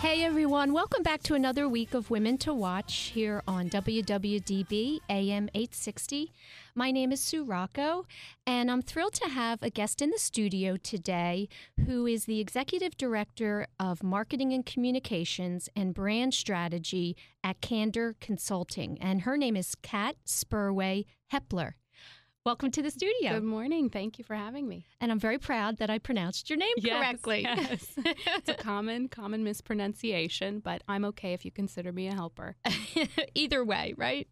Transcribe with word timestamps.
Hey 0.00 0.24
everyone, 0.24 0.72
welcome 0.72 1.02
back 1.02 1.22
to 1.24 1.34
another 1.34 1.68
week 1.68 1.92
of 1.92 2.08
Women 2.08 2.38
to 2.38 2.54
Watch 2.54 3.10
here 3.12 3.42
on 3.46 3.68
WWDB 3.68 5.00
AM 5.10 5.50
860. 5.52 6.32
My 6.74 6.90
name 6.90 7.12
is 7.12 7.20
Sue 7.20 7.44
Rocco, 7.44 8.06
and 8.46 8.70
I'm 8.70 8.80
thrilled 8.80 9.12
to 9.16 9.28
have 9.28 9.62
a 9.62 9.68
guest 9.68 10.00
in 10.00 10.08
the 10.08 10.18
studio 10.18 10.78
today 10.78 11.50
who 11.84 12.06
is 12.06 12.24
the 12.24 12.40
Executive 12.40 12.96
Director 12.96 13.66
of 13.78 14.02
Marketing 14.02 14.54
and 14.54 14.64
Communications 14.64 15.68
and 15.76 15.92
Brand 15.92 16.32
Strategy 16.32 17.14
at 17.44 17.60
Candor 17.60 18.16
Consulting. 18.20 18.96
And 19.02 19.20
her 19.20 19.36
name 19.36 19.54
is 19.54 19.74
Kat 19.82 20.16
Spurway 20.26 21.04
Hepler. 21.30 21.74
Welcome 22.46 22.70
to 22.70 22.80
the 22.80 22.90
studio. 22.90 23.34
Good 23.34 23.44
morning. 23.44 23.90
Thank 23.90 24.18
you 24.18 24.24
for 24.24 24.34
having 24.34 24.66
me. 24.66 24.86
And 24.98 25.12
I'm 25.12 25.18
very 25.18 25.36
proud 25.36 25.76
that 25.76 25.90
I 25.90 25.98
pronounced 25.98 26.48
your 26.48 26.58
name 26.58 26.72
Yes, 26.78 26.96
correctly. 26.96 27.42
yes. 27.44 27.86
it's 27.98 28.48
a 28.48 28.54
common, 28.54 29.08
common 29.08 29.44
mispronunciation, 29.44 30.60
but 30.60 30.82
I'm 30.88 31.04
okay 31.04 31.34
if 31.34 31.44
you 31.44 31.50
consider 31.50 31.92
me 31.92 32.08
a 32.08 32.14
helper. 32.14 32.56
Either 33.34 33.62
way, 33.62 33.92
right? 33.98 34.26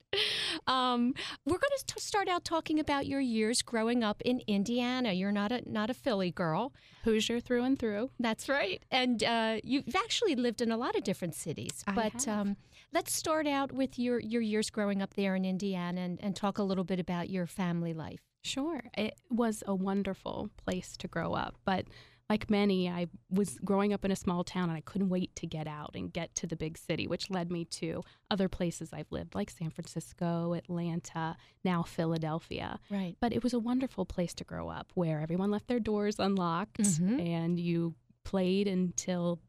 Um, 0.67 1.13
we're 1.45 1.59
going 1.59 1.71
to 1.87 2.01
start 2.01 2.29
out 2.29 2.47
talking 2.47 2.81
about 2.81 3.07
your 3.07 3.21
years 3.21 3.61
growing 3.61 4.03
up 4.03 4.23
in 4.23 4.41
Indiana. 4.47 5.13
You're 5.13 5.31
not 5.31 5.53
a 5.53 5.71
not 5.71 5.91
a 5.91 5.95
Philly 5.95 6.31
girl. 6.31 6.73
Hoosier 7.05 7.41
through 7.41 7.65
and 7.65 7.79
through. 7.79 8.11
That's 8.19 8.49
right, 8.49 8.83
and 8.91 9.23
uh, 9.23 9.59
you've 9.63 9.95
actually 9.95 10.35
lived 10.35 10.63
in 10.63 10.73
a 10.73 10.77
lot 10.77 10.97
of 10.97 11.05
different 11.05 11.35
cities. 11.35 11.85
I 11.87 11.93
but 11.93 12.25
have. 12.25 12.29
Um, 12.29 12.57
let's 12.93 13.13
start 13.15 13.47
out 13.47 13.73
with 13.73 13.99
your 13.99 14.19
your 14.21 14.43
years 14.43 14.71
growing 14.71 15.03
up 15.03 15.15
there 15.15 15.35
in 15.37 15.45
Indiana 15.45 16.01
and, 16.01 16.19
and 16.23 16.35
talk 16.37 16.59
a 16.59 16.63
little 16.63 16.85
bit 16.85 17.01
about 17.01 17.29
your 17.31 17.47
family 17.47 17.93
life. 17.95 18.21
Sure. 18.43 18.83
It 18.97 19.15
was 19.31 19.63
a 19.67 19.75
wonderful 19.75 20.51
place 20.57 20.97
to 20.99 21.09
grow 21.09 21.35
up, 21.35 21.57
but 21.65 21.87
like 22.31 22.51
many, 22.51 22.91
I 22.91 23.07
was 23.31 23.59
growing 23.65 23.95
up 23.95 24.05
in 24.05 24.11
a 24.11 24.17
small 24.17 24.45
town 24.45 24.69
and 24.69 24.77
I 24.77 24.83
couldn't 24.83 25.09
wait 25.09 25.35
to 25.37 25.47
get 25.47 25.67
out 25.67 25.93
and 25.95 26.13
get 26.13 26.35
to 26.37 26.47
the 26.47 26.57
big 26.57 26.77
city, 26.77 27.07
which 27.07 27.31
led 27.31 27.51
me 27.51 27.65
to 27.81 28.03
other 28.31 28.51
places 28.51 28.91
I've 28.93 29.11
lived, 29.11 29.35
like 29.35 29.49
San 29.49 29.71
Francisco, 29.71 30.53
Atlanta, 30.53 31.37
now 31.65 31.83
Philadelphia. 31.83 32.79
Right. 32.91 33.17
But 33.19 33.33
it 33.33 33.43
was 33.43 33.55
a 33.55 33.59
wonderful 33.59 34.05
place 34.05 34.35
to 34.35 34.45
grow 34.45 34.69
up 34.69 34.93
where 34.95 35.21
everyone 35.23 35.51
left 35.51 35.69
their 35.69 35.81
doors 35.81 36.19
unlocked 36.19 36.81
Mhm. 36.83 37.19
and 37.27 37.59
you 37.59 37.95
played 38.25 38.69
until 38.69 39.41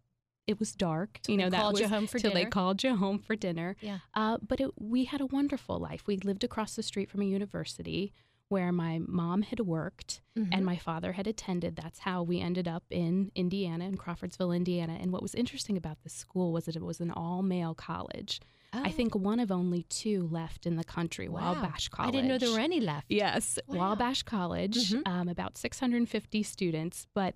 it 0.50 0.60
was 0.60 0.74
dark. 0.74 1.20
Till 1.22 1.34
you 1.34 1.38
know, 1.42 1.50
that 1.50 1.62
called 1.62 1.78
you 1.80 1.84
was 1.86 1.92
home 1.92 2.08
for 2.08 2.20
till 2.20 2.34
they 2.34 2.46
called 2.46 2.84
you 2.84 2.96
home 2.96 3.20
for 3.20 3.36
dinner. 3.36 3.76
Yeah. 3.82 4.00
Uh, 4.14 4.38
but 4.46 4.60
it, 4.60 4.72
we 4.78 5.06
had 5.06 5.22
a 5.22 5.26
wonderful 5.28 5.78
life. 5.80 6.04
We 6.08 6.18
lived 6.18 6.44
across 6.44 6.76
the 6.76 6.84
street 6.84 7.10
from 7.10 7.22
a 7.22 7.26
university 7.26 8.12
where 8.48 8.72
my 8.72 9.00
mom 9.06 9.44
had 9.44 9.60
worked 9.60 10.22
Mhm. 10.36 10.50
and 10.52 10.66
my 10.66 10.76
father 10.76 11.12
had 11.14 11.28
attended. 11.28 11.76
That's 11.76 12.00
how 12.00 12.24
we 12.24 12.40
ended 12.40 12.68
up 12.68 12.84
in 12.90 13.32
Indiana, 13.36 13.86
in 13.86 13.96
Crawfordsville, 13.96 14.52
Indiana. 14.52 14.98
And 15.00 15.12
what 15.14 15.22
was 15.22 15.36
interesting 15.36 15.78
about 15.78 15.98
this 16.04 16.14
school 16.14 16.52
was 16.52 16.66
that 16.66 16.76
it 16.76 16.82
was 16.84 17.00
an 17.00 17.12
all 17.12 17.44
male 17.44 17.76
college. 17.76 18.42
I 18.74 18.90
Oh. 18.90 18.92
think 18.92 19.14
one 19.16 19.40
of 19.40 19.52
only 19.52 19.84
two 19.84 20.28
left 20.32 20.66
in 20.66 20.76
the 20.78 20.84
country, 20.84 21.28
Wow. 21.28 21.54
Wabash 21.56 21.90
College. 21.90 22.08
I 22.10 22.12
didn't 22.12 22.28
know 22.30 22.38
there 22.40 22.52
were 22.52 22.60
any 22.60 22.80
left. 22.80 23.08
Yes, 23.10 23.58
Wow. 23.68 23.90
Wabash 23.90 24.22
College, 24.24 24.92
Mhm. 24.94 25.08
um, 25.08 25.28
about 25.28 25.58
650 25.58 26.42
students, 26.44 27.08
but 27.16 27.34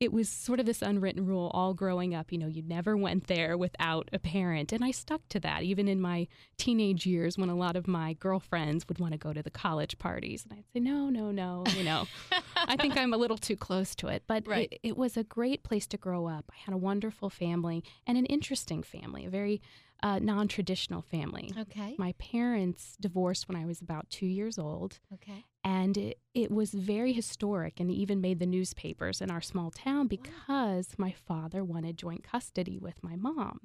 it 0.00 0.12
was 0.12 0.28
sort 0.28 0.60
of 0.60 0.66
this 0.66 0.82
unwritten 0.82 1.24
rule 1.24 1.50
all 1.54 1.72
growing 1.72 2.14
up. 2.14 2.32
You 2.32 2.38
know, 2.38 2.46
you 2.48 2.62
never 2.62 2.96
went 2.96 3.26
there 3.28 3.56
without 3.56 4.08
a 4.12 4.18
parent. 4.18 4.72
And 4.72 4.84
I 4.84 4.90
stuck 4.90 5.26
to 5.30 5.40
that, 5.40 5.62
even 5.62 5.88
in 5.88 6.00
my 6.00 6.26
teenage 6.58 7.06
years 7.06 7.38
when 7.38 7.48
a 7.48 7.54
lot 7.56 7.76
of 7.76 7.86
my 7.86 8.12
girlfriends 8.14 8.86
would 8.88 8.98
want 8.98 9.12
to 9.12 9.18
go 9.18 9.32
to 9.32 9.42
the 9.42 9.50
college 9.50 9.98
parties. 9.98 10.44
And 10.44 10.58
I'd 10.58 10.64
say, 10.72 10.80
no, 10.80 11.08
no, 11.10 11.30
no, 11.30 11.64
you 11.76 11.84
know, 11.84 12.06
I 12.56 12.76
think 12.76 12.96
I'm 12.96 13.14
a 13.14 13.16
little 13.16 13.38
too 13.38 13.56
close 13.56 13.94
to 13.96 14.08
it. 14.08 14.24
But 14.26 14.46
Right. 14.46 14.68
it, 14.72 14.80
it 14.82 14.96
was 14.96 15.16
a 15.16 15.24
great 15.24 15.62
place 15.62 15.86
to 15.88 15.96
grow 15.96 16.26
up. 16.26 16.44
I 16.50 16.56
had 16.64 16.74
a 16.74 16.78
wonderful 16.78 17.30
family 17.30 17.84
and 18.06 18.18
an 18.18 18.26
interesting 18.26 18.82
family, 18.82 19.24
a 19.26 19.30
very 19.30 19.62
uh, 20.02 20.18
non 20.18 20.48
traditional 20.48 21.02
family. 21.02 21.52
Okay. 21.56 21.94
My 21.98 22.12
parents 22.18 22.96
divorced 23.00 23.48
when 23.48 23.56
I 23.56 23.64
was 23.64 23.80
about 23.80 24.10
two 24.10 24.26
years 24.26 24.58
old, 24.58 24.98
Okay. 25.14 25.44
And 25.64 25.96
it, 25.96 26.18
it 26.34 26.50
was 26.50 26.72
very 26.72 27.12
historic 27.12 27.80
and 27.80 27.90
even 27.90 28.20
made 28.20 28.38
the 28.38 28.46
newspapers 28.46 29.22
in 29.22 29.30
our 29.30 29.40
small 29.40 29.70
town 29.70 30.06
because 30.06 30.90
my 30.98 31.12
father 31.12 31.64
wanted 31.64 31.96
joint 31.96 32.22
custody 32.22 32.78
with 32.78 33.02
my 33.02 33.16
mom. 33.16 33.60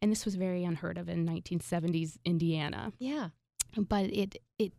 And 0.00 0.10
this 0.10 0.24
was 0.24 0.36
very 0.36 0.64
unheard 0.64 0.96
of 0.96 1.08
in 1.08 1.26
1970s 1.26 2.16
Indiana. 2.24 2.92
Yeah. 2.98 3.30
But 3.76 4.06
it, 4.06 4.36
it 4.58 4.72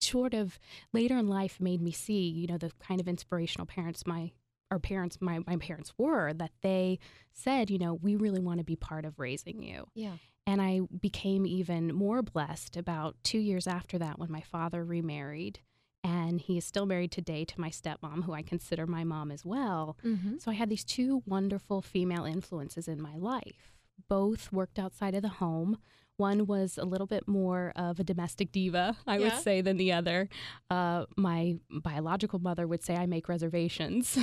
sort 0.00 0.34
of 0.34 0.58
later 0.92 1.16
in 1.18 1.28
life 1.28 1.60
made 1.60 1.82
me 1.82 1.92
see, 1.92 2.28
you 2.28 2.46
know, 2.46 2.58
the 2.58 2.72
kind 2.80 3.00
of 3.00 3.08
inspirational 3.08 3.66
parents 3.66 4.06
my 4.06 4.32
our 4.72 4.80
parents 4.80 5.18
my, 5.20 5.38
my 5.46 5.56
parents 5.56 5.92
were 5.96 6.32
that 6.32 6.50
they 6.62 6.98
said, 7.32 7.70
you 7.70 7.78
know, 7.78 7.94
we 7.94 8.16
really 8.16 8.40
want 8.40 8.58
to 8.58 8.64
be 8.64 8.74
part 8.74 9.04
of 9.04 9.18
raising 9.20 9.62
you. 9.62 9.86
Yeah. 9.94 10.14
And 10.44 10.60
I 10.60 10.80
became 11.00 11.46
even 11.46 11.94
more 11.94 12.22
blessed 12.22 12.76
about 12.76 13.16
two 13.22 13.38
years 13.38 13.66
after 13.66 13.98
that 13.98 14.18
when 14.18 14.30
my 14.30 14.40
father 14.40 14.84
remarried. 14.84 15.60
And 16.06 16.40
he 16.40 16.56
is 16.56 16.64
still 16.64 16.86
married 16.86 17.10
today 17.10 17.44
to 17.44 17.60
my 17.60 17.68
stepmom, 17.68 18.22
who 18.24 18.32
I 18.32 18.42
consider 18.42 18.86
my 18.86 19.02
mom 19.02 19.32
as 19.32 19.44
well. 19.44 19.98
Mm-hmm. 20.04 20.38
So 20.38 20.52
I 20.52 20.54
had 20.54 20.70
these 20.70 20.84
two 20.84 21.24
wonderful 21.26 21.82
female 21.82 22.24
influences 22.24 22.86
in 22.86 23.02
my 23.02 23.16
life. 23.16 23.74
Both 24.08 24.52
worked 24.52 24.78
outside 24.78 25.16
of 25.16 25.22
the 25.22 25.28
home. 25.28 25.78
One 26.16 26.46
was 26.46 26.78
a 26.78 26.84
little 26.84 27.08
bit 27.08 27.26
more 27.26 27.72
of 27.74 27.98
a 27.98 28.04
domestic 28.04 28.52
diva, 28.52 28.96
I 29.04 29.18
would 29.18 29.32
say, 29.34 29.62
than 29.62 29.78
the 29.78 29.92
other. 29.92 30.28
Uh, 30.70 31.06
my 31.16 31.56
biological 31.68 32.38
mother 32.38 32.68
would 32.68 32.84
say 32.84 32.94
I 32.94 33.06
make 33.06 33.28
reservations. 33.28 34.16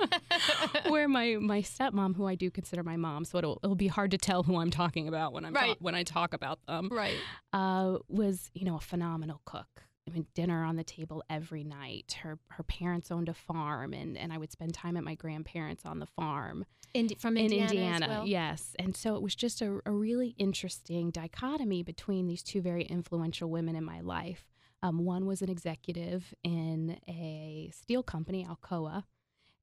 Where 0.88 1.08
my, 1.08 1.36
my 1.40 1.60
stepmom, 1.60 2.14
who 2.16 2.26
I 2.26 2.36
do 2.36 2.52
consider 2.52 2.84
my 2.84 2.96
mom, 2.96 3.24
so 3.24 3.36
it'll, 3.38 3.58
it'll 3.64 3.74
be 3.74 3.88
hard 3.88 4.12
to 4.12 4.18
tell 4.18 4.44
who 4.44 4.58
I'm 4.58 4.70
talking 4.70 5.08
about 5.08 5.32
when 5.32 5.44
I'm 5.44 5.54
ta- 5.54 5.74
when 5.80 5.96
I 5.96 6.04
talk 6.04 6.32
about 6.32 6.64
them 6.66 6.88
right. 6.90 7.16
uh, 7.52 7.98
was 8.08 8.50
you 8.54 8.64
know 8.64 8.76
a 8.76 8.80
phenomenal 8.80 9.40
cook. 9.44 9.82
I 10.08 10.12
mean, 10.12 10.26
dinner 10.34 10.64
on 10.64 10.76
the 10.76 10.84
table 10.84 11.22
every 11.30 11.62
night. 11.64 12.16
Her 12.22 12.38
her 12.48 12.62
parents 12.62 13.10
owned 13.10 13.28
a 13.28 13.34
farm, 13.34 13.92
and, 13.92 14.16
and 14.16 14.32
I 14.32 14.38
would 14.38 14.50
spend 14.50 14.74
time 14.74 14.96
at 14.96 15.04
my 15.04 15.14
grandparents 15.14 15.84
on 15.86 15.98
the 15.98 16.06
farm 16.06 16.64
Indi- 16.94 17.14
from 17.16 17.36
in 17.36 17.44
Indiana. 17.44 17.64
as 17.64 17.70
Indiana. 17.72 18.08
well? 18.08 18.26
Yes, 18.26 18.74
and 18.78 18.96
so 18.96 19.14
it 19.14 19.22
was 19.22 19.34
just 19.34 19.62
a, 19.62 19.80
a 19.86 19.92
really 19.92 20.34
interesting 20.38 21.10
dichotomy 21.10 21.82
between 21.82 22.26
these 22.26 22.42
two 22.42 22.60
very 22.60 22.82
influential 22.84 23.50
women 23.50 23.76
in 23.76 23.84
my 23.84 24.00
life. 24.00 24.46
Um, 24.82 25.04
one 25.04 25.26
was 25.26 25.42
an 25.42 25.50
executive 25.50 26.32
in 26.42 26.98
a 27.06 27.70
steel 27.74 28.02
company, 28.02 28.46
Alcoa, 28.48 29.04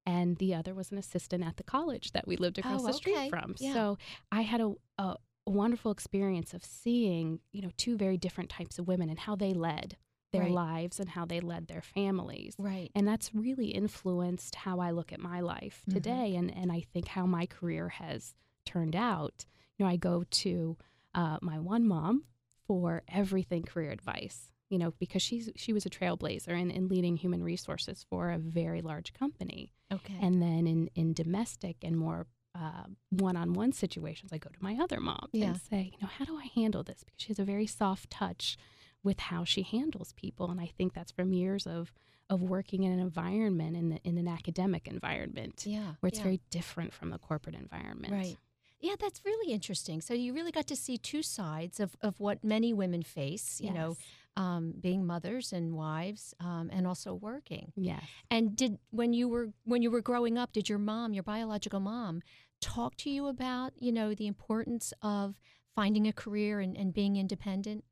and 0.06 0.38
the 0.38 0.54
other 0.54 0.74
was 0.76 0.92
an 0.92 0.98
assistant 1.00 1.44
at 1.44 1.58
the 1.58 1.64
college 1.64 2.12
that 2.12 2.28
we 2.28 2.38
lived 2.38 2.60
across 2.60 2.84
Oh, 2.84 2.88
the 2.88 2.94
street 2.94 3.30
from. 3.30 3.56
Yeah. 3.60 3.74
So 3.74 3.98
I 4.32 4.42
had 4.42 4.62
a, 4.62 4.74
a 5.00 5.16
wonderful 5.48 5.92
experience 5.92 6.54
of 6.54 6.64
seeing, 6.64 7.40
you 7.52 7.64
know, 7.64 7.72
two 7.78 7.98
very 7.98 8.16
different 8.18 8.50
types 8.52 8.78
of 8.78 8.88
women 8.88 9.10
and 9.10 9.18
how 9.20 9.36
they 9.36 9.54
led 9.54 9.98
their 10.32 10.44
Right. 10.44 10.52
lives 10.52 11.00
and 11.00 11.10
how 11.10 11.26
they 11.26 11.40
led 11.40 11.68
their 11.68 11.82
families. 11.82 12.56
Right. 12.60 12.92
And 12.94 13.08
that's 13.08 13.34
really 13.34 13.68
influenced 13.70 14.56
how 14.56 14.80
I 14.80 14.92
look 14.92 15.14
at 15.14 15.20
my 15.20 15.40
life 15.40 15.84
Mhm. 15.88 15.94
today 15.94 16.36
and, 16.36 16.54
and 16.56 16.72
I 16.72 16.82
think 16.82 17.08
how 17.10 17.26
my 17.26 17.46
career 17.46 17.90
has 17.90 18.36
turned 18.66 18.96
out. 18.96 19.46
You 19.78 19.86
know, 19.86 19.90
I 19.92 19.96
go 19.96 20.24
to 20.30 20.78
uh, 21.16 21.38
my 21.42 21.60
one 21.60 21.88
mom 21.88 22.26
for 22.66 23.04
everything 23.08 23.64
career 23.64 23.92
advice, 23.92 24.52
you 24.70 24.78
know, 24.78 24.92
because 25.00 25.22
she's 25.22 25.50
she 25.56 25.72
was 25.72 25.86
a 25.86 25.90
trailblazer 25.90 26.50
in, 26.60 26.70
in 26.70 26.90
leading 26.90 27.16
human 27.18 27.42
resources 27.44 28.06
for 28.10 28.30
a 28.30 28.38
very 28.38 28.82
large 28.82 29.14
company. 29.14 29.72
Okay. 29.92 30.18
And 30.20 30.42
then 30.42 30.68
in, 30.68 30.90
in 30.96 31.14
domestic 31.14 31.78
and 31.84 31.96
more 31.98 32.28
uh, 32.54 32.84
one-on-one 33.12 33.72
situations, 33.72 34.34
I 34.34 34.40
go 34.40 34.50
to 34.50 34.62
my 34.64 34.76
other 34.82 35.00
mom 35.00 35.30
Yeah. 35.32 35.46
and 35.52 35.62
say, 35.62 35.92
you 35.94 35.98
know, 36.02 36.08
how 36.08 36.26
do 36.26 36.38
I 36.38 36.48
handle 36.54 36.84
this? 36.84 37.04
Because 37.06 37.22
she 37.22 37.28
has 37.30 37.40
a 37.40 37.46
very 37.46 37.68
soft 37.68 38.10
touch 38.10 38.58
with 39.04 39.20
how 39.20 39.44
she 39.44 39.64
handles 39.64 40.14
people, 40.14 40.50
and 40.50 40.60
I 40.60 40.72
think 40.78 40.94
that's 40.94 41.12
from 41.12 41.34
years 41.34 41.66
of 41.66 41.94
of 42.30 42.42
working 42.42 42.84
in 42.84 42.92
an 42.92 43.00
environment 43.00 43.78
in 43.78 43.90
the, 43.90 44.00
in 44.04 44.18
an 44.18 44.28
academic 44.28 44.88
environment 44.88 45.64
yeah. 45.66 45.94
where 46.00 46.10
it's 46.10 46.18
yeah. 46.18 46.24
very 46.24 46.42
different 46.50 46.94
from 46.94 47.10
the 47.10 47.18
corporate 47.18 47.56
environment. 47.56 48.14
Right. 48.14 48.38
Yeah, 48.80 48.96
that's 49.00 49.22
really 49.26 49.54
interesting. 49.54 50.02
So 50.02 50.14
you 50.14 50.34
really 50.34 50.52
got 50.52 50.68
to 50.68 50.76
see 50.76 50.98
two 50.98 51.24
sides 51.24 51.80
of, 51.80 51.96
of 52.02 52.20
what 52.20 52.44
many 52.44 52.74
women 52.74 53.02
face, 53.02 53.60
you 53.60 53.74
know, 53.74 53.98
um, 54.36 54.74
being 54.80 55.06
mothers 55.06 55.52
and 55.52 55.74
wives 55.74 56.36
um, 56.40 56.70
and 56.72 56.86
also 56.86 57.14
working. 57.14 57.74
Yes. 57.76 58.04
And 58.30 58.56
did 58.56 58.78
when 58.92 59.14
you 59.14 59.28
were 59.28 59.50
when 59.64 59.82
you 59.82 59.90
were 59.90 60.02
growing 60.02 60.38
up, 60.38 60.54
did 60.54 60.70
your 60.70 60.78
mom, 60.78 61.14
your 61.14 61.24
biological 61.24 61.80
mom, 61.80 62.22
talk 62.62 62.96
to 62.98 63.10
you 63.10 63.28
about, 63.28 63.74
you 63.78 63.92
know, 63.92 64.14
the 64.14 64.28
importance 64.28 64.94
of 65.02 65.36
finding 65.76 66.08
a 66.08 66.14
career 66.14 66.60
and, 66.60 66.78
and 66.78 66.94
being 66.94 67.16
independent? 67.16 67.84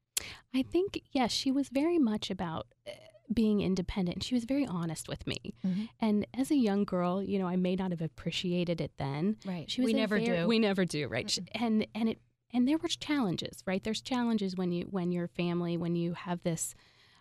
I 0.53 0.61
think 0.63 1.01
yes, 1.11 1.31
she 1.31 1.51
was 1.51 1.69
very 1.69 1.97
much 1.99 2.29
about 2.29 2.67
uh, 2.87 2.91
being 3.33 3.61
independent. 3.61 4.23
She 4.23 4.35
was 4.35 4.45
very 4.45 4.65
honest 4.65 5.07
with 5.07 5.25
me. 5.25 5.55
Mhm. 5.65 5.89
And 5.99 6.27
as 6.33 6.51
a 6.51 6.55
young 6.55 6.83
girl, 6.85 7.23
you 7.23 7.39
know, 7.39 7.47
I 7.47 7.55
may 7.55 7.75
not 7.75 7.91
have 7.91 8.01
appreciated 8.01 8.79
it 8.81 8.91
then. 8.97 9.37
Right. 9.45 9.69
She 9.69 9.81
was 9.81 9.87
we 9.87 9.93
never 9.93 10.19
very- 10.19 10.37
do. 10.41 10.47
We 10.47 10.59
never 10.59 10.85
do, 10.85 11.07
right? 11.07 11.29
Sh- 11.29 11.39
And 11.53 11.87
and 11.95 12.09
it 12.09 12.19
and 12.53 12.67
there 12.67 12.77
were 12.77 12.87
challenges, 12.87 13.63
right? 13.65 13.83
There's 13.83 14.01
challenges 14.01 14.55
when 14.55 14.71
you 14.71 14.85
when 14.89 15.11
your 15.11 15.27
family 15.27 15.75
when 15.77 15.95
you 15.95 16.13
have 16.13 16.43
this 16.43 16.75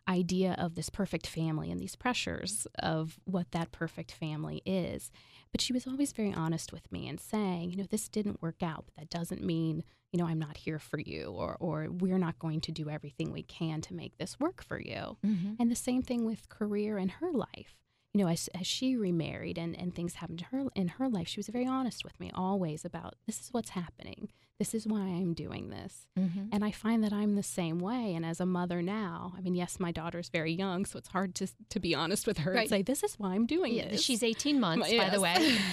idea 0.08 0.54
of 0.58 0.74
this 0.74 0.90
perfect 0.90 1.26
family 1.26 1.70
and 1.70 1.80
these 1.80 1.96
pressures 1.96 2.66
of 2.78 3.18
what 3.24 3.50
that 3.52 3.72
perfect 3.72 4.12
family 4.12 4.62
is. 4.66 5.10
But 5.52 5.60
she 5.60 5.72
was 5.72 5.86
always 5.86 6.12
very 6.12 6.32
honest 6.32 6.72
with 6.72 6.90
me 6.92 7.08
and 7.08 7.18
saying, 7.20 7.70
you 7.70 7.76
know, 7.76 7.86
this 7.88 8.08
didn't 8.08 8.42
work 8.42 8.62
out, 8.62 8.84
but 8.86 8.96
that 8.96 9.10
doesn't 9.10 9.42
mean, 9.42 9.84
you 10.12 10.18
know, 10.18 10.26
I'm 10.26 10.38
not 10.38 10.56
here 10.58 10.78
for 10.78 10.98
you 10.98 11.26
or 11.26 11.56
or 11.60 11.88
we're 11.90 12.18
not 12.18 12.38
going 12.38 12.60
to 12.62 12.72
do 12.72 12.90
everything 12.90 13.32
we 13.32 13.42
can 13.44 13.80
to 13.82 13.94
make 13.94 14.18
this 14.18 14.38
work 14.38 14.62
for 14.62 14.80
you. 14.80 15.16
Mhm. 15.24 15.56
And 15.58 15.70
the 15.70 15.76
same 15.76 16.02
thing 16.02 16.24
with 16.24 16.48
career 16.48 16.98
in 16.98 17.08
her 17.08 17.32
life. 17.32 17.76
You 18.12 18.22
know, 18.22 18.28
as, 18.30 18.48
as 18.54 18.64
she 18.66 18.94
remarried 18.94 19.58
and, 19.58 19.76
and 19.76 19.92
things 19.92 20.14
happened 20.14 20.38
to 20.40 20.44
her 20.46 20.66
in 20.76 20.86
her 20.86 21.08
life, 21.08 21.26
she 21.26 21.40
was 21.40 21.48
very 21.48 21.66
honest 21.66 22.04
with 22.04 22.18
me 22.20 22.30
always 22.32 22.84
about 22.84 23.14
this 23.26 23.40
is 23.40 23.48
what's 23.52 23.70
happening. 23.70 24.30
This 24.60 24.72
is 24.72 24.86
why 24.86 25.00
I'm 25.00 25.34
doing 25.34 25.70
this. 25.70 26.06
Mhm. 26.16 26.50
And 26.52 26.64
I 26.64 26.70
find 26.70 27.02
that 27.02 27.12
I'm 27.12 27.34
the 27.34 27.42
same 27.42 27.80
way. 27.80 28.14
And 28.14 28.24
as 28.24 28.38
a 28.40 28.46
mother 28.46 28.82
now, 28.82 29.32
I 29.36 29.40
mean, 29.40 29.56
yes, 29.56 29.80
my 29.80 29.90
daughter's 29.90 30.28
very 30.28 30.52
young, 30.52 30.84
so 30.84 30.96
it's 30.96 31.08
hard 31.08 31.34
to, 31.36 31.48
to 31.70 31.80
be 31.80 31.92
honest 31.92 32.24
with 32.24 32.38
her 32.38 32.52
Right. 32.52 32.60
and 32.60 32.68
say, 32.70 32.82
this 32.82 33.02
is 33.02 33.14
why 33.18 33.34
I'm 33.34 33.46
doing 33.46 33.74
Yeah, 33.74 33.88
this. 33.88 34.02
she's 34.02 34.22
18 34.22 34.60
months, 34.60 34.92
by 34.92 35.10
the 35.10 35.20
way. 35.20 35.56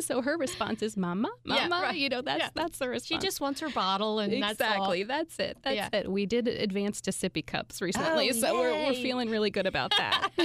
So 0.00 0.22
her 0.22 0.36
response 0.38 0.82
is, 0.82 0.96
Mama, 0.96 1.30
Yeah, 1.44 1.68
Mama. 1.68 1.82
right. 1.82 1.96
You 1.96 2.08
know, 2.08 2.22
that's, 2.22 2.38
Yeah. 2.40 2.48
that's 2.54 2.78
the 2.78 2.88
response. 2.88 3.06
she 3.06 3.18
just 3.26 3.40
wants 3.40 3.60
her 3.60 3.68
bottle, 3.68 4.18
and 4.18 4.32
exactly. 4.32 5.02
that's 5.04 5.36
That's, 5.36 5.50
it. 5.50 5.58
That's 5.62 5.76
Yeah. 5.76 5.88
it. 5.92 6.10
We 6.10 6.24
did 6.26 6.48
advance 6.48 7.00
to 7.02 7.10
sippy 7.10 7.44
cups 7.44 7.82
recently, 7.82 8.30
Oh, 8.30 8.32
so 8.32 8.54
we're, 8.58 8.72
we're 8.86 8.94
feeling 8.94 9.28
really 9.30 9.50
good 9.50 9.66
about 9.66 9.92
that. 9.98 10.30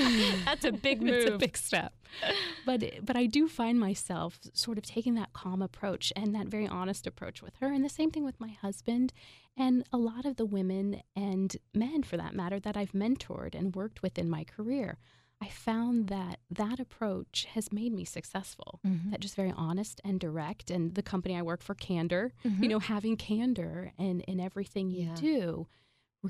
That's 0.45 0.65
a 0.65 0.71
big 0.73 1.01
move. 1.01 1.13
it's 1.13 1.31
a 1.31 1.37
big 1.37 1.55
step. 1.57 1.93
But 2.65 3.05
but 3.05 3.15
I 3.15 3.25
do 3.27 3.47
find 3.47 3.79
myself 3.79 4.39
sort 4.53 4.77
of 4.77 4.85
taking 4.85 5.13
that 5.15 5.33
calm 5.33 5.61
approach 5.61 6.11
and 6.15 6.33
that 6.35 6.47
very 6.47 6.67
honest 6.67 7.05
approach 7.05 7.41
with 7.41 7.55
her, 7.57 7.71
and 7.71 7.83
the 7.85 7.89
same 7.89 8.09
thing 8.11 8.23
with 8.25 8.39
my 8.39 8.49
husband, 8.49 9.13
and 9.55 9.83
a 9.93 9.97
lot 9.97 10.25
of 10.25 10.35
the 10.37 10.45
women 10.45 11.01
and 11.15 11.55
men, 11.73 12.03
for 12.03 12.17
that 12.17 12.33
matter, 12.33 12.59
that 12.59 12.75
I've 12.75 12.91
mentored 12.93 13.53
and 13.53 13.75
worked 13.75 14.01
with 14.01 14.17
in 14.17 14.29
my 14.29 14.43
career. 14.43 14.97
I 15.41 15.49
found 15.49 16.07
that 16.07 16.39
that 16.49 16.79
approach 16.79 17.45
has 17.53 17.71
made 17.71 17.93
me 17.93 18.05
successful. 18.05 18.79
Mhm. 18.85 19.11
That 19.11 19.19
just 19.19 19.35
very 19.35 19.51
honest 19.55 20.01
and 20.03 20.19
direct, 20.19 20.71
and 20.71 20.95
the 20.95 21.03
company 21.03 21.35
I 21.37 21.41
work 21.43 21.61
for, 21.61 21.75
Candor, 21.75 22.31
Mhm. 22.45 22.63
you 22.63 22.69
know, 22.69 22.79
having 22.79 23.15
candor 23.17 23.91
in, 23.99 24.21
in 24.21 24.39
everything 24.39 24.89
you 24.89 25.07
Yeah. 25.07 25.15
do 25.15 25.67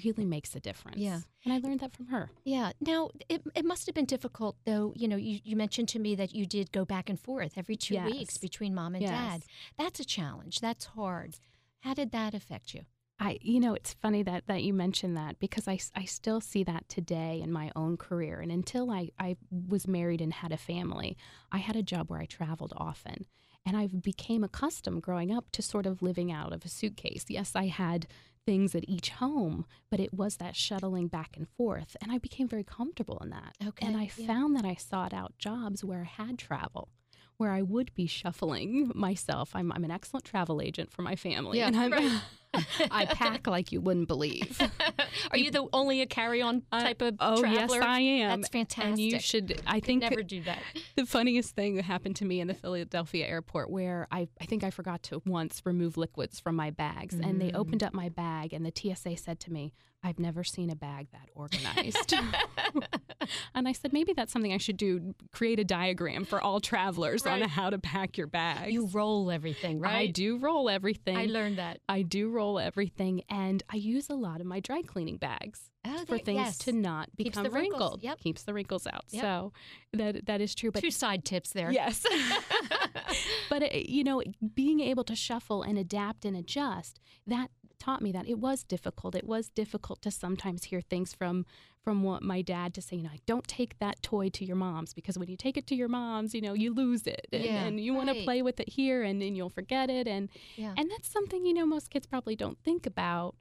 really 0.03 0.25
makes 0.25 0.55
a 0.55 0.59
difference. 0.59 0.97
Yeah. 0.97 1.19
And 1.43 1.53
I 1.53 1.57
learned 1.59 1.79
that 1.81 1.93
from 1.93 2.07
her. 2.07 2.29
Yeah. 2.43 2.71
Now, 2.79 3.09
it, 3.29 3.41
it 3.55 3.65
must 3.65 3.85
have 3.85 3.95
been 3.95 4.05
difficult, 4.05 4.57
though. 4.65 4.93
You 4.95 5.07
know, 5.07 5.15
you, 5.15 5.39
you 5.43 5.55
mentioned 5.55 5.89
to 5.89 5.99
me 5.99 6.15
that 6.15 6.33
you 6.35 6.45
did 6.45 6.71
go 6.71 6.85
back 6.85 7.09
and 7.09 7.19
forth 7.19 7.53
every 7.57 7.75
two 7.75 7.95
Yes. 7.95 8.11
weeks 8.11 8.37
between 8.37 8.73
mom 8.75 8.95
and 8.95 9.03
Yes. 9.03 9.11
dad. 9.11 9.45
That's 9.77 9.99
a 9.99 10.05
challenge. 10.05 10.59
That's 10.59 10.85
hard. 10.85 11.35
How 11.81 11.93
did 11.93 12.11
that 12.11 12.33
affect 12.33 12.73
you? 12.73 12.81
I, 13.17 13.37
you 13.41 13.61
know, 13.61 13.73
it's 13.73 13.93
funny 13.93 14.23
that, 14.23 14.47
that 14.47 14.63
you 14.63 14.73
mentioned 14.73 15.15
that 15.15 15.39
because 15.39 15.67
I, 15.69 15.79
I 15.95 16.03
still 16.03 16.41
see 16.41 16.63
that 16.65 16.89
today 16.89 17.39
in 17.41 17.49
my 17.51 17.71
own 17.75 17.95
career. 17.95 18.41
And 18.41 18.51
until 18.51 18.91
I, 18.91 19.09
I 19.17 19.37
was 19.49 19.87
married 19.87 20.19
and 20.19 20.33
had 20.33 20.51
a 20.51 20.57
family, 20.57 21.15
I 21.51 21.59
had 21.59 21.77
a 21.77 21.83
job 21.83 22.09
where 22.09 22.19
I 22.19 22.25
traveled 22.25 22.73
often. 22.75 23.25
And 23.65 23.75
I 23.77 23.87
became 23.87 24.43
accustomed 24.43 25.01
growing 25.01 25.31
up 25.31 25.45
to 25.53 25.61
sort 25.63 25.85
of 25.87 26.01
living 26.03 26.31
out 26.31 26.53
of 26.53 26.65
a 26.65 26.69
suitcase. 26.69 27.25
Yes, 27.29 27.53
I 27.55 27.65
had 27.67 28.05
things 28.45 28.75
at 28.75 28.87
each 28.87 29.09
home, 29.09 29.65
but 29.89 29.99
it 29.99 30.13
was 30.13 30.37
that 30.37 30.55
shuttling 30.55 31.07
back 31.07 31.35
and 31.35 31.47
forth. 31.57 31.95
And 32.01 32.11
I 32.11 32.17
became 32.17 32.47
very 32.47 32.63
comfortable 32.63 33.17
in 33.23 33.29
that. 33.31 33.55
Okay, 33.67 33.85
And 33.85 33.97
I 33.97 34.09
yeah. 34.17 34.27
found 34.27 34.55
that 34.55 34.65
I 34.65 34.75
sought 34.75 35.13
out 35.13 35.37
jobs 35.37 35.83
where 35.83 36.01
I 36.01 36.23
had 36.23 36.37
travel. 36.37 36.89
Where 37.37 37.51
I 37.51 37.61
would 37.63 37.93
be 37.95 38.07
shuffling 38.07 38.91
myself. 38.95 39.51
I'm, 39.53 39.71
I'm 39.73 39.83
an 39.83 39.91
excellent 39.91 40.23
travel 40.25 40.61
agent 40.61 40.91
for 40.91 41.01
my 41.01 41.15
family. 41.15 41.57
Yeah, 41.57 41.67
and 41.67 41.75
I'm, 41.75 41.91
right. 41.91 42.21
I 42.91 43.05
pack 43.05 43.47
like 43.47 43.71
you 43.71 43.81
wouldn't 43.81 44.07
believe. 44.07 44.59
Are 45.31 45.37
you 45.37 45.51
the 45.51 45.67
only 45.73 46.01
a 46.01 46.05
carry-on 46.05 46.63
uh, 46.71 46.83
type 46.83 47.01
of 47.01 47.15
oh 47.19 47.39
traveler? 47.39 47.77
yes, 47.77 47.85
I 47.85 47.99
am. 47.99 48.41
That's 48.41 48.51
fantastic. 48.51 48.89
And 48.91 48.99
you 48.99 49.19
should. 49.19 49.61
I 49.67 49.79
think 49.79 50.01
never 50.01 50.23
do 50.23 50.41
that. 50.43 50.59
the 50.95 51.05
funniest 51.05 51.55
thing 51.55 51.75
that 51.75 51.85
happened 51.85 52.15
to 52.17 52.25
me 52.25 52.39
in 52.39 52.47
the 52.47 52.53
Philadelphia 52.53 53.27
airport 53.27 53.69
where 53.69 54.07
I, 54.11 54.27
I 54.39 54.45
think 54.45 54.63
I 54.63 54.69
forgot 54.69 55.03
to 55.03 55.21
once 55.25 55.61
remove 55.65 55.97
liquids 55.97 56.39
from 56.39 56.55
my 56.55 56.71
bags. 56.71 57.15
And 57.15 57.41
they 57.41 57.49
mm. 57.51 57.55
opened 57.55 57.83
up 57.83 57.93
my 57.93 58.09
bag, 58.09 58.53
and 58.53 58.65
the 58.65 58.73
TSA 58.75 59.17
said 59.17 59.39
to 59.41 59.51
me, 59.51 59.73
I've 60.05 60.19
never 60.19 60.43
seen 60.43 60.69
a 60.69 60.75
bag 60.75 61.07
that 61.13 61.29
organized. 61.33 62.13
and 63.55 63.67
I 63.67 63.71
said, 63.71 63.91
maybe 63.91 64.13
that's 64.13 64.31
something 64.31 64.53
I 64.53 64.57
should 64.57 64.77
do 64.77 65.15
create 65.31 65.59
a 65.59 65.63
diagram 65.63 66.25
for 66.25 66.39
all 66.39 66.59
travelers 66.59 67.25
on 67.25 67.41
how 67.41 67.71
to 67.71 67.79
pack 67.79 68.15
your 68.15 68.27
bags. 68.27 68.71
You 68.71 68.85
roll 68.85 69.31
everything, 69.31 69.79
right? 69.79 69.95
I 69.95 70.05
do 70.07 70.37
roll 70.37 70.69
everything. 70.69 71.17
I 71.17 71.25
learned 71.25 71.57
that. 71.57 71.79
I 71.89 72.03
do 72.03 72.29
roll 72.29 72.59
everything, 72.59 73.23
and 73.29 73.63
I 73.67 73.77
use 73.77 74.07
a 74.11 74.13
lot 74.13 74.41
of 74.41 74.45
my 74.45 74.59
dry 74.59 74.83
cleaning 74.83 75.17
bags 75.17 75.71
Oh, 75.87 76.03
for 76.07 76.17
things 76.19 76.37
yes. 76.37 76.57
to 76.59 76.71
not 76.71 77.09
become 77.15 77.43
wrinkles. 77.45 77.61
wrinkled. 77.61 78.03
Yep. 78.03 78.19
Keeps 78.19 78.43
the 78.43 78.53
wrinkles 78.53 78.87
out. 78.87 79.05
Yep. 79.09 79.21
So 79.23 79.53
that 79.93 80.25
that 80.27 80.39
is 80.41 80.53
true. 80.55 80.71
But 80.71 80.81
Two 80.81 80.91
side 80.91 81.25
tips 81.25 81.51
there. 81.51 81.71
yes, 81.71 82.05
but 83.49 83.63
it, 83.63 83.89
you 83.89 84.03
know, 84.03 84.21
being 84.53 84.79
able 84.81 85.03
to 85.05 85.15
shuffle 85.15 85.63
and 85.63 85.77
adapt 85.77 86.25
and 86.25 86.35
adjust 86.35 86.99
that 87.27 87.49
taught 87.85 88.01
me 88.01 88.11
that 88.11 88.27
it 88.27 88.39
was 88.39 88.63
difficult. 88.63 89.15
It 89.15 89.27
was 89.27 89.49
difficult 89.49 90.01
to 90.01 90.11
sometimes 90.11 90.65
hear 90.65 90.81
things 90.81 91.13
from 91.13 91.45
from 91.83 92.01
what 92.01 92.23
my 92.23 92.41
dad 92.41 92.73
to 92.73 92.81
say, 92.81 92.95
you 92.95 93.03
know, 93.03 93.09
like, 93.11 93.25
don't 93.27 93.47
take 93.47 93.77
that 93.77 94.01
toy 94.01 94.27
to 94.29 94.43
your 94.43 94.55
mom's 94.55 94.91
because 94.91 95.19
when 95.19 95.29
you 95.29 95.37
take 95.37 95.55
it 95.55 95.67
to 95.67 95.75
your 95.75 95.87
mom's, 95.87 96.33
you 96.33 96.41
know, 96.41 96.53
you 96.53 96.73
lose 96.73 97.05
it, 97.05 97.27
and, 97.31 97.43
Yeah, 97.43 97.63
and 97.65 97.79
you 97.79 97.93
want 97.93 98.09
to 98.09 98.23
play 98.23 98.41
with 98.41 98.59
it 98.59 98.69
here, 98.69 99.03
and 99.03 99.21
then 99.21 99.35
you'll 99.35 99.51
forget 99.51 99.87
it, 99.91 100.07
and 100.07 100.29
Yeah. 100.55 100.73
and 100.77 100.89
that's 100.89 101.07
something, 101.07 101.45
you 101.45 101.53
know, 101.53 101.65
most 101.67 101.91
kids 101.91 102.07
probably 102.07 102.35
don't 102.35 102.57
think 102.63 102.87
about. 102.87 103.35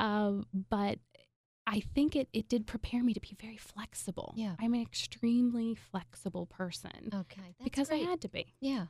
Um, 0.00 0.46
but 0.70 1.00
I 1.66 1.80
think 1.94 2.16
it, 2.16 2.28
it 2.32 2.48
did 2.48 2.66
prepare 2.66 3.02
me 3.04 3.12
to 3.12 3.20
be 3.20 3.36
very 3.38 3.58
flexible. 3.58 4.32
Yeah. 4.36 4.56
I'm 4.58 4.72
an 4.74 4.80
extremely 4.80 5.74
flexible 5.74 6.46
person 6.46 7.10
Okay. 7.14 7.54
Because 7.62 7.88
great. 7.88 8.06
I 8.06 8.10
had 8.10 8.20
to 8.22 8.28
be. 8.28 8.54
Yeah. 8.58 8.86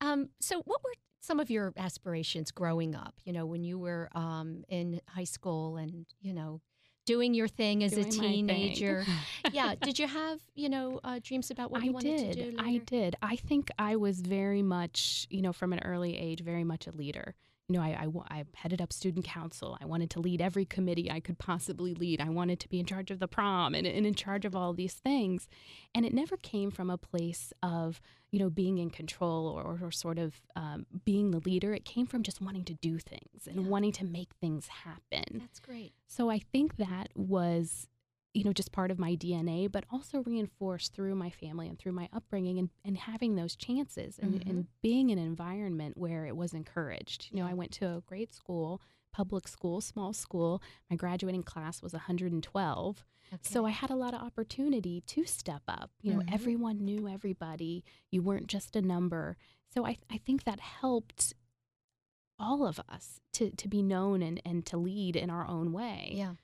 Um, 0.00 0.30
so, 0.40 0.62
what 0.64 0.82
were 0.84 0.94
some 1.20 1.40
of 1.40 1.50
your 1.50 1.72
aspirations 1.76 2.50
growing 2.50 2.94
up? 2.94 3.14
You 3.24 3.32
know, 3.32 3.46
when 3.46 3.64
you 3.64 3.78
were 3.78 4.08
um, 4.14 4.64
in 4.68 5.00
high 5.08 5.24
school 5.24 5.76
and 5.76 6.06
you 6.20 6.32
know 6.32 6.60
doing 7.08 7.32
your 7.32 7.48
thing 7.48 7.82
as 7.82 7.92
Doing 7.92 8.06
a 8.06 8.10
teenager. 8.10 9.04
yeah. 9.52 9.74
Did 9.80 9.98
you 9.98 10.06
have 10.06 10.40
you 10.54 10.68
know 10.68 11.00
uh, 11.02 11.20
dreams 11.22 11.50
about 11.50 11.70
what 11.70 11.80
I 11.82 11.86
you 11.86 11.92
wanted 11.92 12.16
did. 12.18 12.32
to 12.34 12.50
do? 12.50 12.56
I 12.58 12.72
later? 12.72 12.84
did. 12.84 13.16
I 13.22 13.36
think 13.36 13.70
I 13.78 13.96
was 13.96 14.20
very 14.20 14.62
much, 14.62 15.26
you 15.30 15.40
know, 15.40 15.54
from 15.54 15.72
an 15.72 15.80
early 15.84 16.18
age, 16.18 16.42
very 16.42 16.64
much 16.64 16.86
a 16.86 16.90
leader. 16.90 17.34
you 17.68 17.76
know, 17.76 17.82
I, 17.82 18.06
I, 18.30 18.38
I, 18.38 18.44
headed 18.54 18.82
up 18.82 18.92
student 18.92 19.24
council. 19.24 19.78
I 19.80 19.86
wanted 19.86 20.10
to 20.10 20.20
lead 20.20 20.42
every 20.42 20.66
committee 20.66 21.10
I 21.10 21.20
could 21.20 21.38
possibly 21.38 21.94
lead. 21.94 22.20
I 22.20 22.28
wanted 22.28 22.60
to 22.60 22.68
be 22.68 22.78
in 22.78 22.86
charge 22.86 23.10
of 23.10 23.20
the 23.20 23.28
prom 23.28 23.74
and, 23.74 23.86
and 23.86 24.06
in 24.06 24.14
charge 24.14 24.44
of 24.44 24.54
all 24.54 24.74
these 24.74 24.94
things. 24.94 25.48
And 25.94 26.04
it 26.04 26.12
never 26.12 26.36
came 26.36 26.70
from 26.70 26.90
a 26.90 26.98
place 26.98 27.54
of, 27.62 28.00
you 28.30 28.38
know, 28.38 28.50
being 28.50 28.78
in 28.78 28.90
control 28.90 29.46
or, 29.46 29.78
or 29.82 29.90
sort 29.90 30.18
of 30.18 30.34
um, 30.56 30.86
being 31.04 31.30
the 31.30 31.40
leader. 31.40 31.72
It 31.72 31.84
came 31.84 32.06
from 32.06 32.22
just 32.22 32.40
wanting 32.40 32.64
to 32.64 32.74
do 32.74 32.98
things 32.98 33.46
and 33.46 33.62
yeah. 33.62 33.68
wanting 33.68 33.92
to 33.92 34.04
make 34.04 34.30
things 34.40 34.68
happen. 34.68 35.38
That's 35.40 35.60
great. 35.60 35.92
So 36.06 36.30
I 36.30 36.38
think 36.38 36.76
that 36.76 37.08
was 37.14 37.88
you 38.34 38.44
know, 38.44 38.52
just 38.52 38.72
part 38.72 38.90
of 38.90 38.98
my 38.98 39.16
DNA, 39.16 39.70
but 39.70 39.84
also 39.90 40.22
reinforced 40.22 40.94
through 40.94 41.14
my 41.14 41.30
family 41.30 41.66
and 41.66 41.78
through 41.78 41.92
my 41.92 42.08
upbringing 42.12 42.58
and, 42.58 42.70
and 42.84 42.96
having 42.96 43.34
those 43.34 43.56
chances 43.56 44.18
and, 44.18 44.34
mm-hmm. 44.34 44.50
and 44.50 44.66
being 44.82 45.10
in 45.10 45.18
an 45.18 45.24
environment 45.26 45.96
where 45.96 46.26
it 46.26 46.36
was 46.36 46.52
encouraged. 46.52 47.28
You 47.32 47.40
know, 47.40 47.48
I 47.48 47.54
went 47.54 47.72
to 47.72 47.86
a 47.86 48.02
great 48.06 48.34
school, 48.34 48.80
public 49.12 49.48
school, 49.48 49.80
small 49.80 50.12
school. 50.12 50.62
My 50.90 50.96
graduating 50.96 51.42
class 51.42 51.82
was 51.82 51.92
112. 51.92 53.04
Okay. 53.32 53.38
So 53.42 53.66
I 53.66 53.70
had 53.70 53.90
a 53.90 53.96
lot 53.96 54.14
of 54.14 54.22
opportunity 54.22 55.02
to 55.06 55.24
step 55.24 55.62
up. 55.68 55.90
You 56.00 56.14
know, 56.14 56.20
mm-hmm. 56.20 56.34
everyone 56.34 56.84
knew 56.84 57.08
everybody. 57.08 57.84
You 58.10 58.22
weren't 58.22 58.46
just 58.46 58.76
a 58.76 58.82
number. 58.82 59.36
So 59.74 59.86
I, 59.86 59.98
I 60.10 60.18
think 60.18 60.44
that 60.44 60.60
helped 60.60 61.34
all 62.38 62.66
of 62.66 62.80
us 62.88 63.20
to, 63.34 63.50
to 63.50 63.68
be 63.68 63.82
known 63.82 64.22
and, 64.22 64.40
and 64.44 64.64
to 64.66 64.76
lead 64.76 65.16
in 65.16 65.30
our 65.30 65.46
own 65.46 65.72
way. 65.72 66.12
Yeah. 66.14 66.34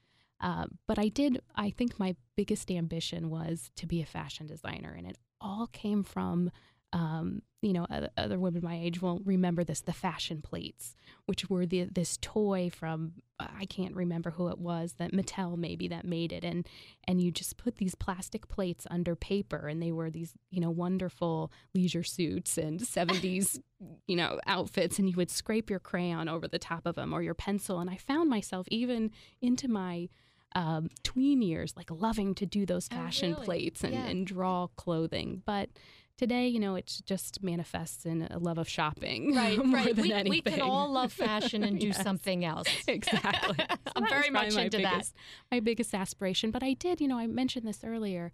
Uh, 0.41 0.67
but 0.87 0.99
I 0.99 1.09
did, 1.09 1.41
I 1.55 1.71
think 1.71 1.99
my 1.99 2.17
biggest 2.37 2.71
ambition 2.71 3.31
was 3.31 3.71
to 3.77 3.87
be 3.87 4.03
a 4.03 4.07
fashion 4.07 4.47
designer. 4.47 4.95
And 4.97 5.07
it 5.07 5.17
all 5.41 5.69
came 5.69 6.03
from, 6.03 6.51
um, 6.95 7.43
you 7.61 7.73
know, 7.73 7.87
other, 8.17 8.39
women 8.39 8.63
my 8.63 8.79
age 8.79 9.03
won't 9.03 9.27
remember 9.27 9.65
this 9.65 9.81
the 9.81 9.93
fashion 9.93 10.41
plates, 10.41 10.95
which 11.27 11.51
were 11.51 11.67
the, 11.67 11.85
this 11.85 12.17
toy 12.21 12.71
from, 12.71 13.15
I 13.41 13.65
can't 13.65 13.97
remember 13.97 14.31
who 14.31 14.49
it 14.49 14.59
was, 14.59 14.95
that 14.99 15.13
Mattel 15.13 15.57
maybe 15.57 15.89
that 15.89 16.05
made 16.05 16.33
it. 16.33 16.45
And, 16.45 16.69
and 17.09 17.21
you 17.21 17.33
just 17.33 17.57
put 17.57 17.77
these 17.77 17.97
plastic 17.97 18.49
plates 18.49 18.87
under 18.91 19.17
paper, 19.17 19.67
and 19.67 19.83
they 19.83 19.91
were 19.91 20.09
these, 20.09 20.35
you 20.51 20.61
know, 20.61 20.71
wonderful 20.71 21.51
leisure 21.75 22.05
suits 22.05 22.57
and 22.57 22.79
70s, 22.81 23.59
you 24.07 24.15
know, 24.15 24.39
outfits. 24.47 25.01
And 25.01 25.11
you 25.11 25.17
would 25.17 25.31
scrape 25.31 25.69
your 25.69 25.81
crayon 25.81 26.29
over 26.29 26.47
the 26.47 26.61
top 26.61 26.87
of 26.87 26.95
them 26.95 27.13
or 27.13 27.23
your 27.23 27.35
pencil. 27.35 27.81
And 27.81 27.91
I 27.91 27.97
found 27.97 28.31
myself 28.31 28.69
even 28.71 29.11
into 29.43 29.67
my, 29.67 30.09
um, 30.55 30.89
tween 31.03 31.43
years, 31.43 31.75
like 31.77 31.91
loving 31.91 32.33
to 32.37 32.47
do 32.47 32.65
those 32.65 32.89
oh, 32.93 32.95
fashion 32.95 33.33
oh, 33.33 33.35
really? 33.35 33.45
plates 33.45 33.83
and, 33.83 33.95
yeah. 33.95 34.07
and 34.07 34.25
draw 34.25 34.69
clothing. 34.77 35.43
But 35.45 35.71
today, 36.17 36.47
you 36.49 36.61
know, 36.61 36.75
it 36.75 37.01
just 37.05 37.43
manifests 37.43 38.07
in 38.07 38.23
a 38.31 38.39
love 38.39 38.59
of 38.59 38.69
shopping. 38.69 39.35
Right, 39.45 39.59
right. 39.59 39.97
We, 39.97 40.13
anything. 40.13 40.31
we 40.31 40.41
can 40.41 40.61
all 40.61 40.93
love 40.93 41.13
fashion 41.13 41.65
and 41.65 41.79
do 41.79 41.87
yes, 41.89 42.03
something 42.03 42.45
else. 42.45 42.69
Exactly. 42.89 43.57
so 43.59 43.77
I'm 43.97 44.09
very 44.09 44.31
much 44.31 44.57
into 44.57 44.79
biggest, 44.79 45.15
that. 45.15 45.21
My 45.51 45.61
biggest 45.61 45.95
aspiration. 45.95 46.51
But 46.51 46.63
I 46.63 46.75
did, 46.75 47.01
you 47.01 47.09
know, 47.09 47.19
I 47.19 47.27
mentioned 47.27 47.67
this 47.67 47.83
earlier. 47.85 48.33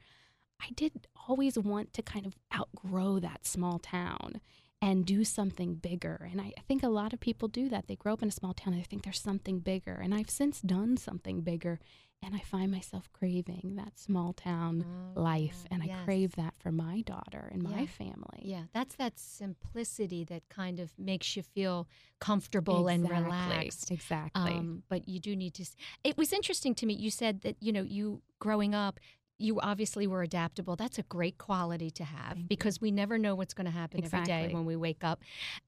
I 0.60 0.68
did 0.74 1.06
always 1.28 1.58
want 1.58 1.92
to 1.94 2.02
kind 2.02 2.26
of 2.26 2.36
outgrow 2.54 3.18
that 3.20 3.46
small 3.46 3.78
town 3.78 4.40
and 4.82 5.04
do 5.04 5.24
something 5.24 5.74
bigger. 5.74 6.28
And 6.30 6.40
I, 6.40 6.52
I, 6.56 6.60
think 6.66 6.82
a 6.82 6.88
lot 6.88 7.12
of 7.12 7.20
people 7.20 7.48
do 7.48 7.68
that. 7.68 7.86
They 7.86 7.96
grow 7.96 8.14
up 8.14 8.22
in 8.22 8.28
a 8.28 8.32
small 8.32 8.54
town 8.54 8.74
and 8.74 8.82
they 8.82 8.86
think 8.86 9.02
there's 9.02 9.20
something 9.20 9.60
bigger. 9.60 9.94
And 9.94 10.14
I've 10.14 10.30
since 10.30 10.60
done 10.60 10.96
something 10.96 11.40
bigger 11.42 11.80
and 12.22 12.34
I 12.34 12.40
find 12.40 12.70
myself 12.70 13.08
craving 13.12 13.74
that 13.76 13.98
small 13.98 14.32
town 14.32 14.84
oh, 15.16 15.20
life, 15.20 15.64
and 15.70 15.82
yes. 15.84 15.96
I 16.00 16.04
crave 16.04 16.36
that 16.36 16.54
for 16.58 16.70
my 16.70 17.00
daughter 17.02 17.48
and 17.52 17.62
yeah. 17.62 17.76
my 17.76 17.86
family. 17.86 18.40
Yeah, 18.42 18.64
that's 18.74 18.94
that 18.96 19.18
simplicity 19.18 20.24
that 20.24 20.42
kind 20.48 20.80
of 20.80 20.90
makes 20.98 21.34
you 21.36 21.42
feel 21.42 21.88
comfortable 22.18 22.88
exactly. 22.88 23.16
and 23.16 23.24
relaxed. 23.24 23.90
Exactly. 23.90 24.52
Um, 24.52 24.82
but 24.88 25.08
you 25.08 25.18
do 25.18 25.34
need 25.34 25.54
to. 25.54 25.64
It 26.04 26.18
was 26.18 26.32
interesting 26.32 26.74
to 26.76 26.86
me. 26.86 26.94
You 26.94 27.10
said 27.10 27.40
that 27.42 27.56
you 27.60 27.72
know 27.72 27.82
you 27.82 28.20
growing 28.38 28.74
up, 28.74 29.00
you 29.40 29.58
obviously 29.60 30.06
were 30.06 30.22
adaptable. 30.22 30.76
That's 30.76 30.98
a 30.98 31.02
great 31.02 31.38
quality 31.38 31.90
to 31.92 32.04
have 32.04 32.34
Thank 32.34 32.48
because 32.48 32.76
you. 32.76 32.86
we 32.86 32.90
never 32.90 33.16
know 33.16 33.34
what's 33.34 33.54
going 33.54 33.64
to 33.64 33.70
happen 33.70 34.00
exactly. 34.00 34.32
every 34.32 34.48
day 34.48 34.54
when 34.54 34.66
we 34.66 34.76
wake 34.76 35.02
up. 35.02 35.22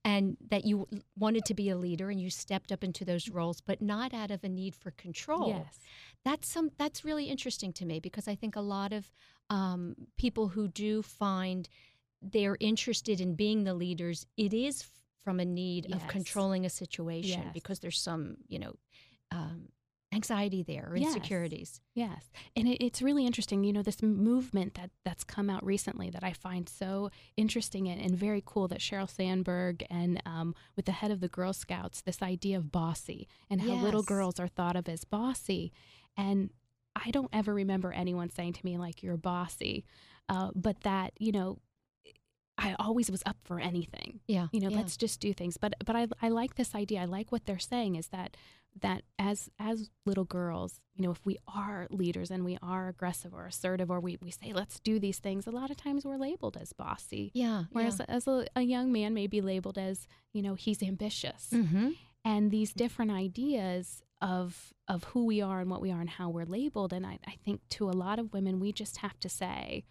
And 0.05 0.37
that 0.49 0.63
you 0.63 0.87
wanted 1.17 1.45
to 1.45 1.53
be 1.53 1.69
a 1.69 1.75
leader 1.75 2.09
and 2.09 2.21
you 2.21 2.29
stepped 2.29 2.71
up 2.71 2.83
into 2.83 3.03
those 3.03 3.29
roles, 3.29 3.61
but 3.61 3.81
not 3.81 4.13
out 4.13 4.29
of 4.29 4.43
a 4.43 4.49
need 4.49 4.75
for 4.75 4.91
control. 4.91 5.49
Yes. 5.49 5.79
That's 6.25 6.47
some 6.47 6.71
that's 6.77 7.03
really 7.03 7.25
interesting 7.25 7.73
to 7.73 7.85
me 7.85 7.99
because 7.99 8.27
I 8.27 8.35
think 8.35 8.55
a 8.55 8.61
lot 8.61 8.93
of 8.93 9.11
um, 9.49 9.95
people 10.17 10.47
who 10.49 10.67
do 10.67 11.01
find 11.01 11.67
they're 12.21 12.57
interested 12.59 13.19
in 13.19 13.35
being 13.35 13.63
the 13.63 13.73
leaders, 13.73 14.25
it 14.37 14.53
is 14.53 14.85
from 15.23 15.39
a 15.39 15.45
need 15.45 15.87
yes. 15.89 16.01
of 16.01 16.07
controlling 16.07 16.65
a 16.65 16.69
situation 16.69 17.41
yes. 17.43 17.53
because 17.53 17.79
there's 17.79 17.99
some, 17.99 18.37
you 18.47 18.59
know, 18.59 18.73
um, 19.31 19.69
anxiety 20.13 20.61
there 20.61 20.87
or 20.89 20.95
insecurities. 20.95 21.81
Yes, 21.95 22.09
yes. 22.11 22.43
and 22.55 22.67
it, 22.67 22.83
it's 22.83 23.01
really 23.01 23.25
interesting. 23.25 23.63
You 23.63 23.73
know, 23.73 23.81
this 23.81 24.01
movement 24.03 24.75
that 24.75 24.91
that's 25.03 25.23
come 25.23 25.49
out 25.49 25.65
recently 25.65 26.09
that 26.11 26.23
I 26.23 26.33
find 26.33 26.69
so 26.69 27.09
interesting 27.35 27.87
and, 27.87 27.99
and 27.99 28.15
very 28.15 28.43
cool. 28.45 28.67
That 28.67 28.79
Sheryl 28.79 29.09
Sandberg 29.09 29.83
and 29.89 30.21
um, 30.25 30.55
with 30.75 30.85
the 30.85 30.91
head 30.91 31.11
of 31.11 31.19
the 31.19 31.27
Girl 31.27 31.51
Scouts, 31.51 32.01
this 32.01 32.21
idea 32.21 32.57
of 32.57 32.71
bossy 32.71 33.27
and 33.49 33.61
how 33.61 33.73
yes. 33.73 33.83
little 33.83 34.03
girls 34.03 34.39
are 34.39 34.47
thought 34.47 34.75
of 34.75 34.87
as 34.87 35.03
bossy, 35.03 35.73
and 36.17 36.49
I 36.95 37.11
don't 37.11 37.29
ever 37.33 37.53
remember 37.53 37.91
anyone 37.91 38.29
saying 38.29 38.53
to 38.53 38.65
me 38.65 38.77
like 38.77 39.03
you're 39.03 39.17
bossy, 39.17 39.85
uh, 40.29 40.51
but 40.55 40.81
that 40.81 41.13
you 41.17 41.31
know 41.31 41.59
I 42.57 42.75
always 42.79 43.09
was 43.09 43.23
up 43.25 43.37
for 43.43 43.59
anything. 43.59 44.19
Yeah. 44.27 44.47
You 44.51 44.59
know, 44.59 44.69
yeah. 44.69 44.77
let's 44.77 44.95
just 44.95 45.19
do 45.19 45.33
things. 45.33 45.57
But 45.57 45.73
but 45.85 45.95
I 45.95 46.07
I 46.21 46.29
like 46.29 46.55
this 46.55 46.75
idea. 46.75 47.01
I 47.01 47.05
like 47.05 47.31
what 47.31 47.45
they're 47.45 47.59
saying 47.59 47.95
is 47.95 48.07
that 48.09 48.37
that 48.81 49.03
as 49.19 49.49
as 49.59 49.89
little 50.05 50.23
girls, 50.23 50.79
you 50.95 51.03
know, 51.03 51.11
if 51.11 51.25
we 51.25 51.37
are 51.47 51.87
leaders 51.89 52.31
and 52.31 52.45
we 52.45 52.57
are 52.61 52.87
aggressive 52.87 53.33
or 53.33 53.45
assertive 53.45 53.89
or 53.89 53.99
we, 53.99 54.17
we 54.21 54.31
say 54.31 54.53
let's 54.53 54.79
do 54.79 54.99
these 54.99 55.19
things, 55.19 55.47
a 55.47 55.51
lot 55.51 55.69
of 55.69 55.77
times 55.77 56.05
we're 56.05 56.17
labeled 56.17 56.57
as 56.59 56.73
bossy. 56.73 57.31
Yeah. 57.33 57.63
Whereas 57.71 57.99
yeah. 57.99 58.05
as 58.07 58.27
a, 58.27 58.45
a, 58.55 58.61
young 58.61 58.91
man 58.91 59.13
may 59.13 59.27
be 59.27 59.41
labeled 59.41 59.77
as, 59.77 60.07
you 60.31 60.41
know, 60.41 60.55
he's 60.55 60.81
ambitious. 60.81 61.49
Mm-hmm. 61.53 61.89
And 62.25 62.51
these 62.51 62.73
different 62.73 63.11
ideas 63.11 64.01
of 64.21 64.72
of 64.87 65.05
who 65.05 65.25
we 65.25 65.41
are 65.41 65.59
and 65.59 65.69
what 65.69 65.81
we 65.81 65.91
are 65.91 66.01
and 66.01 66.09
how 66.09 66.29
we're 66.29 66.45
labeled. 66.45 66.93
And 66.93 67.05
I, 67.05 67.19
I 67.25 67.35
think 67.45 67.61
to 67.71 67.89
a 67.89 67.91
lot 67.91 68.19
of 68.19 68.33
women 68.33 68.59
we 68.59 68.71
just 68.71 68.97
have 68.97 69.19
to 69.21 69.29
say 69.29 69.85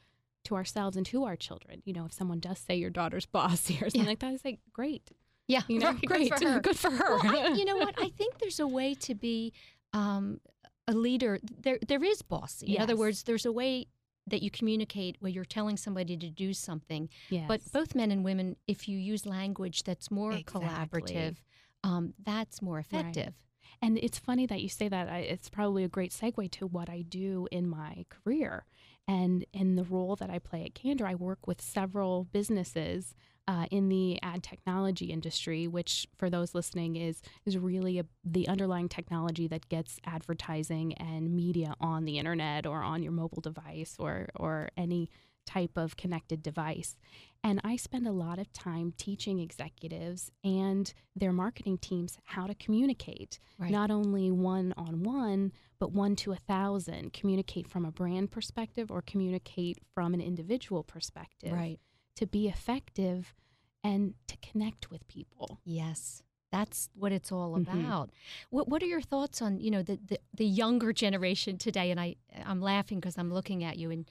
to 0.45 0.55
ourselves 0.55 0.97
and 0.97 1.07
to 1.07 1.25
our 1.25 1.37
children, 1.37 1.83
you 1.85 1.93
know, 1.93 2.05
if 2.05 2.13
someone 2.13 2.41
does 2.41 2.59
say 2.59 2.75
your 2.77 2.91
daughter's 2.91 3.27
bossy 3.33 3.77
or 3.77 3.91
something 3.91 4.03
yeah. 4.03 4.09
like 4.09 4.19
that, 4.21 4.33
I 4.33 4.37
say, 4.37 4.59
great. 4.73 5.11
Yeah, 5.49 5.63
you 5.69 5.79
know, 5.79 5.93
great, 6.07 6.31
good 6.31 6.39
for 6.39 6.51
her. 6.51 6.61
Good 6.63 6.79
for 6.79 6.91
her. 6.91 7.19
Well, 7.19 7.53
I, 7.53 7.55
you 7.55 7.65
know 7.65 7.77
what? 7.77 7.95
I 7.99 8.11
think 8.11 8.39
there's 8.39 8.61
a 8.61 8.67
way 8.67 8.95
to 8.95 9.15
be 9.15 9.53
um, 9.93 10.41
a 10.87 10.93
leader. 10.93 11.41
There, 11.63 11.79
there 11.87 12.03
is 12.03 12.23
bossy. 12.23 12.77
In 12.77 12.83
other 12.83 12.97
words, 12.97 13.25
there's 13.25 13.45
a 13.45 13.53
way 13.53 13.89
that 14.29 14.43
you 14.43 14.51
communicate 14.51 15.17
where 15.21 15.31
you're 15.31 15.45
telling 15.45 15.77
somebody 15.77 16.17
to 16.17 16.31
do 16.31 16.53
something. 16.53 17.09
Yes. 17.29 17.47
But 17.49 17.61
both 17.73 17.95
men 17.95 18.11
and 18.13 18.25
women, 18.25 18.57
if 18.69 18.89
you 18.89 18.99
use 18.99 19.27
language 19.27 19.83
that's 19.83 20.11
more 20.11 20.33
exactly. 20.33 20.61
collaborative, 20.61 21.37
um, 21.83 22.15
that's 22.25 22.63
more 22.63 22.79
effective. 22.79 23.27
Right. 23.27 23.35
And 23.83 23.99
it's 23.99 24.19
funny 24.19 24.47
that 24.47 24.63
you 24.63 24.69
say 24.69 24.89
that. 24.89 25.09
I, 25.09 25.19
it's 25.19 25.51
probably 25.51 25.83
a 25.83 25.89
great 25.89 26.13
segue 26.13 26.51
to 26.53 26.67
what 26.69 26.89
I 26.89 27.03
do 27.03 27.49
in 27.51 27.69
my 27.69 28.07
career. 28.09 28.65
And 29.09 29.45
in 29.53 29.75
the 29.75 29.83
role 29.83 30.15
that 30.17 30.31
I 30.31 30.39
play 30.39 30.65
at 30.65 30.75
Candor, 30.75 31.07
I 31.07 31.17
work 31.17 31.49
with 31.49 31.61
several 31.61 32.25
businesses 32.33 33.17
uh, 33.49 33.67
in 33.73 33.89
the 33.89 34.23
ad 34.23 34.45
technology 34.45 35.07
industry, 35.07 35.67
which 35.67 36.07
for 36.17 36.31
those 36.31 36.55
listening 36.55 36.95
is 36.95 37.21
is 37.45 37.59
really 37.59 37.99
a, 37.99 38.05
the 38.25 38.47
underlying 38.47 38.89
technology 38.89 39.49
that 39.49 39.69
gets 39.69 39.99
advertising 40.05 40.95
and 40.95 41.35
media 41.35 41.75
on 41.81 42.05
the 42.05 42.19
internet 42.19 42.67
or 42.67 42.83
on 42.83 43.03
your 43.03 43.11
mobile 43.11 43.41
device 43.41 43.97
or 43.99 44.29
or 44.37 44.69
any 44.77 45.11
type 45.47 45.77
of 45.77 45.97
connected 45.97 46.43
device. 46.43 46.97
And 47.45 47.61
I 47.65 47.77
spend 47.77 48.07
a 48.07 48.13
lot 48.13 48.39
of 48.39 48.53
time 48.53 48.95
teaching 48.97 49.41
executives 49.41 50.31
and 50.45 50.93
their 51.17 51.33
marketing 51.33 51.79
teams 51.79 52.19
how 52.25 52.47
to 52.47 52.55
communicate, 52.55 53.41
right. 53.59 53.71
not 53.71 53.91
only 53.91 54.31
one 54.31 54.73
on 54.77 55.03
one, 55.03 55.53
but 55.81 55.91
one 55.93 56.15
to 56.17 56.31
a 56.33 56.37
thousand, 56.37 57.13
communicate 57.13 57.67
from 57.67 57.85
a 57.85 57.91
brand 57.91 58.31
perspective 58.31 58.93
or 58.93 59.03
communicate 59.03 59.79
from 59.95 60.15
an 60.15 60.21
individual 60.21 60.85
perspective. 60.85 61.53
Right 61.53 61.81
to 62.17 62.27
be 62.27 62.49
effective 62.49 63.35
and 63.83 64.15
to 64.29 64.37
connect 64.39 64.91
with 64.91 65.07
people. 65.09 65.61
Yes. 65.65 66.23
That's 66.51 66.91
what 66.95 67.13
it's 67.13 67.33
all 67.33 67.57
mm-hmm. 67.57 67.81
about. 67.81 68.11
What 68.51 68.69
What 68.69 68.83
are 68.83 68.87
your 68.87 69.01
thoughts 69.01 69.41
on 69.41 69.59
you 69.59 69.71
know 69.71 69.83
the 69.83 69.99
the, 70.05 70.19
the 70.35 70.45
younger 70.45 70.93
generation 70.93 71.57
today? 71.57 71.91
And 71.91 71.99
I 71.99 72.17
I'm 72.45 72.61
laughing 72.61 73.01
because 73.01 73.17
I'm 73.17 73.33
looking 73.33 73.65
at 73.65 73.79
you 73.79 73.91
and 73.91 74.07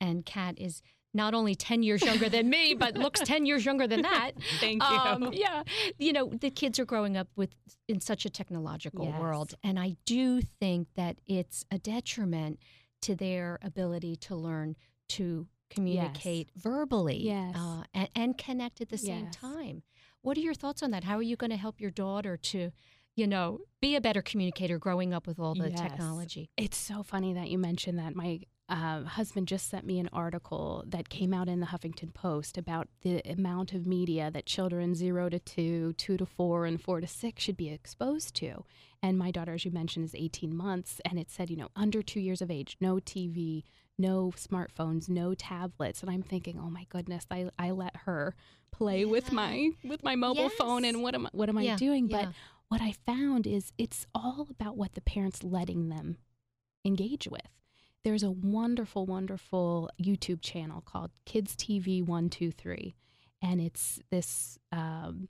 and 0.00 0.24
Kat 0.24 0.54
is 0.58 0.82
not 1.12 1.34
only 1.34 1.54
10 1.54 1.82
years 1.82 2.02
younger 2.02 2.28
than 2.28 2.48
me, 2.48 2.74
but 2.78 2.96
looks 2.96 3.20
10 3.20 3.46
years 3.46 3.64
younger 3.64 3.86
than 3.86 4.02
that. 4.02 4.32
Thank 4.60 4.82
you. 4.82 4.88
Um, 4.88 5.30
yeah. 5.32 5.62
You 5.98 6.12
know, 6.12 6.28
the 6.28 6.50
kids 6.50 6.78
are 6.78 6.84
growing 6.84 7.16
up 7.16 7.28
with 7.36 7.50
in 7.88 8.00
such 8.00 8.24
a 8.24 8.30
technological 8.30 9.06
yes. 9.06 9.20
world. 9.20 9.54
And 9.62 9.78
I 9.78 9.96
do 10.06 10.40
think 10.40 10.88
that 10.94 11.18
it's 11.26 11.64
a 11.70 11.78
detriment 11.78 12.60
to 13.02 13.16
their 13.16 13.58
ability 13.62 14.16
to 14.16 14.36
learn 14.36 14.76
to 15.08 15.48
communicate 15.70 16.50
yes. 16.54 16.62
verbally 16.62 17.18
yes. 17.18 17.54
Uh, 17.56 17.82
and, 17.94 18.08
and, 18.14 18.38
connect 18.38 18.80
at 18.80 18.88
the 18.88 18.98
same 18.98 19.30
time. 19.30 19.82
What 20.22 20.36
are 20.36 20.40
your 20.40 20.54
thoughts 20.54 20.82
on 20.82 20.90
that? 20.90 21.04
How 21.04 21.16
are 21.16 21.22
you 21.22 21.36
going 21.36 21.50
to 21.50 21.56
help 21.56 21.80
your 21.80 21.90
daughter 21.90 22.36
to, 22.36 22.70
you 23.16 23.26
know, 23.26 23.60
be 23.80 23.94
a 23.94 24.00
better 24.00 24.20
communicator 24.20 24.78
growing 24.78 25.14
up 25.14 25.26
with 25.26 25.38
all 25.38 25.54
the 25.54 25.70
Yes. 25.70 25.80
technology? 25.80 26.50
It's 26.56 26.76
so 26.76 27.02
funny 27.02 27.32
that 27.34 27.48
you 27.48 27.58
mentioned 27.58 27.98
that. 27.98 28.14
My 28.14 28.40
uh, 28.70 29.04
husband 29.04 29.48
just 29.48 29.68
sent 29.68 29.84
me 29.84 29.98
an 29.98 30.08
article 30.12 30.84
that 30.86 31.08
came 31.08 31.34
out 31.34 31.48
in 31.48 31.60
the 31.60 31.66
Huffington 31.66 32.14
Post 32.14 32.56
about 32.56 32.88
the 33.02 33.20
amount 33.28 33.72
of 33.72 33.86
media 33.86 34.30
that 34.30 34.46
children 34.46 34.94
zero 34.94 35.28
to 35.28 35.38
two, 35.40 35.92
two 35.94 36.16
to 36.16 36.24
four, 36.24 36.64
and 36.66 36.80
four 36.80 37.00
to 37.00 37.06
six 37.06 37.42
should 37.42 37.56
be 37.56 37.68
exposed 37.70 38.34
to. 38.36 38.64
And 39.02 39.18
my 39.18 39.30
daughter, 39.30 39.54
as 39.54 39.64
you 39.64 39.70
mentioned, 39.70 40.04
is 40.04 40.14
18 40.14 40.54
months, 40.56 41.00
and 41.04 41.18
it 41.18 41.30
said, 41.30 41.50
you 41.50 41.56
know, 41.56 41.68
under 41.74 42.00
two 42.02 42.20
years 42.20 42.40
of 42.40 42.50
age, 42.50 42.76
no 42.80 42.96
TV, 42.96 43.64
no 43.98 44.32
smartphones, 44.36 45.08
no 45.08 45.34
tablets. 45.34 46.00
And 46.02 46.10
I'm 46.10 46.22
thinking, 46.22 46.58
oh 46.58 46.70
my 46.70 46.86
goodness, 46.88 47.26
I, 47.30 47.50
I 47.58 47.72
let 47.72 47.96
her 48.06 48.34
play 48.72 49.04
with 49.04 49.32
my 49.32 49.70
with 49.84 50.02
my 50.04 50.14
mobile 50.16 50.48
phone, 50.48 50.84
and 50.84 51.02
what 51.02 51.14
am 51.14 51.28
what 51.32 51.48
am 51.48 51.58
Yeah, 51.58 51.72
I 51.74 51.76
doing? 51.76 52.08
yeah. 52.08 52.26
But 52.26 52.34
what 52.68 52.80
I 52.80 52.94
found 53.04 53.46
is 53.46 53.72
it's 53.78 54.06
all 54.14 54.46
about 54.48 54.76
what 54.76 54.94
the 54.94 55.00
parents 55.00 55.42
letting 55.42 55.88
them 55.88 56.18
engage 56.84 57.26
with. 57.28 57.48
There's 58.04 58.22
a 58.22 58.30
wonderful, 58.30 59.06
wonderful 59.06 59.90
YouTube 60.00 60.40
channel 60.40 60.80
called 60.80 61.10
Kids 61.26 61.54
TV 61.54 62.04
One 62.04 62.30
Two 62.30 62.50
Three, 62.50 62.94
and 63.42 63.60
it's 63.60 64.00
this 64.10 64.58
um, 64.72 65.28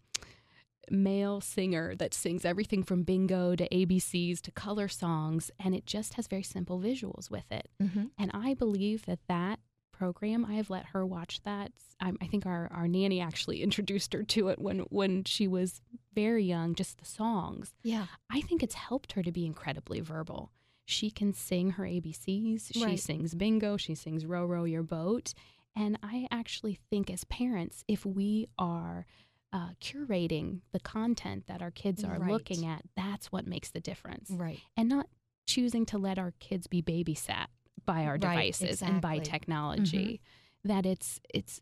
male 0.91 1.41
singer 1.41 1.95
that 1.97 2.15
sings 2.15 2.45
everything 2.45 2.83
from 2.83 3.03
bingo 3.03 3.57
to 3.57 3.69
ABCs 3.69 4.41
to 4.43 4.51
color 4.53 4.89
songs, 4.89 5.51
and 5.59 5.75
it 5.75 5.87
just 5.87 6.15
has 6.15 6.27
very 6.27 6.43
simple 6.43 6.81
visuals 6.81 7.31
with 7.31 7.51
it. 7.51 7.69
Mm-hmm. 7.83 8.07
And 8.19 8.31
I 8.35 8.55
believe 8.55 9.07
that 9.07 9.21
that 9.29 9.61
program, 9.93 10.45
I 10.47 10.55
have 10.55 10.71
let 10.71 10.87
her 10.87 11.05
watch 11.05 11.43
that. 11.45 11.73
I, 12.01 12.13
I 12.21 12.27
think 12.27 12.47
our, 12.47 12.71
our 12.73 12.89
nanny 12.89 13.21
actually 13.21 13.63
introduced 13.63 14.13
her 14.15 14.23
to 14.23 14.49
it 14.49 14.59
when, 14.59 14.81
when 14.91 15.25
she 15.25 15.47
was 15.47 15.81
very 16.15 16.45
young, 16.45 16.75
just 16.75 16.99
the 16.99 17.05
songs. 17.05 17.75
Yeah. 17.83 18.07
I 18.31 18.41
think 18.41 18.63
it's 18.63 18.75
helped 18.75 19.13
her 19.13 19.23
to 19.23 19.31
be 19.31 19.45
incredibly 19.45 20.01
verbal. 20.01 20.51
She 20.91 21.11
can 21.11 21.33
sing 21.33 21.71
her 21.73 21.85
ABCs. 21.85 22.73
She 22.73 22.85
Right. 22.85 22.99
sings 23.01 23.35
bingo. 23.35 23.77
She 23.77 23.95
sings 23.95 24.27
row, 24.27 24.45
row 24.45 24.65
your 24.65 24.83
boat. 24.83 25.33
And 25.77 25.99
I 26.03 26.27
actually 26.31 26.75
think, 26.91 27.09
as 27.11 27.25
parents, 27.25 27.85
if 27.87 28.05
we 28.05 28.49
are 28.59 29.07
uh, 29.53 29.71
curating 29.81 30.61
the 30.73 30.81
content 30.81 31.47
that 31.49 31.61
our 31.63 31.71
kids 31.71 32.05
are 32.05 32.19
Right. 32.19 32.31
looking 32.31 32.65
at, 32.67 32.83
that's 32.97 33.33
what 33.33 33.47
makes 33.47 33.71
the 33.71 33.81
difference. 33.81 34.31
Right. 34.31 34.61
And 34.77 34.89
not 34.89 35.07
choosing 35.47 35.87
to 35.87 35.99
let 35.99 36.19
our 36.19 36.33
kids 36.39 36.67
be 36.67 36.83
babysat 36.83 37.47
by 37.85 38.05
our 38.05 38.13
Right, 38.13 38.21
devices 38.21 38.83
and 38.83 39.01
by 39.01 39.15
exactly. 39.15 39.21
Mm-hmm. 39.21 39.31
technology. 39.33 40.21
That 40.65 40.87
it's 40.87 41.21
it's 41.33 41.61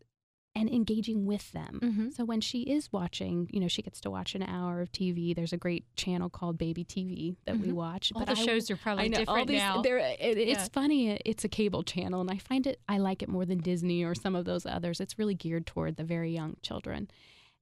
and 0.55 0.67
engaging 0.69 1.25
with 1.25 1.51
them. 1.51 1.79
Mm-hmm. 1.81 2.09
So 2.09 2.25
when 2.25 2.41
she 2.41 2.63
is 2.63 2.91
watching, 2.91 3.49
you 3.53 3.59
know, 3.59 3.67
she 3.67 3.81
gets 3.81 4.01
to 4.01 4.09
watch 4.09 4.33
an 4.35 4.41
hour 4.43 4.81
of 4.81 4.91
TV. 4.91 5.33
There's 5.35 5.53
a 5.53 5.57
great 5.57 5.85
channel 5.95 6.29
called 6.29 6.57
Baby 6.57 6.83
TV 6.83 7.37
that 7.45 7.57
we 7.59 7.67
Mhm. 7.69 7.73
watch. 7.73 8.11
All 8.15 8.25
the 8.25 8.31
I- 8.31 8.33
shows 8.33 8.69
are 8.71 8.75
probably 8.75 9.05
I 9.05 9.07
know 9.09 9.19
all 9.19 9.25
different 9.25 9.47
these. 9.49 9.57
now. 9.59 9.81
They're, 9.81 9.99
it, 9.99 10.19
It's 10.37 10.63
Yeah. 10.63 10.67
funny. 10.73 11.09
It's 11.25 11.45
a 11.45 11.49
cable 11.49 11.83
channel, 11.83 12.19
and 12.19 12.31
I 12.31 12.37
find 12.37 12.65
it. 12.67 12.81
I 12.89 12.97
like 12.97 13.21
it 13.21 13.29
more 13.29 13.45
than 13.45 13.59
Disney 13.59 14.03
or 14.03 14.15
some 14.15 14.35
of 14.35 14.45
those 14.45 14.65
others. 14.65 14.99
It's 14.99 15.17
really 15.19 15.35
geared 15.35 15.65
toward 15.67 15.95
the 15.97 16.03
very 16.03 16.33
young 16.33 16.57
children, 16.63 17.09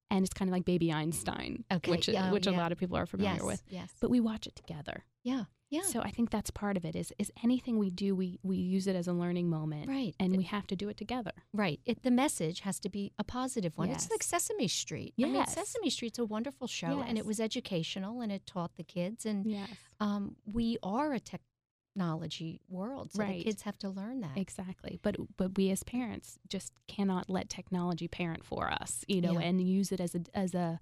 and 0.09 0.23
it's 0.25 0.33
kind 0.33 0.49
of 0.49 0.53
like 0.53 0.63
Baby 0.65 0.91
Einstein, 0.91 1.65
Okay, 1.71 1.91
which 1.91 2.07
yeah, 2.07 2.31
which 2.31 2.47
a 2.47 2.51
lot 2.51 2.71
of 2.71 2.77
people 2.77 2.95
are 2.97 3.05
familiar 3.05 3.33
yes. 3.35 3.43
with. 3.43 3.63
Yes. 3.69 3.93
But 3.99 4.09
we 4.09 4.19
watch 4.21 4.47
it 4.47 4.55
together. 4.55 5.03
yeah. 5.23 5.43
Yeah. 5.69 5.81
So 5.81 6.01
I 6.01 6.11
think 6.11 6.29
that's 6.29 6.49
part 6.49 6.77
of 6.77 6.85
it. 6.85 6.95
Is 6.95 7.11
is 7.19 7.31
anything 7.43 7.77
we 7.77 7.89
do, 7.89 8.15
we 8.15 8.39
we 8.41 8.55
use 8.57 8.87
it 8.87 8.95
as 8.95 9.07
a 9.07 9.13
learning 9.13 9.49
moment, 9.49 9.89
right. 9.89 10.15
and 10.19 10.35
we 10.37 10.43
have 10.43 10.65
to 10.67 10.75
do 10.75 10.87
it 10.89 10.97
together. 10.97 11.31
Right. 11.53 11.79
It, 11.85 12.03
the 12.03 12.11
message 12.11 12.61
has 12.61 12.79
to 12.81 12.89
be 12.89 13.11
a 13.19 13.23
positive 13.23 13.77
one. 13.77 13.89
It's 13.89 14.09
like 14.09 14.23
Sesame 14.23 14.67
Street. 14.67 15.13
I 15.19 15.23
mean, 15.23 15.33
Yes. 15.35 15.53
Sesame 15.53 15.89
Street's 15.89 16.19
a 16.19 16.25
wonderful 16.25 16.67
show, 16.67 17.01
and 17.05 17.17
it 17.17 17.25
was 17.25 17.39
educational, 17.39 18.21
and 18.21 18.31
it 18.31 18.45
taught 18.45 18.75
the 18.77 18.83
kids. 18.83 19.25
And 19.25 19.45
Yes. 19.45 19.69
um, 19.99 20.37
we 20.45 20.77
are 20.83 21.11
a 21.13 21.19
technology 21.19 22.61
world, 22.69 23.11
so 23.11 23.23
the 23.23 23.43
kids 23.43 23.63
have 23.63 23.77
to 23.79 23.89
learn 23.89 24.21
that. 24.21 24.37
Exactly. 24.37 24.99
But 25.01 25.17
but 25.35 25.57
we 25.57 25.69
as 25.71 25.83
parents 25.83 26.39
just 26.47 26.71
cannot 26.87 27.29
let 27.29 27.49
technology 27.49 28.07
parent 28.07 28.45
for 28.45 28.71
us, 28.71 29.03
you 29.07 29.19
know, 29.19 29.33
Yeah. 29.33 29.47
and 29.47 29.61
use 29.61 29.91
it 29.91 29.99
as 29.99 30.15
a 30.15 30.21
as 30.33 30.53
a 30.53 30.79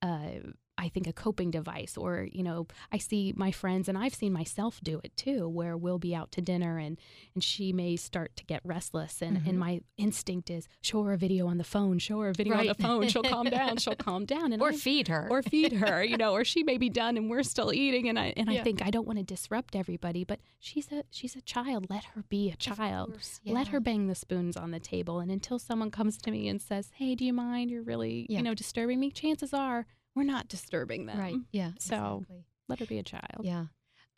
uh, 0.00 0.52
I 0.78 0.88
think 0.88 1.06
a 1.06 1.12
coping 1.12 1.50
device 1.50 1.96
or 1.96 2.28
you 2.30 2.42
know 2.42 2.66
I 2.92 2.98
see 2.98 3.34
my 3.36 3.50
friends 3.50 3.88
and 3.88 3.98
I've 3.98 4.14
seen 4.14 4.32
myself 4.32 4.80
do 4.82 5.00
it 5.02 5.16
too 5.16 5.48
where 5.48 5.76
we'll 5.76 5.98
be 5.98 6.14
out 6.14 6.30
to 6.32 6.40
dinner 6.40 6.78
and 6.78 6.98
and 7.34 7.42
she 7.42 7.72
may 7.72 7.96
start 7.96 8.36
to 8.36 8.44
get 8.46 8.60
restless 8.64 9.20
and 9.20 9.38
Mhm. 9.38 9.48
and 9.48 9.58
my 9.58 9.80
instinct 9.96 10.48
is 10.50 10.68
show 10.80 11.02
her 11.02 11.12
a 11.12 11.18
video 11.18 11.46
on 11.48 11.58
the 11.58 11.64
phone 11.64 11.98
show 11.98 12.20
her 12.20 12.28
a 12.30 12.32
video 12.32 12.54
on 12.56 12.66
the 12.66 12.74
phone 12.74 13.08
she'll 13.08 13.22
calm 13.24 13.46
down 13.58 13.76
she'll 13.76 13.96
calm 13.96 14.24
down 14.24 14.52
and 14.52 14.62
or 14.62 14.68
I- 14.70 14.76
feed 14.76 15.08
her. 15.08 15.26
or 15.30 15.42
feed 15.42 15.72
her, 15.72 16.02
you 16.04 16.16
know, 16.16 16.32
or 16.32 16.44
she 16.52 16.62
may 16.62 16.78
be 16.78 16.88
done 16.88 17.16
and 17.16 17.28
we're 17.28 17.42
still 17.42 17.72
eating. 17.72 18.08
And 18.08 18.18
I 18.18 18.32
and 18.36 18.48
Yeah. 18.50 18.60
I 18.60 18.62
think 18.62 18.80
I 18.80 18.90
don't 18.90 19.06
want 19.06 19.18
to 19.18 19.24
disrupt 19.24 19.74
everybody, 19.74 20.22
but 20.24 20.38
she's 20.60 20.90
a 20.92 21.02
she's 21.10 21.34
a 21.36 21.40
child. 21.40 21.86
Let 21.90 22.04
her 22.14 22.22
be 22.28 22.50
a 22.50 22.56
child. 22.56 23.10
course, 23.12 23.40
Let 23.44 23.68
her 23.68 23.80
bang 23.80 24.06
the 24.06 24.14
spoons 24.14 24.56
on 24.56 24.70
the 24.70 24.80
table. 24.80 25.18
And 25.20 25.30
until 25.30 25.58
someone 25.58 25.90
comes 25.90 26.16
to 26.18 26.30
me 26.30 26.46
and 26.48 26.62
says, 26.62 26.92
"Hey, 26.94 27.14
do 27.14 27.24
you 27.24 27.32
mind? 27.32 27.70
You're 27.70 27.82
really 27.82 28.26
Yeah. 28.30 28.38
you 28.38 28.44
know 28.44 28.54
disturbing 28.54 29.00
me." 29.00 29.10
Chances 29.10 29.52
are 29.52 29.86
we're 30.14 30.22
not 30.24 30.48
disturbing 30.48 31.06
them. 31.06 31.18
Right. 31.18 31.36
Yeah. 31.52 31.72
So- 31.78 32.18
exactly. 32.22 32.44
Let 32.68 32.78
her 32.80 32.86
be 32.86 32.98
a 32.98 33.02
child. 33.02 33.40
Yeah. 33.44 33.66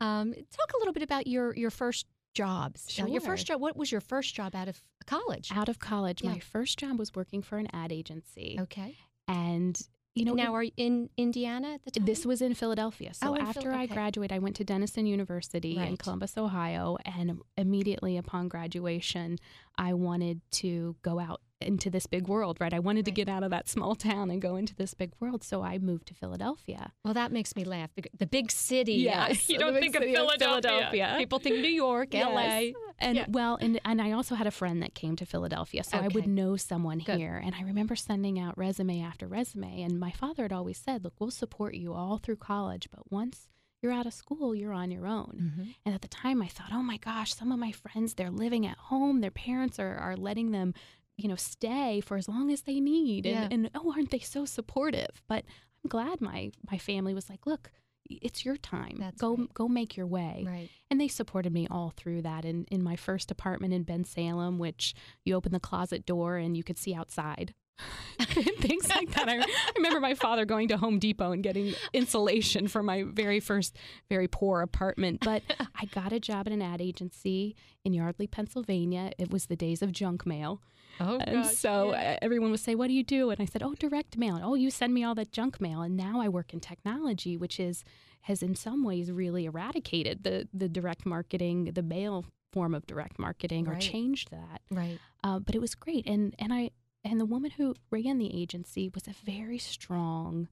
Um, 0.00 0.32
talk 0.32 0.72
a 0.74 0.78
little 0.78 0.92
bit 0.92 1.02
about 1.04 1.26
your 1.28 1.54
your 1.54 1.70
first 1.70 2.06
jobs. 2.34 2.98
Now, 2.98 3.06
your 3.06 3.20
first 3.20 3.46
job. 3.46 3.60
What 3.60 3.76
was 3.76 3.92
your 3.92 4.00
first 4.00 4.34
job 4.34 4.54
out 4.56 4.66
of 4.68 4.82
college? 5.06 5.50
Out 5.54 5.68
of 5.68 5.78
college, 5.78 6.22
Yeah. 6.22 6.30
my 6.32 6.38
first 6.40 6.78
job 6.78 6.98
was 6.98 7.14
working 7.14 7.42
for 7.42 7.58
an 7.58 7.68
ad 7.72 7.92
agency, 7.92 8.56
Okay. 8.60 8.96
and 9.28 9.80
you 10.16 10.24
know 10.24 10.34
now, 10.34 10.54
are 10.54 10.62
you 10.64 10.72
in 10.76 11.10
Indiana 11.16 11.74
at 11.74 11.84
the 11.84 11.90
time? 11.92 12.04
This 12.06 12.26
was 12.26 12.42
in 12.42 12.54
Philadelphia. 12.54 13.14
So 13.14 13.28
Oh, 13.28 13.34
in 13.34 13.40
Phil- 13.40 13.48
after 13.48 13.72
I 13.72 13.84
okay. 13.84 13.94
graduated, 13.94 14.34
I 14.34 14.38
went 14.40 14.56
to 14.56 14.64
Denison 14.64 15.06
University 15.06 15.76
in 15.76 15.96
Columbus, 15.96 16.36
Ohio, 16.36 16.96
and 17.04 17.40
immediately 17.56 18.16
upon 18.16 18.48
graduation, 18.48 19.38
I 19.78 19.94
wanted 19.94 20.40
to 20.52 20.96
go 21.02 21.20
out 21.20 21.40
into 21.60 21.90
this 21.90 22.06
big 22.06 22.26
world, 22.28 22.58
right? 22.60 22.72
I 22.72 22.78
wanted 22.78 23.04
to 23.06 23.10
get 23.10 23.28
out 23.28 23.42
of 23.42 23.50
that 23.50 23.68
small 23.68 23.94
town 23.94 24.30
and 24.30 24.40
go 24.40 24.56
into 24.56 24.74
this 24.74 24.94
big 24.94 25.12
world. 25.20 25.44
So 25.44 25.62
I 25.62 25.78
moved 25.78 26.06
to 26.08 26.14
Philadelphia. 26.14 26.92
Well, 27.04 27.14
that 27.14 27.32
makes 27.32 27.54
me 27.56 27.64
laugh. 27.64 27.90
The 28.18 28.26
big 28.26 28.50
city. 28.50 28.94
Yes, 28.94 29.48
you 29.50 29.58
don't 29.58 29.74
think 29.74 29.94
of 29.96 30.02
Philadelphia. 30.02 30.60
Philadelphia. 30.60 31.14
People 31.18 31.38
think 31.38 31.56
New 31.56 31.68
York, 31.68 32.14
L.A. 32.14 32.74
And 32.98 33.16
Yeah. 33.16 33.26
well, 33.28 33.56
and 33.60 33.80
and 33.84 34.00
I 34.00 34.12
also 34.12 34.34
had 34.34 34.46
a 34.46 34.50
friend 34.50 34.82
that 34.82 34.94
came 34.94 35.16
to 35.16 35.26
Philadelphia, 35.26 35.82
so 35.84 35.98
I 35.98 36.08
would 36.08 36.26
know 36.26 36.56
someone 36.56 36.98
Good. 36.98 37.18
here. 37.18 37.40
And 37.44 37.54
I 37.54 37.62
remember 37.62 37.96
sending 37.96 38.38
out 38.38 38.56
resume 38.58 39.00
after 39.00 39.26
resume. 39.26 39.82
And 39.82 39.98
my 39.98 40.10
father 40.10 40.44
had 40.44 40.52
always 40.52 40.78
said, 40.78 41.04
"Look, 41.04 41.14
we'll 41.18 41.30
support 41.30 41.74
you 41.74 41.94
all 41.94 42.18
through 42.18 42.36
college, 42.36 42.88
but 42.90 43.10
once 43.10 43.48
you're 43.82 43.92
out 43.92 44.04
of 44.06 44.12
school, 44.12 44.54
you're 44.54 44.74
on 44.74 44.90
your 44.90 45.06
own." 45.06 45.38
Mm-hmm. 45.40 45.70
And 45.86 45.94
at 45.94 46.02
the 46.02 46.08
time, 46.08 46.42
I 46.42 46.48
thought, 46.48 46.72
"Oh 46.72 46.82
my 46.82 46.98
gosh, 46.98 47.34
some 47.34 47.52
of 47.52 47.58
my 47.58 47.72
friends 47.72 48.14
they're 48.14 48.30
living 48.30 48.66
at 48.66 48.76
home. 48.76 49.20
Their 49.20 49.30
parents 49.30 49.78
are 49.78 49.96
are 49.96 50.16
letting 50.16 50.50
them." 50.50 50.74
You 51.20 51.28
know, 51.28 51.36
stay 51.36 52.00
for 52.00 52.16
as 52.16 52.28
long 52.28 52.50
as 52.50 52.62
they 52.62 52.80
need, 52.80 53.26
and, 53.26 53.34
Yeah. 53.34 53.48
and 53.50 53.70
oh, 53.74 53.92
aren't 53.94 54.10
they 54.10 54.18
so 54.20 54.44
supportive? 54.44 55.22
But 55.28 55.44
I'm 55.84 55.88
glad 55.88 56.20
my 56.20 56.50
my 56.70 56.78
family 56.78 57.14
was 57.14 57.28
like, 57.30 57.46
look, 57.46 57.70
it's 58.08 58.44
your 58.44 58.56
time. 58.56 58.96
That's 58.98 59.20
go 59.20 59.36
right. 59.36 59.54
go 59.54 59.68
make 59.68 59.96
your 59.96 60.06
way. 60.06 60.44
Right. 60.46 60.68
And 60.90 61.00
they 61.00 61.08
supported 61.08 61.52
me 61.52 61.66
all 61.70 61.92
through 61.96 62.22
that. 62.22 62.44
And 62.44 62.66
in 62.70 62.82
my 62.82 62.96
first 62.96 63.30
apartment 63.30 63.72
in 63.72 63.84
Bensalem, 63.84 64.58
which 64.58 64.94
you 65.24 65.34
open 65.34 65.52
the 65.52 65.60
closet 65.60 66.06
door 66.06 66.36
and 66.36 66.56
you 66.56 66.64
could 66.64 66.78
see 66.78 66.94
outside. 66.94 67.54
Things 68.20 68.88
like 68.88 69.10
that. 69.12 69.28
I, 69.28 69.38
I 69.40 69.46
remember 69.76 70.00
my 70.00 70.14
father 70.14 70.44
going 70.44 70.68
to 70.68 70.76
Home 70.76 70.98
Depot 70.98 71.32
and 71.32 71.42
getting 71.42 71.74
insulation 71.92 72.68
for 72.68 72.82
my 72.82 73.02
very 73.04 73.40
first, 73.40 73.76
very 74.08 74.28
poor 74.28 74.60
apartment. 74.60 75.20
But 75.24 75.42
I 75.74 75.86
got 75.86 76.12
a 76.12 76.20
job 76.20 76.46
at 76.46 76.52
an 76.52 76.60
ad 76.62 76.80
agency 76.80 77.56
in 77.84 77.92
Yardley, 77.94 78.26
Pennsylvania. 78.26 79.12
It 79.18 79.30
was 79.30 79.46
the 79.46 79.56
days 79.56 79.80
of 79.82 79.92
junk 79.92 80.26
mail. 80.26 80.60
Oh, 80.98 81.18
And 81.18 81.46
so 81.46 81.90
uh, 81.90 82.16
everyone 82.20 82.50
would 82.50 82.60
say, 82.60 82.74
What 82.74 82.88
do 82.88 82.92
you 82.92 83.02
do? 83.04 83.30
And 83.30 83.40
I 83.40 83.46
said, 83.46 83.62
Oh, 83.62 83.74
direct 83.74 84.18
mail. 84.18 84.38
Oh, 84.42 84.54
you 84.54 84.70
send 84.70 84.92
me 84.92 85.02
all 85.02 85.14
that 85.14 85.32
junk 85.32 85.60
mail. 85.60 85.80
And 85.80 85.96
now 85.96 86.20
I 86.20 86.28
work 86.28 86.52
in 86.52 86.60
technology, 86.60 87.36
which 87.38 87.58
is 87.58 87.84
has 88.22 88.42
in 88.42 88.54
some 88.54 88.84
ways 88.84 89.10
really 89.10 89.46
eradicated 89.46 90.24
the, 90.24 90.46
the 90.52 90.68
direct 90.68 91.06
marketing, 91.06 91.70
the 91.72 91.82
mail 91.82 92.26
form 92.52 92.74
of 92.74 92.86
direct 92.86 93.18
marketing, 93.18 93.66
or 93.66 93.72
Right. 93.72 93.80
changed 93.80 94.30
that. 94.30 94.60
right. 94.70 94.98
Uh, 95.24 95.38
but 95.38 95.54
it 95.54 95.60
was 95.60 95.74
great. 95.74 96.06
And 96.06 96.34
and 96.38 96.52
I 96.52 96.70
and 97.04 97.20
the 97.20 97.24
woman 97.26 97.52
who 97.52 97.74
ran 97.90 98.18
the 98.18 98.34
agency 98.34 98.90
was 98.92 99.06
a 99.08 99.14
very 99.24 99.58
strong 99.58 100.48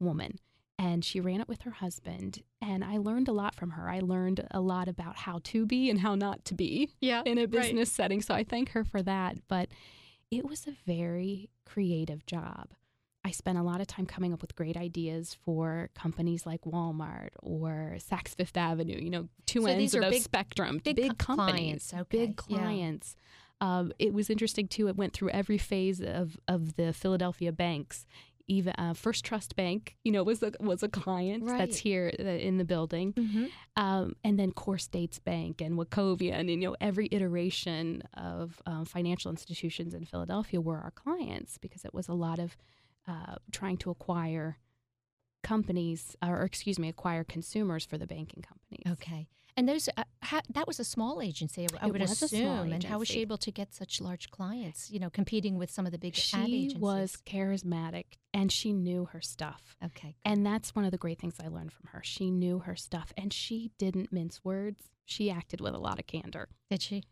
woman. 0.00 0.38
And 0.78 1.04
she 1.04 1.20
ran 1.20 1.40
it 1.40 1.48
with 1.48 1.62
her 1.62 1.70
husband. 1.70 2.42
And 2.60 2.82
I 2.82 2.96
learned 2.96 3.28
a 3.28 3.32
lot 3.32 3.54
from 3.54 3.70
her. 3.72 3.88
I 3.88 4.00
learned 4.00 4.46
a 4.50 4.60
lot 4.60 4.88
about 4.88 5.16
how 5.16 5.38
to 5.44 5.64
be 5.66 5.88
and 5.90 6.00
how 6.00 6.14
not 6.16 6.44
to 6.46 6.54
be 6.54 6.90
Yeah. 7.00 7.22
in 7.24 7.38
a 7.38 7.46
business 7.46 7.92
setting. 7.92 8.20
So 8.20 8.34
I 8.34 8.42
thank 8.42 8.70
her 8.70 8.82
for 8.84 9.00
that. 9.02 9.36
But 9.48 9.68
it 10.30 10.44
was 10.44 10.66
a 10.66 10.72
very 10.86 11.50
creative 11.66 12.26
job. 12.26 12.68
I 13.24 13.30
spent 13.30 13.56
a 13.58 13.62
lot 13.62 13.80
of 13.80 13.86
time 13.86 14.06
coming 14.06 14.32
up 14.32 14.40
with 14.42 14.56
great 14.56 14.76
ideas 14.76 15.36
for 15.44 15.90
companies 15.94 16.44
like 16.46 16.62
Walmart 16.62 17.28
or 17.40 17.94
Saks 17.98 18.34
Fifth 18.34 18.56
Avenue, 18.56 18.98
you 19.00 19.10
know, 19.10 19.28
two 19.46 19.60
So 19.60 19.66
ends 19.68 19.78
these 19.78 19.94
of 19.94 20.00
are 20.00 20.04
the 20.06 20.10
big- 20.12 20.22
spectrum, 20.22 20.80
big 20.82 20.96
big, 20.96 21.18
companies, 21.18 21.90
clients, 21.90 21.94
okay, 21.94 22.26
big 22.26 22.40
yeah. 22.48 22.56
Um, 23.66 23.92
it 24.06 24.12
was 24.12 24.28
interesting 24.34 24.66
too. 24.74 24.88
It 24.88 24.96
went 25.02 25.12
through 25.14 25.30
every 25.40 25.58
phase 25.58 26.00
of, 26.20 26.36
of 26.54 26.60
the 26.76 26.92
Philadelphia 26.92 27.52
banks. 27.52 27.98
even 28.48 28.74
uh, 28.76 28.92
First 28.92 29.24
Trust 29.24 29.54
Bank, 29.62 29.80
you 30.04 30.10
know, 30.14 30.24
was 30.30 30.42
a 30.42 30.50
was 30.70 30.82
a 30.82 30.88
client 30.88 31.44
Right. 31.44 31.58
that's 31.60 31.78
here 31.88 32.06
uh, 32.18 32.22
in 32.48 32.54
the 32.58 32.64
building, 32.74 33.08
Mm-hmm. 33.14 33.46
um, 33.84 34.06
and 34.26 34.34
then 34.38 34.50
Core 34.62 34.78
States 34.90 35.18
Bank 35.30 35.60
and 35.64 35.72
Wachovia, 35.80 36.32
and 36.38 36.50
you 36.50 36.56
know, 36.56 36.74
every 36.80 37.06
iteration 37.18 37.84
of 38.14 38.46
um, 38.66 38.84
financial 38.96 39.30
institutions 39.36 39.94
in 39.98 40.04
Philadelphia 40.12 40.60
were 40.60 40.80
our 40.86 40.90
clients 41.04 41.52
because 41.64 41.82
it 41.88 41.94
was 41.98 42.08
a 42.08 42.14
lot 42.26 42.38
of 42.46 42.56
uh, 43.12 43.36
trying 43.58 43.78
to 43.84 43.90
acquire 43.96 44.48
companies, 45.42 46.16
or 46.22 46.42
excuse 46.42 46.78
me, 46.78 46.88
acquire 46.88 47.24
consumers 47.24 47.84
for 47.84 47.98
the 47.98 48.06
banking 48.06 48.42
companies. 48.42 48.86
Okay. 48.94 49.28
And 49.56 49.68
those 49.68 49.88
uh, 49.98 50.04
ha- 50.22 50.40
that 50.54 50.66
was 50.66 50.80
a 50.80 50.84
small 50.84 51.20
agency, 51.20 51.64
I 51.64 51.66
w- 51.66 51.78
I 51.82 51.88
It 51.88 51.92
would 51.92 52.00
was 52.00 52.22
a 52.22 52.24
assume. 52.24 52.40
small 52.40 52.62
And 52.72 52.82
how 52.84 52.98
was 52.98 53.08
she 53.08 53.20
able 53.20 53.36
to 53.38 53.50
get 53.50 53.74
such 53.74 54.00
large 54.00 54.30
clients? 54.30 54.90
You 54.90 54.98
know, 54.98 55.10
competing 55.10 55.58
with 55.58 55.70
some 55.70 55.84
of 55.84 55.92
the 55.92 55.98
big 55.98 56.14
ad 56.14 56.46
She 56.48 56.74
was 56.78 57.18
charismatic 57.26 58.04
and 58.32 58.50
she 58.50 58.72
knew 58.72 59.06
her 59.12 59.20
stuff. 59.20 59.76
okay. 59.84 60.16
And 60.24 60.46
that's 60.46 60.74
one 60.74 60.86
of 60.86 60.90
the 60.90 60.96
great 60.98 61.20
things 61.20 61.34
I 61.42 61.48
learned 61.48 61.72
from 61.72 61.88
her. 61.92 62.00
She 62.02 62.30
knew 62.30 62.60
her 62.60 62.76
stuff 62.76 63.12
and 63.16 63.30
she 63.32 63.72
didn't 63.78 64.10
mince 64.10 64.42
words. 64.42 64.84
She 65.04 65.30
acted 65.30 65.60
with 65.60 65.74
a 65.74 65.78
lot 65.78 65.98
of 65.98 66.06
candor. 66.06 66.48
Did 66.70 66.80
she? 66.80 67.02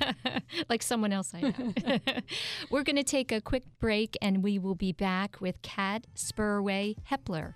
like 0.68 0.82
someone 0.82 1.12
else 1.14 1.32
I 1.32 1.40
know. 1.40 1.72
We're 2.70 2.82
going 2.82 2.96
to 2.96 3.04
take 3.04 3.32
a 3.32 3.40
quick 3.40 3.62
break 3.78 4.18
and 4.20 4.42
we 4.42 4.58
will 4.58 4.74
be 4.74 4.92
back 4.92 5.40
with 5.40 5.62
Kat 5.62 6.06
Spurway 6.14 6.96
Hepler. 7.10 7.54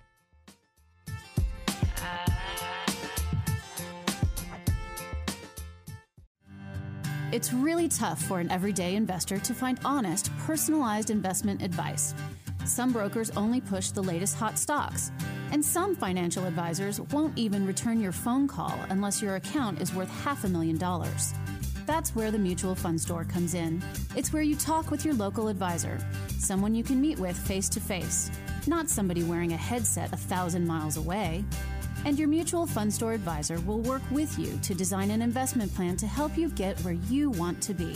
It's 7.35 7.51
really 7.51 7.89
tough 7.89 8.21
for 8.21 8.39
an 8.39 8.49
everyday 8.49 8.95
investor 8.95 9.37
to 9.39 9.53
find 9.53 9.77
honest, 9.83 10.31
personalized 10.37 11.09
investment 11.09 11.61
advice. 11.61 12.15
Some 12.63 12.93
brokers 12.93 13.29
only 13.31 13.59
push 13.59 13.89
the 13.89 14.01
latest 14.01 14.37
hot 14.37 14.57
stocks, 14.57 15.11
and 15.51 15.63
some 15.63 15.97
financial 15.97 16.45
advisors 16.45 17.01
won't 17.01 17.37
even 17.37 17.67
return 17.67 17.99
your 17.99 18.13
phone 18.13 18.47
call 18.47 18.79
unless 18.87 19.21
your 19.21 19.35
account 19.35 19.81
is 19.81 19.93
worth 19.93 20.09
half 20.23 20.45
a 20.45 20.47
million 20.47 20.77
dollars. 20.77 21.33
That's 21.85 22.15
where 22.15 22.31
the 22.31 22.39
Mutual 22.39 22.73
Fund 22.73 23.01
Store 23.01 23.25
comes 23.25 23.53
in. 23.53 23.83
It's 24.15 24.31
where 24.31 24.41
you 24.41 24.55
talk 24.55 24.89
with 24.89 25.03
your 25.03 25.13
local 25.13 25.49
advisor, 25.49 25.99
someone 26.39 26.73
you 26.73 26.85
can 26.85 27.01
meet 27.01 27.19
with 27.19 27.37
face 27.37 27.67
to 27.67 27.81
face, 27.81 28.31
not 28.65 28.87
somebody 28.89 29.23
wearing 29.23 29.51
a 29.51 29.57
headset 29.57 30.13
a 30.13 30.17
thousand 30.17 30.65
miles 30.65 30.95
away. 30.95 31.43
And 32.05 32.19
your 32.19 32.27
mutual 32.27 32.67
fund 32.67 32.93
store 32.93 33.13
advisor 33.13 33.59
will 33.61 33.79
work 33.79 34.03
with 34.11 34.37
you 34.37 34.59
to 34.61 34.75
design 34.75 35.09
an 35.09 35.23
investment 35.23 35.73
plan 35.73 35.97
to 35.97 36.05
help 36.05 36.37
you 36.37 36.49
get 36.49 36.79
where 36.81 36.93
you 36.93 37.31
want 37.31 37.61
to 37.63 37.73
be. 37.73 37.95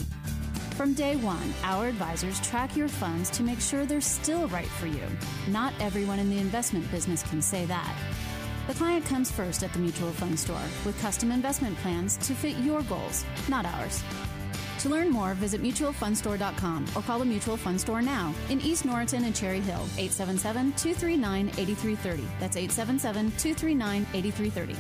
From 0.72 0.94
day 0.94 1.16
one, 1.18 1.54
our 1.64 1.88
advisors 1.88 2.40
track 2.42 2.76
your 2.76 2.88
funds 2.88 3.30
to 3.32 3.44
make 3.44 3.60
sure 3.60 3.86
they're 3.86 4.02
still 4.02 4.48
right 4.48 4.68
for 4.68 4.88
you. 4.88 5.04
Not 5.50 5.74
everyone 5.80 6.18
in 6.18 6.30
the 6.30 6.40
investment 6.40 6.90
business 6.90 7.22
can 7.22 7.42
say 7.42 7.66
that. 7.66 7.96
The 8.68 8.74
client 8.74 9.06
comes 9.06 9.30
first 9.30 9.62
at 9.62 9.74
the 9.74 9.80
mutual 9.80 10.12
fund 10.12 10.40
store 10.40 10.58
with 10.86 11.00
custom 11.02 11.32
investment 11.32 11.78
plans 11.78 12.18
to 12.18 12.34
fit 12.34 12.58
your 12.58 12.82
goals, 12.84 13.26
not 13.48 13.66
ours. 13.66 14.04
To 14.80 14.90
learn 14.90 15.10
more, 15.10 15.34
visit 15.34 15.62
mutualfundstore.com 15.62 16.86
or 16.96 17.02
call 17.02 17.20
the 17.20 17.26
Mutual 17.26 17.58
Fund 17.58 17.82
Store 17.82 18.02
now 18.02 18.34
in 18.50 18.62
East 18.62 18.86
Norriton 18.86 19.26
and 19.26 19.36
Cherry 19.36 19.60
Hill, 19.60 19.86
877 19.98 20.72
239 20.74 21.50
8330. 21.58 22.24
That's 22.40 22.56
877 22.56 23.32
239 23.38 24.08
8330. 24.14 24.76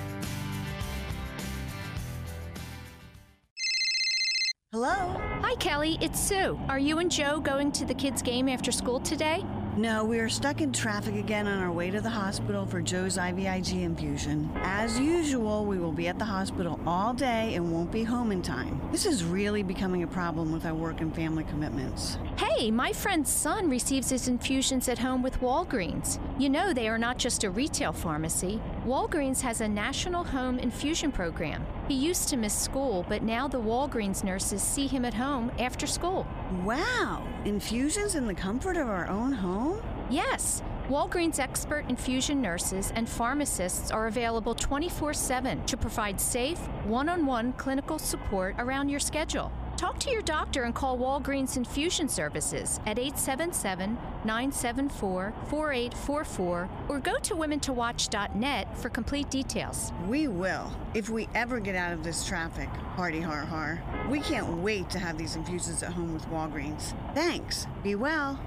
Hello? 4.71 5.19
Hi, 5.41 5.55
Kelly. 5.55 5.97
It's 5.99 6.19
Sue. 6.19 6.59
Are 6.69 6.79
you 6.79 6.99
and 6.99 7.11
Joe 7.11 7.39
going 7.39 7.71
to 7.73 7.85
the 7.85 7.93
kids' 7.93 8.21
game 8.21 8.47
after 8.47 8.71
school 8.71 8.99
today? 8.99 9.43
No, 9.77 10.03
we 10.03 10.19
are 10.19 10.27
stuck 10.27 10.61
in 10.61 10.73
traffic 10.73 11.15
again 11.15 11.47
on 11.47 11.59
our 11.63 11.71
way 11.71 11.89
to 11.89 12.01
the 12.01 12.09
hospital 12.09 12.65
for 12.65 12.81
Joe's 12.81 13.17
IVIG 13.17 13.83
infusion. 13.83 14.49
As 14.55 14.99
usual, 14.99 15.63
we 15.65 15.77
will 15.77 15.93
be 15.93 16.07
at 16.07 16.19
the 16.19 16.25
hospital 16.25 16.79
all 16.85 17.13
day 17.13 17.53
and 17.53 17.71
won't 17.71 17.91
be 17.91 18.03
home 18.03 18.31
in 18.31 18.41
time. 18.41 18.81
This 18.91 19.05
is 19.05 19.23
really 19.23 19.63
becoming 19.63 20.03
a 20.03 20.07
problem 20.07 20.51
with 20.51 20.65
our 20.65 20.73
work 20.73 20.99
and 20.99 21.15
family 21.15 21.45
commitments. 21.45 22.17
Hey, 22.37 22.71
my 22.71 22.91
friend's 22.91 23.31
son 23.31 23.69
receives 23.69 24.09
his 24.09 24.27
infusions 24.27 24.89
at 24.89 24.99
home 24.99 25.21
with 25.21 25.39
Walgreens. 25.39 26.19
You 26.37 26.49
know, 26.49 26.73
they 26.73 26.89
are 26.89 26.97
not 26.97 27.17
just 27.17 27.43
a 27.45 27.49
retail 27.49 27.93
pharmacy. 27.93 28.59
Walgreens 28.85 29.39
has 29.41 29.61
a 29.61 29.67
national 29.67 30.25
home 30.25 30.59
infusion 30.59 31.11
program. 31.11 31.65
He 31.89 31.95
used 31.95 32.29
to 32.29 32.37
miss 32.37 32.53
school, 32.53 33.03
but 33.09 33.23
now 33.23 33.47
the 33.47 33.59
Walgreens 33.59 34.23
nurses 34.23 34.61
see 34.61 34.85
him 34.85 35.05
at 35.05 35.13
home 35.15 35.51
after 35.57 35.87
school. 35.87 36.27
Wow! 36.63 37.27
Infusions 37.45 38.13
in 38.13 38.27
the 38.27 38.33
comfort 38.35 38.77
of 38.77 38.87
our 38.87 39.07
own 39.07 39.31
home? 39.31 39.81
Yes, 40.07 40.61
Walgreens 40.87 41.39
expert 41.39 41.85
infusion 41.89 42.43
nurses 42.43 42.93
and 42.95 43.09
pharmacists 43.09 43.89
are 43.89 44.05
available 44.05 44.53
24 44.53 45.15
7 45.15 45.65
to 45.65 45.77
provide 45.77 46.21
safe, 46.21 46.59
one 46.85 47.09
on 47.09 47.25
one 47.25 47.53
clinical 47.53 47.97
support 47.97 48.53
around 48.59 48.89
your 48.89 48.99
schedule. 48.99 49.51
Talk 49.79 49.97
to 49.99 50.11
your 50.11 50.21
doctor 50.23 50.63
and 50.63 50.75
call 50.75 50.97
Walgreens 50.97 51.55
Infusion 51.55 52.09
Services 52.09 52.81
at 52.85 52.99
877 52.99 53.93
974 54.25 55.33
4844 55.47 56.69
or 56.89 56.99
go 56.99 57.17
to 57.19 57.33
womentowatch.net 57.33 58.77
for 58.77 58.89
complete 58.89 59.29
details. 59.29 59.93
We 60.05 60.27
will, 60.27 60.69
if 60.93 61.09
we 61.09 61.29
ever 61.33 61.61
get 61.61 61.77
out 61.77 61.93
of 61.93 62.03
this 62.03 62.27
traffic. 62.27 62.67
Hardy 62.97 63.21
har 63.21 63.45
har. 63.45 63.81
We 64.09 64.19
can't 64.19 64.57
wait 64.57 64.89
to 64.89 64.99
have 64.99 65.17
these 65.17 65.37
infusions 65.37 65.81
at 65.81 65.93
home 65.93 66.13
with 66.13 66.25
Walgreens. 66.25 66.93
Thanks. 67.15 67.65
Be 67.81 67.95
well. 67.95 68.37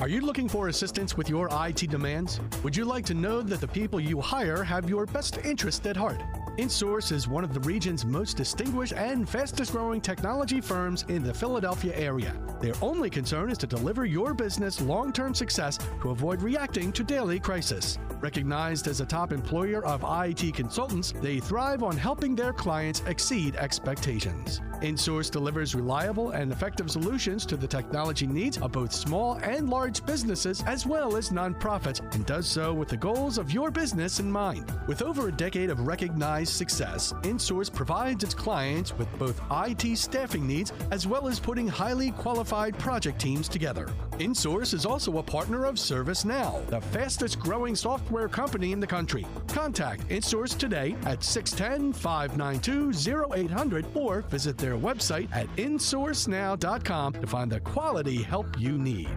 Are 0.00 0.08
you 0.08 0.20
looking 0.20 0.48
for 0.48 0.68
assistance 0.68 1.16
with 1.16 1.28
your 1.28 1.48
IT 1.50 1.90
demands? 1.90 2.38
Would 2.62 2.76
you 2.76 2.84
like 2.84 3.04
to 3.06 3.14
know 3.14 3.42
that 3.42 3.60
the 3.60 3.66
people 3.66 3.98
you 3.98 4.20
hire 4.20 4.62
have 4.62 4.88
your 4.88 5.04
best 5.04 5.38
interest 5.44 5.84
at 5.88 5.96
heart? 5.96 6.22
InSource 6.60 7.10
is 7.10 7.26
one 7.26 7.42
of 7.42 7.54
the 7.54 7.60
region's 7.60 8.04
most 8.04 8.36
distinguished 8.36 8.92
and 8.92 9.26
fastest 9.26 9.72
growing 9.72 9.98
technology 9.98 10.60
firms 10.60 11.06
in 11.08 11.22
the 11.22 11.32
Philadelphia 11.32 11.96
area. 11.96 12.36
Their 12.60 12.74
only 12.82 13.08
concern 13.08 13.50
is 13.50 13.56
to 13.58 13.66
deliver 13.66 14.04
your 14.04 14.34
business 14.34 14.78
long 14.78 15.10
term 15.10 15.34
success 15.34 15.78
to 16.02 16.10
avoid 16.10 16.42
reacting 16.42 16.92
to 16.92 17.02
daily 17.02 17.40
crisis. 17.40 17.98
Recognized 18.20 18.88
as 18.88 19.00
a 19.00 19.06
top 19.06 19.32
employer 19.32 19.82
of 19.86 20.04
IT 20.06 20.54
consultants, 20.54 21.14
they 21.22 21.40
thrive 21.40 21.82
on 21.82 21.96
helping 21.96 22.34
their 22.34 22.52
clients 22.52 23.02
exceed 23.06 23.56
expectations. 23.56 24.60
InSource 24.82 25.30
delivers 25.30 25.74
reliable 25.74 26.30
and 26.30 26.50
effective 26.50 26.90
solutions 26.90 27.44
to 27.44 27.56
the 27.56 27.66
technology 27.66 28.26
needs 28.26 28.56
of 28.58 28.72
both 28.72 28.92
small 28.92 29.34
and 29.42 29.68
large 29.68 30.04
businesses 30.06 30.62
as 30.66 30.86
well 30.86 31.16
as 31.16 31.28
nonprofits 31.28 32.00
and 32.14 32.24
does 32.24 32.46
so 32.46 32.72
with 32.72 32.88
the 32.88 32.96
goals 32.96 33.36
of 33.36 33.52
your 33.52 33.70
business 33.70 34.20
in 34.20 34.30
mind. 34.30 34.72
With 34.86 35.02
over 35.02 35.28
a 35.28 35.32
decade 35.32 35.68
of 35.68 35.86
recognized 35.86 36.54
success, 36.54 37.12
InSource 37.22 37.72
provides 37.72 38.24
its 38.24 38.32
clients 38.32 38.96
with 38.96 39.08
both 39.18 39.40
IT 39.50 39.98
staffing 39.98 40.46
needs 40.46 40.72
as 40.90 41.06
well 41.06 41.28
as 41.28 41.38
putting 41.38 41.68
highly 41.68 42.12
qualified 42.12 42.78
project 42.78 43.20
teams 43.20 43.48
together. 43.48 43.88
InSource 44.12 44.72
is 44.72 44.86
also 44.86 45.18
a 45.18 45.22
partner 45.22 45.66
of 45.66 45.76
ServiceNow, 45.76 46.66
the 46.68 46.80
fastest 46.80 47.38
growing 47.38 47.76
software 47.76 48.28
company 48.28 48.72
in 48.72 48.80
the 48.80 48.86
country. 48.86 49.26
Contact 49.48 50.08
InSource 50.08 50.56
today 50.56 50.96
at 51.04 51.22
610 51.22 51.92
592 51.92 52.92
0800 53.34 53.86
or 53.94 54.22
visit 54.22 54.56
their 54.56 54.69
website 54.78 55.28
at 55.34 55.46
insourcenow.com 55.56 57.12
to 57.14 57.26
find 57.26 57.52
the 57.52 57.60
quality 57.60 58.22
help 58.22 58.58
you 58.58 58.78
need. 58.78 59.10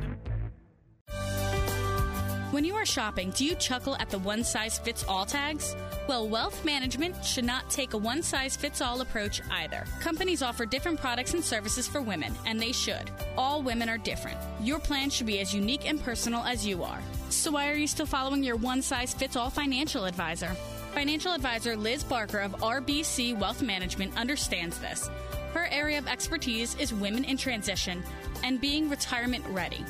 When 2.53 2.63
you 2.63 2.75
are 2.75 2.85
shopping, 2.85 3.31
do 3.31 3.43
you 3.43 3.55
chuckle 3.55 3.95
at 3.95 4.11
the 4.11 4.19
one 4.19 4.43
size 4.43 4.77
fits 4.77 5.03
all 5.07 5.25
tags? 5.25 5.75
Well, 6.07 6.27
wealth 6.27 6.63
management 6.63 7.25
should 7.25 7.45
not 7.45 7.67
take 7.71 7.93
a 7.93 7.97
one 7.97 8.21
size 8.21 8.55
fits 8.55 8.79
all 8.79 9.01
approach 9.01 9.41
either. 9.49 9.85
Companies 10.01 10.43
offer 10.43 10.63
different 10.67 11.01
products 11.01 11.33
and 11.33 11.43
services 11.43 11.87
for 11.87 11.99
women, 11.99 12.31
and 12.45 12.61
they 12.61 12.71
should. 12.71 13.09
All 13.39 13.63
women 13.63 13.89
are 13.89 13.97
different. 13.97 14.37
Your 14.61 14.77
plan 14.77 15.09
should 15.09 15.25
be 15.25 15.39
as 15.39 15.51
unique 15.51 15.89
and 15.89 15.99
personal 15.99 16.43
as 16.43 16.63
you 16.63 16.83
are. 16.83 17.01
So, 17.29 17.49
why 17.49 17.71
are 17.71 17.75
you 17.75 17.87
still 17.87 18.05
following 18.05 18.43
your 18.43 18.57
one 18.57 18.83
size 18.83 19.15
fits 19.15 19.35
all 19.35 19.49
financial 19.49 20.05
advisor? 20.05 20.55
Financial 20.93 21.33
advisor 21.33 21.75
Liz 21.75 22.03
Barker 22.03 22.37
of 22.37 22.51
RBC 22.57 23.39
Wealth 23.39 23.63
Management 23.63 24.15
understands 24.15 24.77
this. 24.77 25.09
Her 25.53 25.67
area 25.71 25.99
of 25.99 26.07
expertise 26.07 26.75
is 26.79 26.93
women 26.93 27.23
in 27.23 27.37
transition 27.37 28.03
and 28.43 28.59
being 28.59 28.89
retirement 28.89 29.45
ready. 29.49 29.85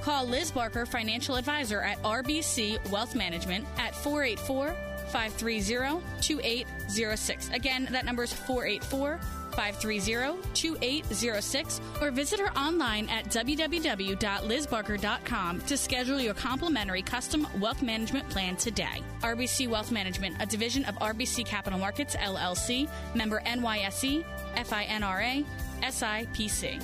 Call 0.00 0.26
Liz 0.26 0.50
Barker, 0.50 0.86
financial 0.86 1.36
advisor 1.36 1.82
at 1.82 2.02
RBC 2.02 2.90
Wealth 2.90 3.14
Management 3.14 3.66
at 3.78 3.94
484 3.94 4.74
530 5.10 6.00
2806. 6.20 7.50
Again, 7.50 7.88
that 7.90 8.04
number 8.04 8.22
is 8.22 8.32
484 8.32 9.18
530 9.58 10.38
2806 10.54 11.80
or 12.00 12.12
visit 12.12 12.38
her 12.38 12.56
online 12.56 13.08
at 13.08 13.24
www.lizbarker.com 13.24 15.60
to 15.62 15.76
schedule 15.76 16.20
your 16.20 16.34
complimentary 16.34 17.02
custom 17.02 17.44
wealth 17.58 17.82
management 17.82 18.30
plan 18.30 18.54
today. 18.54 19.02
RBC 19.22 19.68
Wealth 19.68 19.90
Management, 19.90 20.36
a 20.38 20.46
division 20.46 20.84
of 20.84 20.94
RBC 21.00 21.44
Capital 21.44 21.80
Markets 21.80 22.14
LLC, 22.14 22.88
member 23.16 23.40
NYSE, 23.40 24.24
FINRA, 24.54 25.44
SIPC. 25.82 26.80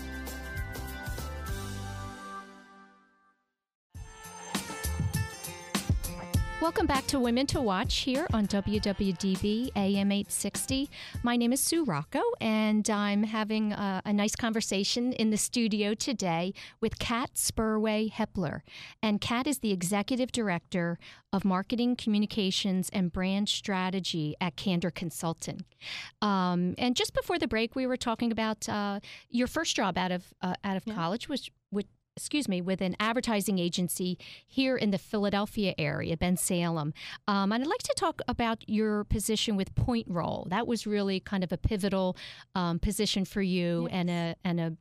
Welcome 6.64 6.87
back 6.87 7.07
to 7.09 7.20
Women 7.20 7.46
to 7.48 7.61
Watch 7.61 7.94
here 7.96 8.27
on 8.33 8.46
WWDB 8.46 9.72
AM 9.77 10.11
860. 10.11 10.88
My 11.22 11.37
name 11.37 11.53
is 11.53 11.61
Sue 11.61 11.85
Rocco, 11.85 12.22
and 12.40 12.88
I'm 12.88 13.24
having 13.24 13.74
a, 13.74 14.00
a 14.07 14.14
nice 14.14 14.35
conversation 14.35 15.12
in 15.12 15.29
the 15.29 15.37
studio 15.37 15.92
today 15.92 16.55
with 16.81 16.98
Kat 16.98 17.35
Spurway 17.35 18.11
Hepler. 18.11 18.62
And 19.03 19.20
Kat 19.20 19.46
is 19.46 19.59
the 19.59 19.72
executive 19.72 20.33
director 20.33 20.98
of 21.35 21.44
marketing, 21.44 21.96
communications, 21.96 22.88
and 22.94 23.12
brand 23.12 23.50
strategy 23.50 24.35
at 24.40 24.57
Candor 24.57 24.90
Consulting. 24.90 25.66
Um, 26.22 26.74
and 26.79 26.96
just 26.96 27.12
before 27.12 27.38
the 27.38 27.48
break, 27.48 27.77
we 27.77 27.87
were 27.87 27.98
talking 27.98 28.33
about 28.33 28.66
uh, 28.70 29.00
your 29.29 29.48
first 29.48 29.77
job 29.77 29.98
out 29.98 30.12
of 30.12 30.33
uh, 30.40 30.55
out 30.64 30.79
of 30.79 30.85
yeah. 30.87 30.94
college, 30.94 31.29
which, 31.29 31.50
excuse 32.16 32.48
me, 32.48 32.61
with 32.61 32.81
an 32.81 32.96
advertising 33.00 33.59
agency 33.59 34.18
here 34.46 34.77
in 34.77 34.90
the 34.90 34.98
Philadelphia 34.98 35.74
area, 35.79 36.16
Bensalem. 36.16 36.92
Um, 37.27 37.53
and 37.53 37.62
I'd 37.62 37.66
like 37.66 37.83
to 37.83 37.94
talk 37.96 38.20
about 38.29 38.68
your 38.68 39.05
position 39.05 39.57
with 39.57 39.74
PointRoll. 39.74 40.48
That 40.48 40.66
was 40.66 40.87
really 40.87 41.20
kind 41.20 41.42
of 41.42 41.53
a 41.53 41.57
pivotal 41.57 42.16
um, 42.55 42.79
position 42.79 43.24
for 43.24 43.42
you 43.42 43.83
yes. 43.83 43.90
and 43.92 44.11
a 44.11 44.37
and 44.44 44.61
a 44.61 44.77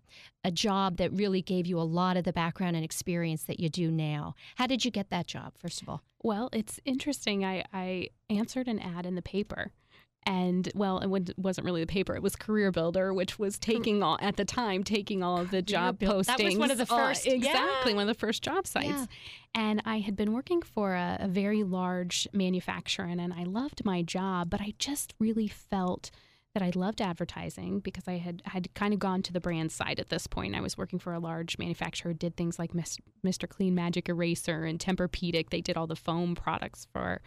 a 0.45 0.51
job 0.51 0.97
that 0.97 1.11
really 1.13 1.41
gave 1.41 1.65
you 1.65 1.79
a 1.79 1.81
lot 1.83 2.17
of 2.17 2.25
the 2.25 2.33
background 2.33 2.75
and 2.75 2.83
experience 2.83 3.43
that 3.45 3.59
you 3.59 3.69
do 3.69 3.89
now. 3.89 4.35
How 4.55 4.67
did 4.67 4.83
you 4.83 4.91
get 4.91 5.09
that 5.09 5.25
job, 5.25 5.53
first 5.57 5.81
of 5.81 5.87
all? 5.87 6.01
Well, 6.21 6.49
it's 6.51 6.81
interesting. 6.83 7.45
I, 7.45 7.63
I 7.73 8.09
answered 8.29 8.67
an 8.67 8.79
ad 8.79 9.05
in 9.05 9.15
the 9.15 9.21
paper 9.21 9.71
and 10.25 10.69
well, 10.75 10.99
it 10.99 11.37
wasn't 11.37 11.65
really 11.65 11.81
the 11.81 11.87
paper; 11.87 12.15
it 12.15 12.23
was 12.23 12.35
CareerBuilder, 12.35 13.13
which 13.13 13.37
was 13.39 13.55
hmm. 13.55 13.71
taking 13.71 14.03
all 14.03 14.17
at 14.21 14.37
the 14.37 14.45
time 14.45 14.83
taking 14.83 15.23
all 15.23 15.37
of 15.37 15.51
the 15.51 15.61
job 15.61 15.99
postings. 15.99 16.25
That 16.25 16.43
was 16.43 16.57
one 16.57 16.71
of 16.71 16.77
the 16.77 16.85
first, 16.85 17.25
exactly 17.27 17.91
yeah. 17.91 17.95
one 17.95 18.09
of 18.09 18.15
the 18.15 18.19
first 18.19 18.43
job 18.43 18.67
sites. 18.67 18.87
Yeah. 18.87 19.05
And 19.55 19.81
I 19.85 19.99
had 19.99 20.15
been 20.15 20.33
working 20.33 20.61
for 20.61 20.95
a, 20.95 21.17
a 21.19 21.27
very 21.27 21.63
large 21.63 22.27
manufacturer, 22.33 23.05
and, 23.05 23.21
and 23.21 23.33
I 23.33 23.43
loved 23.43 23.85
my 23.85 24.01
job, 24.01 24.49
but 24.49 24.61
I 24.61 24.73
just 24.79 25.13
really 25.19 25.47
felt 25.47 26.09
that 26.53 26.63
I 26.63 26.71
loved 26.75 27.01
advertising 27.01 27.79
because 27.79 28.07
I 28.07 28.17
had 28.17 28.43
had 28.45 28.73
kind 28.75 28.93
of 28.93 28.99
gone 28.99 29.23
to 29.23 29.33
the 29.33 29.39
brand 29.39 29.71
side 29.71 29.99
at 29.99 30.09
this 30.09 30.27
point. 30.27 30.55
I 30.55 30.61
was 30.61 30.77
working 30.77 30.99
for 30.99 31.13
a 31.13 31.19
large 31.19 31.57
manufacturer, 31.57 32.13
did 32.13 32.37
things 32.37 32.59
like 32.59 32.73
Mr. 32.73 33.49
Clean 33.49 33.73
Magic 33.73 34.07
Eraser 34.07 34.65
and 34.65 34.79
Tempur-Pedic. 34.79 35.49
They 35.49 35.61
did 35.61 35.77
all 35.77 35.87
the 35.87 35.95
foam 35.95 36.35
products 36.35 36.87
for 36.93 37.21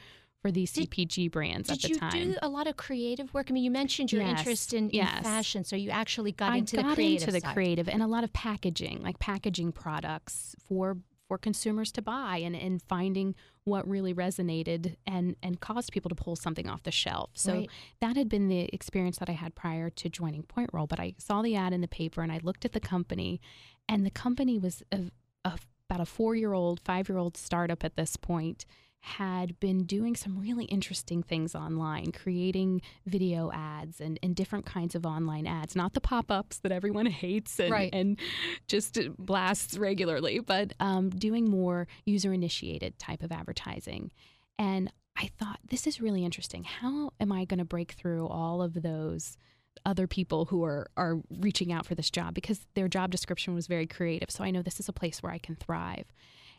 for 0.46 0.52
these 0.52 0.70
did, 0.70 0.90
CPG 0.90 1.30
brands 1.30 1.70
at 1.70 1.80
the 1.80 1.94
time. 1.94 2.10
Did 2.10 2.20
you 2.20 2.32
do 2.32 2.38
a 2.40 2.48
lot 2.48 2.68
of 2.68 2.76
creative 2.76 3.34
work? 3.34 3.46
I 3.50 3.52
mean, 3.52 3.64
you 3.64 3.70
mentioned 3.70 4.12
your 4.12 4.22
yes, 4.22 4.38
interest 4.38 4.74
in, 4.74 4.90
yes. 4.92 5.18
in, 5.18 5.24
fashion, 5.24 5.64
so 5.64 5.74
you 5.74 5.90
actually 5.90 6.30
got 6.30 6.52
I 6.52 6.58
into 6.58 6.76
got 6.76 6.90
the 6.90 6.94
creative 6.94 7.28
into 7.28 7.32
the 7.32 7.40
side. 7.40 7.54
creative 7.54 7.88
and 7.88 8.00
a 8.00 8.06
lot 8.06 8.22
of 8.22 8.32
packaging, 8.32 9.02
like 9.02 9.18
packaging 9.18 9.72
products 9.72 10.54
for 10.68 10.98
for 11.26 11.36
consumers 11.36 11.90
to 11.90 12.00
buy 12.00 12.36
and, 12.36 12.54
and 12.54 12.80
finding 12.82 13.34
what 13.64 13.88
really 13.88 14.14
resonated 14.14 14.94
and, 15.08 15.34
and 15.42 15.58
caused 15.58 15.90
people 15.90 16.08
to 16.08 16.14
pull 16.14 16.36
something 16.36 16.68
off 16.68 16.84
the 16.84 16.92
shelf. 16.92 17.30
So 17.34 17.52
right. 17.52 17.70
that 18.00 18.16
had 18.16 18.28
been 18.28 18.46
the 18.46 18.72
experience 18.72 19.18
that 19.18 19.28
I 19.28 19.32
had 19.32 19.56
prior 19.56 19.90
to 19.90 20.08
joining 20.08 20.44
PointRoll. 20.44 20.88
But 20.88 21.00
I 21.00 21.14
saw 21.18 21.42
the 21.42 21.56
ad 21.56 21.72
in 21.72 21.80
the 21.80 21.88
paper 21.88 22.22
and 22.22 22.30
I 22.30 22.38
looked 22.44 22.64
at 22.64 22.74
the 22.74 22.78
company, 22.78 23.40
and 23.88 24.06
the 24.06 24.10
company 24.10 24.56
was 24.56 24.84
a, 24.92 25.10
a, 25.44 25.58
about 25.90 26.00
a 26.00 26.06
four 26.06 26.36
year 26.36 26.52
old, 26.52 26.78
five 26.78 27.08
year 27.08 27.18
old 27.18 27.36
startup 27.36 27.82
at 27.82 27.96
this 27.96 28.16
point 28.16 28.64
had 29.06 29.58
been 29.60 29.84
doing 29.84 30.16
some 30.16 30.36
really 30.36 30.64
interesting 30.64 31.22
things 31.22 31.54
online, 31.54 32.10
creating 32.10 32.82
video 33.06 33.52
ads 33.52 34.00
and, 34.00 34.18
and 34.20 34.34
different 34.34 34.66
kinds 34.66 34.96
of 34.96 35.06
online 35.06 35.46
ads, 35.46 35.76
not 35.76 35.94
the 35.94 36.00
pop 36.00 36.28
ups 36.28 36.58
that 36.58 36.72
everyone 36.72 37.06
hates 37.22 37.60
and, 37.60 37.70
right. 37.70 37.90
and 37.94 38.18
just 38.66 38.98
blasts 39.16 39.78
regularly, 39.78 40.40
but 40.40 40.72
um, 40.80 41.08
doing 41.08 41.48
more 41.48 41.86
user 42.04 42.32
initiated 42.32 42.98
type 42.98 43.22
of 43.22 43.30
advertising. 43.30 44.10
And 44.58 44.92
I 45.16 45.30
thought, 45.38 45.60
this 45.70 45.86
is 45.86 46.00
really 46.00 46.24
interesting. 46.24 46.64
How 46.64 47.10
am 47.20 47.30
I 47.30 47.44
going 47.44 47.58
to 47.58 47.64
break 47.64 47.92
through 47.92 48.26
all 48.26 48.60
of 48.60 48.82
those? 48.82 49.38
other 49.84 50.06
people 50.06 50.46
who 50.46 50.64
are 50.64 50.88
are 50.96 51.18
reaching 51.38 51.70
out 51.70 51.84
for 51.84 51.94
this 51.94 52.10
job 52.10 52.32
because 52.32 52.66
their 52.74 52.88
job 52.88 53.10
description 53.10 53.54
was 53.54 53.66
very 53.66 53.86
creative 53.86 54.30
so 54.30 54.42
i 54.42 54.50
know 54.50 54.62
this 54.62 54.80
is 54.80 54.88
a 54.88 54.92
place 54.92 55.22
where 55.22 55.30
i 55.30 55.36
can 55.36 55.54
thrive 55.54 56.06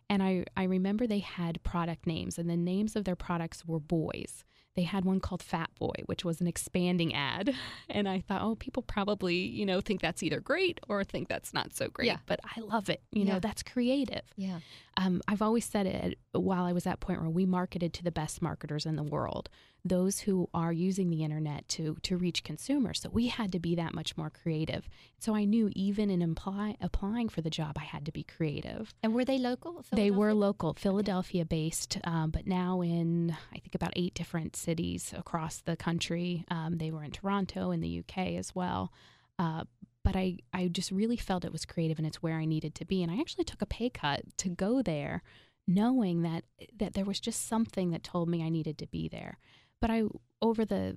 and 0.09 0.23
I, 0.23 0.45
I 0.55 0.63
remember 0.63 1.05
they 1.05 1.19
had 1.19 1.61
product 1.63 2.07
names, 2.07 2.37
and 2.37 2.49
the 2.49 2.57
names 2.57 2.95
of 2.95 3.03
their 3.03 3.15
products 3.15 3.65
were 3.65 3.79
boys. 3.79 4.43
They 4.75 4.83
had 4.83 5.05
one 5.05 5.19
called 5.19 5.41
Fat 5.41 5.71
Boy, 5.79 5.95
which 6.05 6.23
was 6.23 6.39
an 6.39 6.47
expanding 6.47 7.13
ad. 7.13 7.53
And 7.89 8.07
I 8.07 8.19
thought, 8.19 8.41
oh, 8.43 8.55
people 8.55 8.83
probably, 8.83 9.35
you 9.35 9.65
know, 9.65 9.81
think 9.81 10.01
that's 10.01 10.21
either 10.21 10.39
great 10.39 10.79
or 10.87 11.03
think 11.03 11.29
that's 11.29 11.53
not 11.53 11.73
so 11.73 11.87
great. 11.87 12.07
Yeah. 12.07 12.17
But 12.25 12.41
I 12.43 12.59
love 12.59 12.89
it. 12.89 13.01
You 13.11 13.23
yeah. 13.23 13.33
know, 13.33 13.39
that's 13.39 13.63
creative. 13.63 14.21
Yeah. 14.35 14.59
Um, 14.97 15.21
I've 15.27 15.41
always 15.41 15.65
said 15.65 15.85
it 15.85 16.17
while 16.33 16.65
I 16.65 16.73
was 16.73 16.87
at 16.87 16.99
Point 16.99 17.21
where 17.21 17.29
we 17.29 17.45
marketed 17.45 17.93
to 17.93 18.03
the 18.03 18.11
best 18.11 18.41
marketers 18.41 18.85
in 18.85 18.95
the 18.95 19.03
world 19.03 19.49
those 19.87 20.19
who 20.19 20.49
are 20.53 20.71
using 20.71 21.09
the 21.09 21.23
internet 21.23 21.67
to 21.67 21.97
to 22.03 22.17
reach 22.17 22.43
consumers. 22.43 23.01
So 23.01 23.09
we 23.09 23.27
had 23.27 23.51
to 23.53 23.59
be 23.59 23.75
that 23.75 23.93
much 23.93 24.17
more 24.17 24.29
creative. 24.29 24.87
So 25.19 25.35
I 25.35 25.45
knew 25.45 25.71
even 25.75 26.09
in 26.09 26.21
apply, 26.21 26.77
applying 26.81 27.29
for 27.29 27.41
the 27.41 27.49
job, 27.49 27.77
I 27.79 27.83
had 27.83 28.05
to 28.05 28.11
be 28.11 28.23
creative. 28.23 28.93
And 29.01 29.13
were 29.13 29.25
they 29.25 29.37
local? 29.37 29.85
They 29.91 30.11
were 30.11 30.33
local, 30.33 30.73
Philadelphia 30.73 31.45
based, 31.45 31.97
um, 32.03 32.31
but 32.31 32.47
now 32.47 32.81
in 32.81 33.35
I 33.53 33.59
think 33.59 33.75
about 33.75 33.93
eight 33.95 34.13
different 34.13 34.55
cities 34.55 35.13
across 35.15 35.59
the 35.59 35.75
country. 35.75 36.45
Um, 36.49 36.77
they 36.77 36.91
were 36.91 37.03
in 37.03 37.11
Toronto 37.11 37.71
in 37.71 37.81
the 37.81 37.99
UK 37.99 38.35
as 38.37 38.53
well. 38.53 38.91
Uh, 39.39 39.65
but 40.07 40.15
I, 40.15 40.37
I 40.53 40.69
just 40.69 40.89
really 40.89 41.17
felt 41.17 41.43
it 41.43 41.51
was 41.51 41.65
creative 41.65 41.97
and 41.97 42.07
it's 42.07 42.23
where 42.23 42.37
I 42.37 42.45
needed 42.45 42.73
to 42.75 42.85
be. 42.85 43.03
And 43.03 43.11
I 43.11 43.19
actually 43.19 43.43
took 43.43 43.61
a 43.61 43.65
pay 43.65 43.89
cut 43.89 44.21
to 44.37 44.47
go 44.47 44.81
there, 44.81 45.21
knowing 45.67 46.21
that 46.21 46.45
that 46.77 46.93
there 46.93 47.03
was 47.03 47.19
just 47.19 47.45
something 47.45 47.91
that 47.91 48.03
told 48.03 48.29
me 48.29 48.41
I 48.41 48.47
needed 48.47 48.77
to 48.77 48.87
be 48.87 49.09
there. 49.09 49.37
But 49.81 49.91
I, 49.91 50.03
over 50.41 50.63
the 50.63 50.95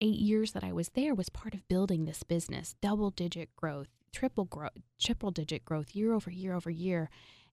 eight 0.00 0.18
years 0.18 0.50
that 0.50 0.64
I 0.64 0.72
was 0.72 0.88
there, 0.88 1.14
was 1.14 1.28
part 1.28 1.54
of 1.54 1.68
building 1.68 2.06
this 2.06 2.24
business, 2.24 2.74
double 2.82 3.10
digit 3.10 3.54
growth, 3.54 3.86
triple 4.12 4.46
growth, 4.46 4.72
triple 5.00 5.30
digit 5.30 5.64
growth 5.64 5.94
year 5.94 6.12
over 6.12 6.32
year 6.32 6.54
over 6.54 6.70
year. 6.70 7.10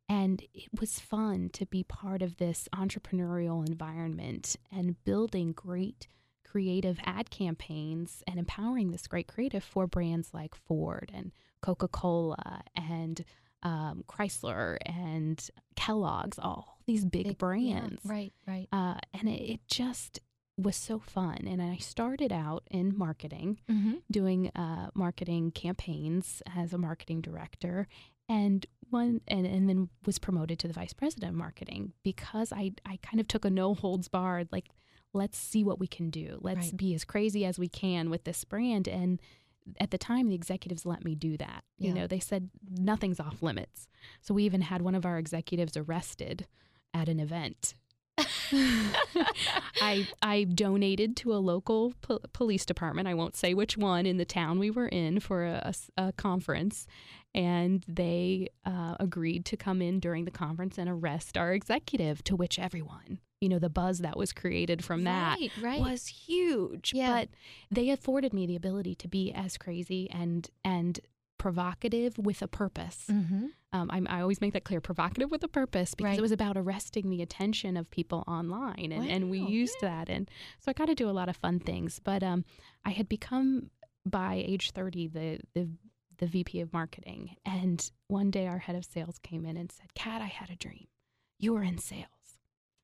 And 0.10 0.42
it 0.52 0.80
was 0.80 1.00
fun 1.00 1.52
to 1.54 1.68
be 1.68 1.84
part 1.84 2.24
of 2.24 2.38
this 2.38 2.68
entrepreneurial 2.74 3.68
environment 3.68 4.56
and 4.72 4.96
building 5.04 5.52
great 5.52 6.08
creative 6.56 6.98
ad 7.04 7.30
campaigns 7.30 8.24
and 8.26 8.40
empowering 8.40 8.92
this 8.92 9.08
great 9.08 9.28
creative 9.28 9.62
for 9.62 9.88
brands 9.88 10.30
like 10.34 10.56
Ford 10.56 11.12
and 11.14 11.34
Coca 11.62 11.90
Cola 11.90 12.64
and 12.78 13.26
um, 13.62 14.06
Chrysler 14.08 14.78
and 14.86 15.50
Kellogg's, 15.76 16.40
all 16.40 16.78
these 16.86 17.04
big, 17.04 17.28
big 17.28 17.38
brands. 17.38 18.00
Yeah, 18.06 18.10
right, 18.10 18.34
right. 18.48 18.68
Uh, 18.72 18.96
and 19.14 19.28
it, 19.28 19.42
it, 19.42 19.60
just 19.68 20.22
was 20.56 20.78
so 20.78 20.98
fun. 20.98 21.46
And 21.46 21.62
I 21.62 21.76
started 21.76 22.32
out 22.32 22.64
in 22.72 22.98
marketing, 22.98 23.60
mm-hmm. 23.70 23.96
doing 24.10 24.50
uh, 24.56 24.92
marketing 24.94 25.52
campaigns 25.52 26.42
as 26.56 26.72
a 26.72 26.78
marketing 26.78 27.20
director. 27.20 27.90
And 28.30 28.66
one 28.92 29.20
and, 29.28 29.46
and 29.46 29.68
then 29.68 29.90
was 30.06 30.20
promoted 30.20 30.58
to 30.60 30.70
the 30.70 30.74
vice 30.74 30.94
president 30.94 31.32
of 31.32 31.38
marketing 31.38 31.92
because 32.02 32.54
I, 32.54 32.72
I 32.86 32.98
kind 33.02 33.20
of 33.20 33.28
took 33.28 33.44
a 33.44 33.50
no 33.50 33.74
holds 33.74 34.08
barred, 34.08 34.48
like, 34.54 34.70
let's 35.16 35.38
see 35.38 35.64
what 35.64 35.80
we 35.80 35.88
can 35.88 36.10
do. 36.10 36.38
Let's 36.42 36.68
right. 36.68 36.78
be 36.78 36.94
as 36.94 37.04
crazy 37.06 37.46
as 37.46 37.58
we 37.58 37.70
can 37.70 38.10
with 38.10 38.26
this 38.26 38.44
brand. 38.44 38.88
And 38.88 39.20
at 39.80 39.92
the 39.92 39.98
time 39.98 40.28
the 40.28 40.36
executives 40.36 40.86
let 40.86 41.04
me 41.04 41.16
do 41.16 41.38
that 41.38 41.64
you 41.80 41.92
know 41.92 42.06
they 42.06 42.20
said 42.20 42.52
nothing's 42.70 43.20
off 43.20 43.42
limits 43.42 43.88
so 44.22 44.32
we 44.32 44.44
even 44.44 44.62
had 44.62 44.82
one 44.82 44.94
of 44.94 45.08
our 45.08 45.18
executives 45.18 45.76
arrested 45.76 46.46
at 46.94 47.10
an 47.10 47.20
event 47.20 47.74
I 49.82 50.08
I 50.22 50.46
donated 50.46 51.18
to 51.18 51.34
a 51.34 51.38
local 51.38 51.94
po- 52.02 52.22
police 52.32 52.66
department. 52.66 53.10
I 53.10 53.14
won't 53.14 53.36
say 53.36 53.54
which 53.54 53.76
one 53.76 54.06
in 54.06 54.16
the 54.18 54.24
town 54.24 54.58
we 54.58 54.70
were 54.70 54.88
in 54.88 55.20
for 55.20 55.44
a, 55.44 55.74
a, 55.98 56.04
a 56.06 56.12
conference, 56.14 56.88
and 57.34 57.84
they 57.88 58.48
uh, 58.66 58.96
agreed 59.02 59.44
to 59.46 59.58
come 59.58 59.82
in 59.82 60.00
during 60.00 60.24
the 60.24 60.32
conference 60.32 60.78
and 60.78 60.90
arrest 60.90 61.38
our 61.38 61.52
executive. 61.52 62.24
To 62.26 62.38
which 62.38 62.58
everyone 62.58 63.20
you 63.46 63.50
know 63.50 63.60
the 63.60 63.70
buzz 63.70 64.00
that 64.00 64.18
was 64.18 64.34
created 64.34 64.84
from 64.84 65.04
that 65.04 65.38
right, 65.40 65.52
right. 65.62 65.80
was 65.80 66.08
huge 66.08 66.92
yeah. 66.96 67.12
but 67.14 67.30
they 67.70 67.92
afforded 67.92 68.34
me 68.34 68.48
the 68.48 68.56
ability 68.56 68.96
to 68.96 69.08
be 69.08 69.32
as 69.32 69.56
crazy 69.56 70.10
and 70.10 70.50
and 70.64 71.00
provocative 71.38 72.18
with 72.18 72.42
a 72.42 72.48
purpose 72.48 73.06
mm-hmm. 73.08 73.46
um, 73.72 74.08
i 74.10 74.20
always 74.20 74.42
make 74.42 74.52
that 74.54 74.64
clear 74.64 74.82
provocative 74.82 75.30
with 75.30 75.44
a 75.44 75.48
purpose 75.48 75.94
because 75.94 76.10
right. 76.10 76.18
it 76.18 76.24
was 76.24 76.32
about 76.32 76.58
arresting 76.58 77.12
the 77.12 77.22
attention 77.22 77.78
of 77.78 77.88
people 77.92 78.24
online 78.28 78.92
and, 78.92 79.06
wow. 79.06 79.12
and 79.12 79.30
we 79.30 79.38
used 79.38 79.78
yeah. 79.84 79.90
that 79.90 80.10
and 80.10 80.28
so 80.58 80.72
i 80.72 80.74
got 80.74 80.88
to 80.88 80.96
do 80.96 81.08
a 81.08 81.12
lot 81.12 81.30
of 81.30 81.38
fun 81.38 81.60
things 81.60 82.02
but 82.04 82.24
um, 82.24 82.44
i 82.84 82.90
had 82.90 83.08
become 83.08 83.70
by 84.08 84.44
age 84.44 84.72
30 84.72 85.08
the 85.10 85.40
the 85.54 85.70
the 86.18 86.28
VP 86.28 86.62
of 86.62 86.72
marketing 86.72 87.36
and 87.46 87.92
one 88.08 88.32
day 88.32 88.48
our 88.48 88.60
head 88.60 88.78
of 88.78 88.86
sales 88.86 89.20
came 89.20 89.46
in 89.46 89.58
and 89.58 89.72
said 89.72 89.94
kat 89.94 90.22
i 90.22 90.28
had 90.28 90.50
a 90.50 90.56
dream 90.56 90.88
you 91.38 91.54
were 91.54 91.64
in 91.64 91.78
sales 91.78 92.08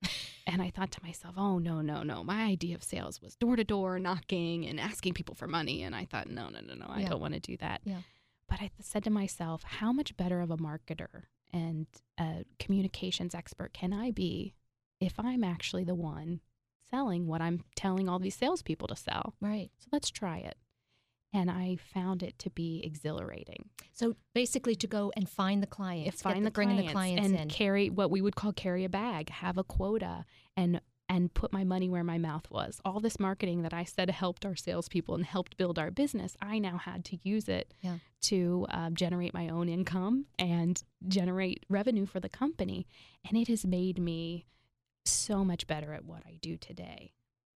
and 0.48 0.62
I 0.62 0.70
thought 0.70 0.92
to 0.92 1.04
myself, 1.04 1.36
oh, 1.38 1.60
no, 1.60 1.82
no, 1.82 2.04
no. 2.04 2.24
My 2.24 2.44
idea 2.44 2.76
of 2.76 2.84
sales 2.84 3.22
was 3.22 3.36
door 3.36 3.56
to 3.56 3.64
door 3.64 4.00
knocking 4.00 4.66
and 4.66 4.80
asking 4.80 5.14
people 5.14 5.36
for 5.36 5.48
money. 5.48 5.84
And 5.84 5.96
I 5.96 6.06
thought, 6.06 6.30
no, 6.30 6.50
no, 6.50 6.60
no, 6.62 6.74
no, 6.74 6.86
I 6.88 7.02
yeah. 7.02 7.10
don't 7.10 7.22
want 7.22 7.34
to 7.34 7.40
do 7.40 7.58
that. 7.58 7.82
Yeah. 7.84 8.02
But 8.50 8.62
I 8.62 8.72
said 8.80 9.04
to 9.06 9.10
myself, 9.10 9.64
how 9.64 9.94
much 9.94 10.18
better 10.18 10.42
of 10.42 10.52
a 10.52 10.58
marketer 10.58 11.24
and 11.54 11.88
a 12.20 12.46
communications 12.60 13.34
expert 13.36 13.74
can 13.74 13.94
I 13.94 14.12
be 14.12 14.54
if 15.00 15.20
I'm 15.20 15.44
actually 15.44 15.84
the 15.84 15.96
one 15.96 16.42
selling 16.90 17.28
what 17.28 17.42
I'm 17.42 17.64
telling 17.76 18.10
all 18.10 18.20
these 18.20 18.36
salespeople 18.36 18.88
to 18.90 18.96
sell? 18.96 19.36
Right. 19.40 19.70
So 19.78 19.88
let's 19.92 20.10
try 20.10 20.40
it. 20.40 20.58
And 21.34 21.50
I 21.50 21.78
found 21.94 22.24
it 22.24 22.38
to 22.40 22.50
be 22.50 22.82
exhilarating. 22.84 23.70
So 23.94 24.16
basically, 24.34 24.76
to 24.76 24.88
go 24.88 25.12
and 25.16 25.30
find 25.30 25.64
the 25.64 25.68
clients, 25.68 26.22
find 26.22 26.40
get 26.40 26.44
the, 26.44 26.52
bringing 26.52 26.76
clients 26.78 26.90
the 26.90 26.94
clients 26.94 27.26
and 27.28 27.40
in. 27.40 27.48
carry 27.50 27.90
what 27.90 28.12
we 28.12 28.22
would 28.22 28.36
call 28.36 28.52
carry 28.52 28.84
a 28.84 28.90
bag, 28.90 29.30
have 29.30 29.58
a 29.58 29.64
quota, 29.64 30.26
and 30.58 30.82
and 31.08 31.34
put 31.34 31.52
my 31.52 31.66
money 31.66 31.90
where 31.90 32.06
my 32.06 32.18
mouth 32.18 32.50
was. 32.50 32.80
All 32.86 33.02
this 33.02 33.20
marketing 33.20 33.64
that 33.64 33.74
I 33.74 33.84
said 33.84 34.10
helped 34.10 34.46
our 34.46 34.56
salespeople 34.56 35.14
and 35.14 35.26
helped 35.26 35.58
build 35.58 35.78
our 35.78 35.92
business, 35.92 36.38
I 36.42 36.58
now 36.58 36.78
had 36.78 37.04
to 37.06 37.18
use 37.22 37.50
it 37.50 37.74
Yeah. 37.82 37.98
to 38.22 38.66
uh, 38.70 38.92
generate 38.92 39.34
my 39.34 39.50
own 39.50 39.68
income 39.68 40.28
and 40.40 40.82
generate 41.10 41.66
revenue 41.68 42.06
for 42.06 42.22
the 42.22 42.30
company. 42.30 42.88
And 43.28 43.38
it 43.38 43.50
has 43.50 43.66
made 43.66 44.00
me 44.00 44.46
so 45.06 45.44
much 45.44 45.68
better 45.68 45.94
at 45.94 46.06
what 46.06 46.24
I 46.26 46.38
do 46.42 46.56
today. 46.56 47.12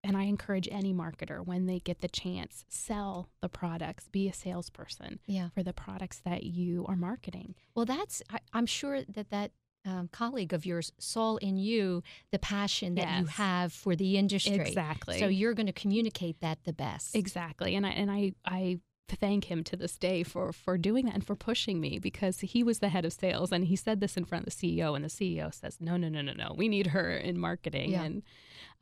And 0.06 0.16
I 0.16 0.24
encourage 0.24 0.68
any 0.70 0.94
marketer 0.94 1.44
when 1.44 1.66
they 1.66 1.78
get 1.80 2.00
the 2.00 2.08
chance, 2.08 2.64
sell 2.68 3.28
the 3.40 3.48
products, 3.48 4.08
be 4.08 4.28
a 4.28 4.32
salesperson 4.32 5.18
Yeah. 5.26 5.48
for 5.50 5.62
the 5.62 5.72
products 5.72 6.20
that 6.24 6.44
you 6.44 6.84
are 6.88 6.96
marketing. 6.96 7.54
Well, 7.74 7.84
that's 7.86 8.22
I, 8.30 8.38
I'm 8.52 8.66
sure 8.66 9.02
that 9.02 9.30
that 9.30 9.52
um, 9.84 10.08
colleague 10.12 10.52
of 10.52 10.66
yours 10.66 10.92
saw 10.98 11.36
in 11.36 11.56
you 11.56 12.02
the 12.32 12.38
passion 12.40 12.96
that 12.96 13.20
you 13.20 13.26
have 13.26 13.72
for 13.72 13.94
the 13.94 14.16
industry. 14.18 14.56
Exactly. 14.56 15.18
So 15.20 15.28
you're 15.28 15.54
going 15.54 15.66
to 15.68 15.72
communicate 15.72 16.40
that 16.40 16.64
the 16.64 16.72
best. 16.72 17.14
Exactly. 17.14 17.76
And 17.76 17.86
I 17.86 17.90
and 17.90 18.10
I 18.10 18.32
I 18.44 18.80
thank 19.14 19.44
him 19.44 19.62
to 19.62 19.76
this 19.76 19.96
day 19.96 20.24
for 20.24 20.52
for 20.52 20.76
doing 20.76 21.04
that 21.06 21.14
and 21.14 21.24
for 21.26 21.36
pushing 21.36 21.80
me 21.80 21.98
because 22.00 22.40
he 22.40 22.64
was 22.64 22.80
the 22.80 22.88
head 22.88 23.04
of 23.04 23.12
sales 23.12 23.52
and 23.52 23.66
he 23.66 23.76
said 23.76 24.00
this 24.00 24.16
in 24.16 24.24
front 24.24 24.44
of 24.46 24.52
the 24.58 24.74
CEO 24.78 24.96
and 24.96 25.04
the 25.04 25.08
CEO 25.08 25.54
says 25.54 25.76
no 25.80 25.96
no 25.96 26.08
no 26.08 26.20
no 26.20 26.32
no 26.32 26.52
we 26.56 26.66
need 26.66 26.88
her 26.88 27.10
in 27.16 27.38
marketing 27.38 27.90
Yeah. 27.92 28.02
and 28.02 28.22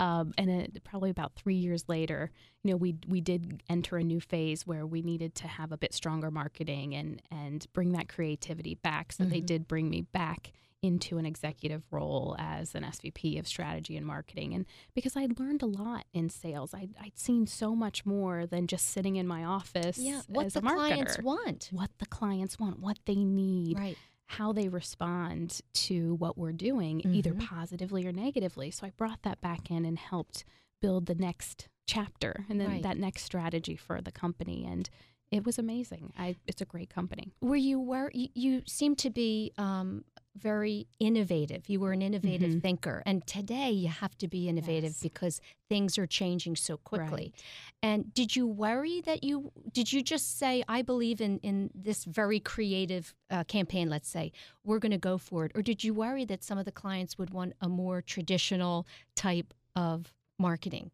um, 0.01 0.33
and 0.39 0.51
it, 0.51 0.83
probably 0.83 1.11
about 1.11 1.35
three 1.35 1.55
years 1.57 1.85
later 1.89 2.31
you 2.63 2.71
know 2.71 2.77
we 2.77 2.95
we 3.07 3.21
did 3.21 3.63
enter 3.69 3.99
a 3.99 4.03
new 4.03 4.21
phase 4.21 4.67
where 4.67 4.87
we 4.87 5.03
needed 5.03 5.35
to 5.37 5.47
have 5.49 5.73
a 5.73 5.77
bit 5.77 5.93
stronger 5.93 6.31
marketing 6.31 6.95
and 6.95 7.21
and 7.31 7.67
bring 7.75 7.93
that 7.93 8.09
creativity 8.09 8.77
back 8.77 9.13
so 9.13 9.25
they 9.25 9.41
Mhm. 9.43 9.47
did 9.47 9.69
bring 9.69 9.91
me 9.91 10.01
back 10.01 10.53
into 10.85 11.17
an 11.17 11.25
executive 11.25 11.83
role 11.91 12.37
as 12.39 12.75
an 12.75 12.83
SVP 12.85 13.39
of 13.39 13.49
strategy 13.49 13.97
and 13.97 14.07
marketing. 14.07 14.53
And 14.53 14.67
because 14.95 15.17
I'd 15.17 15.41
learned 15.41 15.63
a 15.63 15.67
lot 15.67 16.05
in 16.13 16.29
sales, 16.29 16.75
I'd, 16.75 16.95
I'd 17.01 17.19
seen 17.19 17.47
so 17.47 17.75
much 17.75 18.05
more 18.05 18.45
than 18.47 18.67
just 18.67 18.89
sitting 18.89 19.17
in 19.17 19.27
my 19.27 19.45
office 19.45 19.97
yeah. 19.99 20.21
What 20.29 20.45
as 20.47 20.53
the 20.53 20.59
a 20.59 20.63
marketer. 20.63 20.75
clients 20.75 21.19
want. 21.23 21.69
What 21.73 21.91
the 21.99 22.07
clients 22.07 22.59
want, 22.59 22.81
what 22.81 22.99
they 23.07 23.17
need, 23.25 23.79
Right. 23.79 23.97
how 24.27 24.53
they 24.53 24.69
respond 24.69 25.63
to 25.73 26.15
what 26.17 26.37
we're 26.37 26.53
doing, 26.53 27.01
either 27.07 27.33
Mhm. 27.33 27.41
positively 27.47 28.07
or 28.07 28.13
negatively. 28.13 28.71
So 28.71 28.87
I 28.87 28.91
brought 28.91 29.23
that 29.23 29.41
back 29.41 29.71
in 29.71 29.87
and 29.87 29.99
helped 29.99 30.45
build 30.81 31.07
the 31.07 31.15
next 31.15 31.69
chapter 31.87 32.45
and 32.51 32.61
then 32.61 32.69
Right. 32.69 32.83
that 32.83 32.99
next 32.99 33.23
strategy 33.23 33.77
for 33.77 34.03
the 34.03 34.13
company. 34.13 34.67
And 34.67 34.89
it 35.31 35.47
was 35.47 35.59
amazing. 35.59 36.13
I, 36.19 36.37
it's 36.47 36.61
a 36.61 36.67
great 36.67 36.91
company. 36.91 37.33
Were 37.41 37.57
you 37.57 37.81
were 37.81 38.11
you, 38.13 38.29
you 38.35 38.63
seem 38.67 38.95
to 38.97 39.09
be 39.11 39.53
um, 39.57 40.05
very 40.37 40.87
innovative. 40.99 41.69
You 41.69 41.79
were 41.81 41.93
an 41.93 42.03
innovative 42.03 42.51
Mhm. 42.51 42.61
thinker, 42.63 43.03
and 43.07 43.25
today 43.27 43.71
you 43.71 43.89
have 43.89 44.19
to 44.19 44.27
be 44.29 44.49
innovative 44.49 44.91
Yes. 44.93 45.01
because 45.01 45.41
things 45.69 45.97
are 45.97 46.07
changing 46.07 46.57
so 46.57 46.77
quickly. 46.77 47.33
Right. 47.33 47.43
And 47.83 48.13
did 48.15 48.35
you 48.35 48.47
worry 48.47 49.01
that 49.03 49.23
you 49.23 49.53
did 49.73 49.93
you 49.93 50.03
just 50.03 50.37
say 50.37 50.65
I 50.69 50.83
believe 50.83 51.21
in 51.21 51.39
in 51.41 51.71
this 51.75 52.05
very 52.05 52.41
creative 52.41 53.15
uh, 53.31 53.45
campaign? 53.45 53.89
Let's 53.89 54.09
say 54.09 54.33
we're 54.65 54.81
going 54.81 54.93
to 54.93 54.99
go 54.99 55.19
for 55.19 55.45
it, 55.47 55.53
or 55.55 55.63
did 55.63 55.85
you 55.85 55.95
worry 55.95 56.25
that 56.25 56.43
some 56.43 56.59
of 56.59 56.65
the 56.65 56.73
clients 56.73 57.17
would 57.17 57.31
want 57.31 57.53
a 57.61 57.69
more 57.69 58.03
traditional 58.03 58.87
type 59.15 59.55
of 59.77 60.13
marketing? 60.39 60.91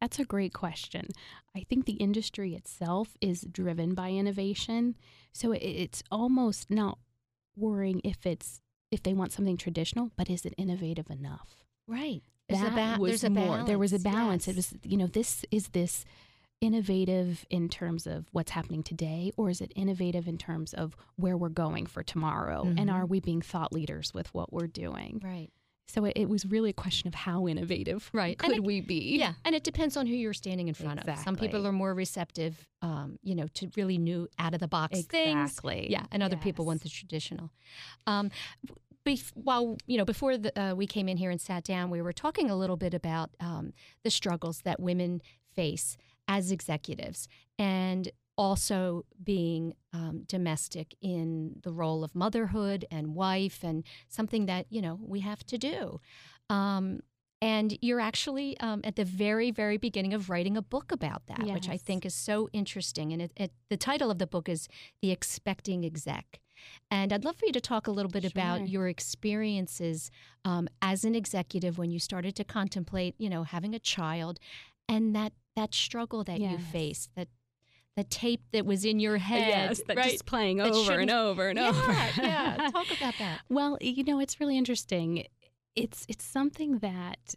That's 0.00 0.18
a 0.18 0.24
great 0.24 0.52
question. 0.54 1.08
I 1.54 1.60
think 1.60 1.84
the 1.84 1.92
industry 1.94 2.54
itself 2.54 3.16
is 3.20 3.42
driven 3.42 3.94
by 3.94 4.10
innovation. 4.12 4.96
So 5.32 5.52
it's 5.52 6.02
almost 6.10 6.70
not 6.70 6.98
worrying 7.54 8.00
if 8.02 8.24
it's 8.24 8.62
if 8.90 9.02
they 9.02 9.12
want 9.14 9.32
something 9.32 9.56
traditional, 9.56 10.10
but 10.16 10.28
is 10.30 10.44
it 10.44 10.54
innovative 10.58 11.10
enough? 11.10 11.64
Right. 11.86 12.22
that 12.48 12.98
was 12.98 13.10
there's 13.10 13.24
a 13.24 13.30
more. 13.30 13.62
There 13.64 13.78
was 13.78 13.92
a 13.92 13.98
balance. 13.98 14.46
yes. 14.46 14.54
It 14.54 14.56
was, 14.56 14.74
you 14.84 14.96
know, 14.96 15.06
this 15.06 15.44
is 15.50 15.68
this 15.68 16.04
innovative 16.60 17.46
in 17.48 17.68
terms 17.68 18.06
of 18.06 18.26
what's 18.32 18.50
happening 18.50 18.82
today, 18.82 19.32
or 19.36 19.48
is 19.50 19.60
it 19.60 19.72
innovative 19.74 20.28
in 20.28 20.36
terms 20.36 20.74
of 20.74 20.94
where 21.16 21.36
we're 21.36 21.48
going 21.48 21.86
for 21.86 22.02
tomorrow? 22.02 22.62
And 22.64 22.90
Mhm. 22.90 22.92
are 22.92 23.06
we 23.06 23.18
being 23.20 23.40
thought 23.40 23.72
leaders 23.72 24.12
with 24.12 24.32
what 24.34 24.52
we're 24.52 24.66
doing? 24.66 25.20
right. 25.24 25.50
So 25.90 26.04
it, 26.04 26.12
it 26.16 26.28
was 26.28 26.46
really 26.46 26.70
a 26.70 26.74
question 26.84 27.08
of 27.08 27.14
how 27.14 27.48
innovative 27.48 28.08
Right. 28.12 28.38
Could 28.38 28.52
it- 28.52 28.64
we 28.64 28.80
be? 28.80 29.16
Yeah, 29.18 29.34
and 29.44 29.54
it 29.54 29.64
depends 29.64 29.96
on 29.96 30.06
who 30.06 30.14
you're 30.14 30.32
standing 30.32 30.68
in 30.68 30.74
front 30.74 31.00
of. 31.06 31.18
Some 31.18 31.34
people 31.36 31.66
are 31.66 31.72
more 31.72 31.92
receptive, 31.94 32.66
um, 32.80 33.18
you 33.22 33.34
know, 33.34 33.48
to 33.54 33.70
really 33.76 33.98
new, 33.98 34.28
out 34.38 34.54
of 34.54 34.60
the 34.60 34.68
box 34.68 35.02
things. 35.02 35.50
Exactly. 35.50 35.88
Yeah, 35.90 36.04
and 36.12 36.22
other 36.22 36.36
people 36.36 36.64
want 36.64 36.82
the 36.82 36.88
traditional. 36.88 37.50
Um, 38.06 38.30
bef- 39.04 39.32
while 39.34 39.76
you 39.86 39.98
know, 39.98 40.04
before 40.04 40.38
the, 40.38 40.58
uh, 40.60 40.74
we 40.74 40.86
came 40.86 41.08
in 41.08 41.16
here 41.16 41.30
and 41.30 41.40
sat 41.40 41.64
down, 41.64 41.90
we 41.90 42.00
were 42.02 42.12
talking 42.12 42.50
a 42.50 42.56
little 42.56 42.76
bit 42.76 42.94
about 42.94 43.30
um, 43.40 43.72
the 44.04 44.10
struggles 44.10 44.60
that 44.62 44.78
women 44.78 45.20
face 45.56 45.96
as 46.28 46.52
executives, 46.52 47.26
and 47.58 48.10
also 48.46 49.04
being 49.22 49.74
um, 49.92 50.16
domestic 50.34 50.94
in 51.02 51.60
the 51.62 51.72
role 51.82 52.02
of 52.06 52.14
motherhood 52.14 52.80
and 52.90 53.14
wife, 53.14 53.58
and 53.62 53.84
something 54.08 54.46
that 54.46 54.64
you 54.70 54.80
know 54.84 54.98
we 55.14 55.20
have 55.20 55.42
to 55.52 55.56
do. 55.58 56.00
Um, 56.48 57.00
and 57.42 57.78
you're 57.80 58.00
actually 58.10 58.48
um, 58.60 58.80
at 58.84 58.96
the 58.96 59.04
very, 59.04 59.50
very 59.50 59.78
beginning 59.78 60.12
of 60.14 60.28
writing 60.30 60.56
a 60.58 60.62
book 60.62 60.92
about 60.92 61.22
that, 61.26 61.40
which 61.54 61.68
I 61.70 61.78
think 61.78 62.04
is 62.04 62.14
so 62.14 62.50
interesting. 62.52 63.12
And 63.14 63.22
it, 63.22 63.32
it, 63.36 63.52
the 63.70 63.78
title 63.78 64.10
of 64.10 64.18
the 64.18 64.26
book 64.26 64.46
is 64.48 64.68
The 65.00 65.10
Expecting 65.10 65.84
Exec. 65.86 66.40
And 66.90 67.12
I'd 67.14 67.24
love 67.24 67.36
for 67.36 67.46
you 67.46 67.52
to 67.52 67.60
talk 67.72 67.86
a 67.86 67.90
little 67.90 68.10
bit 68.10 68.24
Sure. 68.24 68.30
about 68.34 68.68
your 68.68 68.88
experiences 68.88 70.10
um, 70.44 70.68
as 70.82 71.04
an 71.04 71.14
executive 71.14 71.78
when 71.78 71.90
you 71.90 71.98
started 71.98 72.34
to 72.36 72.44
contemplate, 72.44 73.14
you 73.18 73.30
know, 73.30 73.44
having 73.44 73.74
a 73.74 73.78
child, 73.78 74.38
and 74.86 75.14
that 75.16 75.32
that 75.56 75.74
struggle 75.74 76.22
that 76.24 76.40
you 76.40 76.58
Yes. 76.58 76.72
faced, 76.72 77.10
that 77.16 77.28
the 77.96 78.04
tape 78.04 78.42
that 78.52 78.64
was 78.64 78.84
in 78.84 79.00
your 79.00 79.18
head, 79.18 79.48
Yes, 79.48 79.82
that 79.88 79.96
right? 79.96 80.10
just 80.12 80.26
playing 80.26 80.58
That 80.58 80.72
over 80.72 80.92
and 80.98 81.10
over 81.10 81.48
and 81.48 81.58
yeah, 81.58 81.68
over. 81.68 81.92
yeah. 82.22 82.70
Talk 82.72 82.86
about 82.96 83.14
that. 83.18 83.40
Well, 83.48 83.78
you 83.80 84.04
know, 84.04 84.20
it's 84.20 84.40
really 84.40 84.56
interesting. 84.56 85.24
It's 85.76 86.06
it's 86.08 86.24
something 86.24 86.78
that 86.78 87.34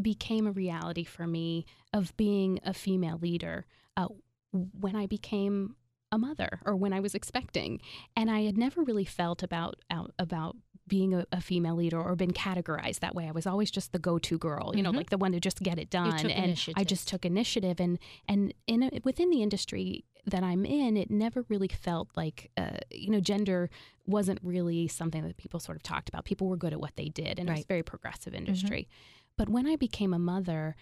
became 0.00 0.46
a 0.46 0.52
reality 0.52 1.04
for 1.04 1.26
me 1.26 1.66
of 1.92 2.16
being 2.16 2.60
a 2.62 2.72
female 2.72 3.18
leader 3.20 3.66
uh, 3.96 4.06
when 4.52 4.94
I 4.94 5.06
became 5.06 5.74
a 6.12 6.18
mother 6.18 6.60
or 6.64 6.74
when 6.76 6.92
I 6.92 7.00
was 7.00 7.14
expecting, 7.14 7.80
and 8.16 8.30
I 8.30 8.42
had 8.42 8.56
never 8.56 8.82
really 8.82 9.04
felt 9.04 9.42
about 9.42 9.76
out, 9.90 10.12
about 10.18 10.56
being 10.88 11.14
a, 11.14 11.26
a 11.30 11.40
female 11.40 11.76
leader 11.76 12.00
or 12.00 12.16
been 12.16 12.32
categorized 12.32 13.00
that 13.00 13.14
way. 13.14 13.28
I 13.28 13.32
was 13.32 13.46
always 13.46 13.70
just 13.70 13.92
the 13.92 13.98
go-to 13.98 14.38
girl, 14.38 14.72
you 14.74 14.82
know, 14.82 14.90
Mhm. 14.92 14.96
like 14.96 15.10
the 15.10 15.18
one 15.18 15.32
to 15.32 15.40
just 15.40 15.60
get 15.62 15.78
it 15.78 15.90
done. 15.90 16.26
and 16.30 16.58
I 16.74 16.84
just 16.84 17.06
took 17.08 17.24
initiative, 17.24 17.78
and 17.80 17.98
and 18.26 18.52
in 18.66 18.82
a, 18.82 18.90
within 19.04 19.30
the 19.30 19.42
industry 19.42 20.04
that 20.26 20.42
I'm 20.42 20.64
in, 20.66 20.96
it 20.96 21.10
never 21.10 21.44
really 21.48 21.68
felt 21.68 22.08
like 22.16 22.50
uh, 22.56 22.78
you 22.90 23.10
know 23.10 23.20
gender 23.20 23.70
wasn't 24.06 24.38
really 24.42 24.88
something 24.88 25.22
that 25.22 25.36
people 25.36 25.60
sort 25.60 25.76
of 25.76 25.82
talked 25.82 26.08
about. 26.08 26.24
People 26.24 26.48
were 26.48 26.56
good 26.56 26.72
at 26.72 26.80
what 26.80 26.96
they 26.96 27.08
did, 27.08 27.38
and 27.38 27.48
it 27.48 27.52
was 27.52 27.60
a 27.62 27.66
very 27.66 27.82
progressive 27.82 28.34
industry. 28.34 28.88
But 29.36 29.48
when 29.48 29.66
I 29.66 29.76
became 29.76 30.12
a 30.14 30.18
mother 30.18 30.74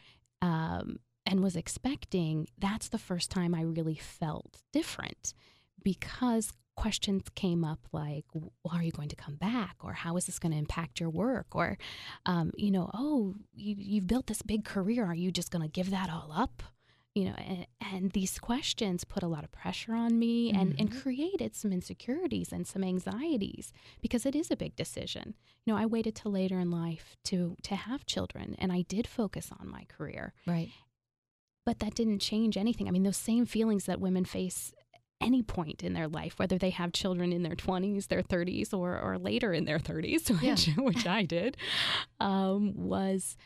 um, 0.43 0.99
and 1.27 1.43
was 1.43 1.57
expecting, 1.57 2.47
that's 2.59 2.89
the 2.89 2.99
first 2.99 3.31
time 3.31 3.55
I 3.55 3.63
really 3.63 3.97
felt 3.97 4.63
different 4.73 5.35
because 5.83 6.53
questions 6.77 7.25
came 7.35 7.65
up 7.65 7.81
like, 7.93 8.25
well, 8.35 8.53
are 8.71 8.83
you 8.83 8.93
going 8.93 9.09
to 9.09 9.17
come 9.17 9.35
back? 9.37 9.77
Or 9.83 9.95
how 9.95 10.17
is 10.17 10.27
this 10.27 10.39
going 10.39 10.53
to 10.53 10.59
impact 10.59 11.01
your 11.01 11.11
work? 11.11 11.47
Or, 11.53 11.79
um, 12.27 12.53
you 12.57 12.71
know, 12.71 12.91
oh, 12.95 13.35
you, 13.55 13.75
you've 13.79 14.07
built 14.07 14.27
this 14.27 14.43
big 14.43 14.65
career. 14.65 15.05
Are 15.07 15.15
you 15.15 15.33
just 15.33 15.51
going 15.51 15.63
to 15.63 15.69
give 15.71 15.91
that 15.91 16.11
all 16.11 16.31
up? 16.35 16.63
You 17.15 17.25
know, 17.25 17.35
and, 17.39 17.67
and 17.81 18.11
these 18.13 18.39
questions 18.39 19.05
put 19.05 19.23
a 19.23 19.27
lot 19.27 19.43
of 19.43 19.51
pressure 19.51 19.95
on 19.95 20.19
me 20.19 20.53
and, 20.53 20.75
and 20.79 20.95
created 21.03 21.57
some 21.57 21.73
insecurities 21.73 22.53
and 22.53 22.67
some 22.67 22.85
anxieties 22.85 23.73
because 24.03 24.27
it 24.27 24.37
is 24.37 24.51
a 24.51 24.57
big 24.57 24.77
decision. 24.77 25.35
You 25.65 25.73
know, 25.73 25.79
I 25.81 25.87
waited 25.87 26.15
till 26.15 26.31
later 26.31 26.61
in 26.61 26.71
life 26.71 27.17
to 27.25 27.57
to 27.63 27.75
have 27.75 28.05
children, 28.05 28.55
and 28.59 28.71
I 28.71 28.83
did 28.83 29.07
focus 29.07 29.51
on 29.59 29.67
my 29.71 29.85
career 29.89 30.35
Right. 30.47 30.69
but 31.65 31.79
that 31.79 31.95
didn't 31.95 32.19
change 32.21 32.59
anything. 32.59 32.87
I 32.87 32.91
mean, 32.91 33.03
those 33.03 33.17
same 33.17 33.47
feelings 33.47 33.87
that 33.87 33.99
women 33.99 34.27
face 34.27 34.75
any 35.21 35.43
point 35.43 35.83
in 35.83 35.93
their 35.93 36.09
life, 36.09 36.39
whether 36.39 36.59
they 36.59 36.71
have 36.71 36.93
children 36.93 37.33
in 37.33 37.43
their 37.43 37.55
20s, 37.55 38.09
their 38.09 38.23
30s, 38.23 38.73
or, 38.73 38.99
or 38.99 39.19
later 39.19 39.53
in 39.53 39.65
their 39.65 39.79
30s, 39.79 40.31
which, 40.43 40.77
which 40.77 41.07
I 41.07 41.23
did, 41.23 41.57
um, 42.21 42.75
was 42.77 43.37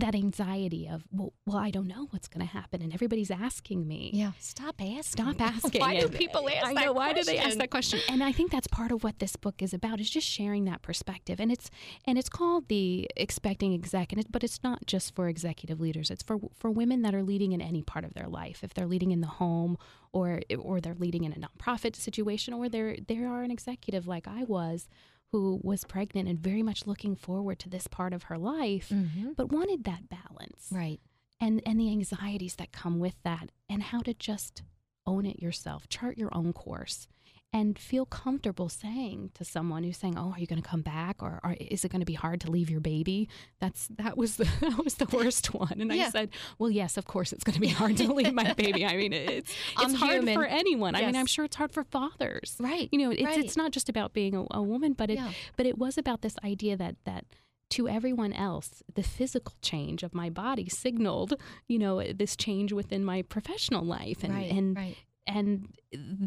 that 0.00 0.14
anxiety 0.14 0.88
of 0.88 1.04
well, 1.12 1.32
well 1.46 1.58
I 1.58 1.70
don't 1.70 1.86
know 1.86 2.06
what's 2.10 2.28
going 2.28 2.46
to 2.46 2.52
happen 2.52 2.82
and 2.82 2.92
everybody's 2.92 3.30
asking 3.30 3.86
me. 3.86 4.10
Yeah, 4.12 4.32
stop 4.38 4.76
asking. 4.80 5.02
Stop 5.02 5.40
asking. 5.40 5.80
why 5.80 6.00
do 6.00 6.08
people 6.08 6.48
ask 6.48 6.66
I 6.66 6.74
that 6.74 6.84
know 6.86 6.92
why 6.92 7.12
do 7.12 7.22
they 7.22 7.38
ask 7.38 7.58
that 7.58 7.70
question? 7.70 8.00
And 8.08 8.22
I 8.22 8.32
think 8.32 8.50
that's 8.50 8.66
part 8.66 8.92
of 8.92 9.04
what 9.04 9.18
this 9.18 9.36
book 9.36 9.62
is 9.62 9.72
about 9.74 10.00
is 10.00 10.10
just 10.10 10.26
sharing 10.26 10.64
that 10.66 10.82
perspective. 10.82 11.40
And 11.40 11.50
it's 11.50 11.70
and 12.04 12.18
it's 12.18 12.28
called 12.28 12.68
the 12.68 13.08
expecting 13.16 13.74
exec 13.74 14.12
and 14.12 14.20
it, 14.20 14.30
but 14.30 14.44
it's 14.44 14.62
not 14.62 14.86
just 14.86 15.14
for 15.14 15.28
executive 15.28 15.80
leaders. 15.80 16.10
It's 16.10 16.22
for 16.22 16.38
for 16.54 16.70
women 16.70 17.02
that 17.02 17.14
are 17.14 17.22
leading 17.22 17.52
in 17.52 17.60
any 17.60 17.82
part 17.82 18.04
of 18.04 18.14
their 18.14 18.28
life. 18.28 18.62
If 18.62 18.74
they're 18.74 18.86
leading 18.86 19.10
in 19.10 19.20
the 19.20 19.26
home 19.26 19.76
or 20.12 20.40
or 20.58 20.80
they're 20.80 20.94
leading 20.94 21.24
in 21.24 21.32
a 21.32 21.36
nonprofit 21.36 21.96
situation 21.96 22.54
or 22.54 22.68
they're 22.68 22.96
they 23.06 23.18
are 23.18 23.42
an 23.42 23.50
executive 23.50 24.06
like 24.06 24.26
I 24.26 24.44
was 24.44 24.88
who 25.32 25.60
was 25.62 25.84
pregnant 25.84 26.28
and 26.28 26.38
very 26.38 26.62
much 26.62 26.86
looking 26.86 27.14
forward 27.14 27.58
to 27.58 27.68
this 27.68 27.86
part 27.86 28.12
of 28.12 28.24
her 28.24 28.38
life 28.38 28.88
Mhm. 28.88 29.36
but 29.36 29.52
wanted 29.52 29.84
that 29.84 30.08
balance 30.08 30.70
Right. 30.72 31.00
and 31.40 31.62
and 31.66 31.78
the 31.78 31.90
anxieties 31.90 32.56
that 32.56 32.72
come 32.72 32.98
with 32.98 33.20
that 33.22 33.50
and 33.68 33.82
how 33.82 34.00
to 34.00 34.14
just 34.14 34.62
own 35.06 35.26
it 35.26 35.40
yourself 35.40 35.88
chart 35.88 36.18
your 36.18 36.34
own 36.34 36.52
course 36.52 37.08
and 37.52 37.78
feel 37.78 38.04
comfortable 38.04 38.68
saying 38.68 39.30
to 39.34 39.42
someone 39.44 39.82
who's 39.82 39.96
saying 39.96 40.16
oh 40.18 40.32
are 40.34 40.38
you 40.38 40.46
going 40.46 40.60
to 40.60 40.68
come 40.68 40.82
back 40.82 41.22
or, 41.22 41.40
or 41.42 41.56
is 41.58 41.82
it 41.84 41.90
going 41.90 42.00
to 42.00 42.04
be 42.06 42.12
hard 42.14 42.40
to 42.42 42.50
leave 42.50 42.68
your 42.68 42.80
baby 42.80 43.26
that's 43.58 43.88
that 43.96 44.18
was 44.18 44.36
the 44.36 44.44
that 44.60 44.84
was 44.84 44.94
the 44.96 45.06
worst 45.16 45.54
one 45.54 45.72
and 45.80 45.92
Yeah. 45.92 46.06
i 46.06 46.10
said 46.10 46.30
well 46.58 46.70
yes 46.70 46.96
of 46.98 47.06
course 47.06 47.32
it's 47.32 47.44
going 47.44 47.54
to 47.54 47.60
be 47.60 47.68
hard 47.68 47.96
to 47.96 48.12
leave 48.12 48.34
my 48.34 48.52
baby 48.64 48.84
i 48.84 48.96
mean 48.96 49.14
it's 49.14 49.54
I'm 49.78 49.90
it's 49.92 49.98
hard 49.98 50.16
human. 50.16 50.34
for 50.34 50.44
anyone 50.44 50.94
i 50.94 51.06
mean 51.06 51.16
i'm 51.16 51.26
sure 51.26 51.46
it's 51.46 51.56
hard 51.56 51.72
for 51.72 51.84
fathers 51.84 52.56
Right. 52.60 52.88
you 52.92 52.98
know 52.98 53.10
it's 53.10 53.22
right. 53.22 53.38
it's 53.38 53.56
not 53.56 53.72
just 53.72 53.88
about 53.88 54.12
being 54.12 54.34
a, 54.34 54.44
a 54.50 54.62
woman 54.62 54.92
but 54.92 55.08
it 55.08 55.16
Yeah. 55.16 55.32
but 55.56 55.64
it 55.64 55.78
was 55.78 55.96
about 55.96 56.20
this 56.20 56.36
idea 56.44 56.76
that 56.76 56.96
that 57.04 57.24
to 57.70 57.86
everyone 57.88 58.32
else 58.32 58.82
the 58.94 59.02
physical 59.02 59.54
change 59.62 60.02
of 60.02 60.14
my 60.14 60.28
body 60.30 60.68
signaled 60.68 61.34
you 61.66 61.78
know 61.78 62.02
this 62.12 62.36
change 62.36 62.72
within 62.72 63.04
my 63.04 63.22
professional 63.22 63.84
life 63.84 64.22
and 64.22 64.34
right. 64.34 64.50
and 64.50 64.76
right. 64.76 64.96
And 65.28 65.48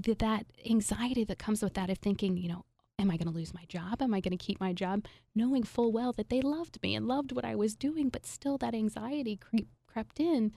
th- 0.04 0.18
that 0.20 0.46
anxiety 0.70 1.24
that 1.26 1.40
comes 1.40 1.62
with 1.64 1.74
that 1.74 1.90
of 1.90 1.98
thinking 1.98 2.38
you 2.38 2.48
know 2.48 2.64
am 3.00 3.10
i 3.12 3.18
going 3.18 3.28
to 3.28 3.34
lose 3.42 3.54
my 3.54 3.66
job 3.68 4.02
am 4.02 4.14
i 4.14 4.20
going 4.20 4.38
to 4.38 4.46
keep 4.48 4.60
my 4.60 4.72
job 4.74 5.06
knowing 5.36 5.64
full 5.64 5.92
well 5.92 6.12
that 6.14 6.30
they 6.30 6.42
loved 6.42 6.78
me 6.84 6.94
and 6.96 7.08
loved 7.08 7.32
what 7.32 7.44
i 7.44 7.56
was 7.56 7.76
doing 7.76 8.08
but 8.10 8.26
still 8.26 8.58
that 8.60 8.74
anxiety 8.76 9.36
creep, 9.36 9.68
crept 9.88 10.20
in 10.20 10.52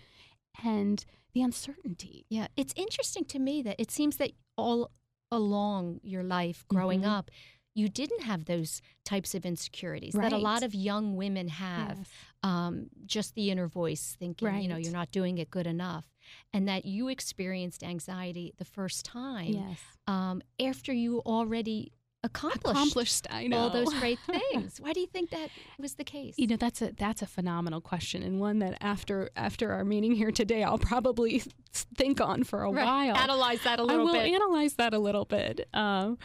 and 0.63 1.05
the 1.33 1.43
uncertainty 1.43 2.25
Yeah, 2.29 2.47
it's 2.57 2.73
interesting 2.77 3.25
to 3.27 3.39
me 3.41 3.63
that 3.63 3.77
it 3.81 3.91
seems 3.91 4.19
that 4.19 4.31
all 4.57 4.91
along 5.33 5.99
your 6.05 6.23
life 6.23 6.65
growing 6.69 7.01
Mhm. 7.03 7.09
up, 7.19 7.31
you 7.75 7.89
didn't 7.89 8.23
have 8.23 8.45
those 8.45 8.81
types 9.05 9.35
of 9.35 9.45
insecurities 9.45 10.13
that 10.15 10.33
a 10.33 10.37
lot 10.39 10.63
of 10.63 10.73
young 10.77 11.17
women 11.17 11.49
have. 11.49 11.99
Yes. 11.99 12.09
Um, 12.45 12.89
just 13.05 13.35
the 13.35 13.51
inner 13.51 13.67
voice 13.67 14.15
thinking, 14.17 14.47
you 14.63 14.69
know, 14.69 14.77
you're 14.77 14.93
not 14.93 15.11
doing 15.11 15.39
it 15.39 15.51
good 15.51 15.67
enough. 15.67 16.05
And 16.53 16.69
that 16.69 16.85
you 16.85 17.09
experienced 17.09 17.83
anxiety 17.83 18.53
the 18.59 18.65
first 18.65 19.05
time 19.05 19.49
yes 19.49 19.79
um, 20.07 20.43
after 20.61 20.93
you 20.93 21.21
already 21.27 21.93
accomplished, 22.23 22.65
accomplished 22.67 23.27
i 23.31 23.47
know 23.47 23.59
all 23.59 23.71
those 23.71 23.93
great 23.95 24.19
things. 24.27 24.81
Why 24.81 24.93
do 24.95 25.01
you 25.01 25.07
think 25.07 25.31
that 25.31 25.51
was 25.79 25.95
the 25.95 26.05
case? 26.05 26.35
You 26.39 26.47
know, 26.47 26.57
that's 26.57 26.81
a 26.81 26.93
that's 26.97 27.21
a 27.21 27.27
phenomenal 27.27 27.81
question 27.83 28.23
and 28.23 28.41
one 28.41 28.61
that 28.61 28.79
after 28.81 29.29
after 29.37 29.73
our 29.73 29.85
meeting 29.85 30.13
here 30.13 30.31
today, 30.31 30.63
I'll 30.63 30.79
probably 30.79 31.43
think 31.73 32.21
on 32.23 32.43
for 32.45 32.63
a 32.63 32.71
Right. 32.71 32.85
while. 32.85 33.17
Analyze 33.17 33.63
that 33.65 33.79
a 33.79 33.83
I 33.83 33.85
little 33.85 34.01
I 34.01 34.05
will 34.05 34.13
bit. 34.13 34.33
analyze 34.33 34.75
that 34.75 34.95
a 34.95 34.99
little 34.99 35.27
bit. 35.27 35.69
Um, 35.75 36.17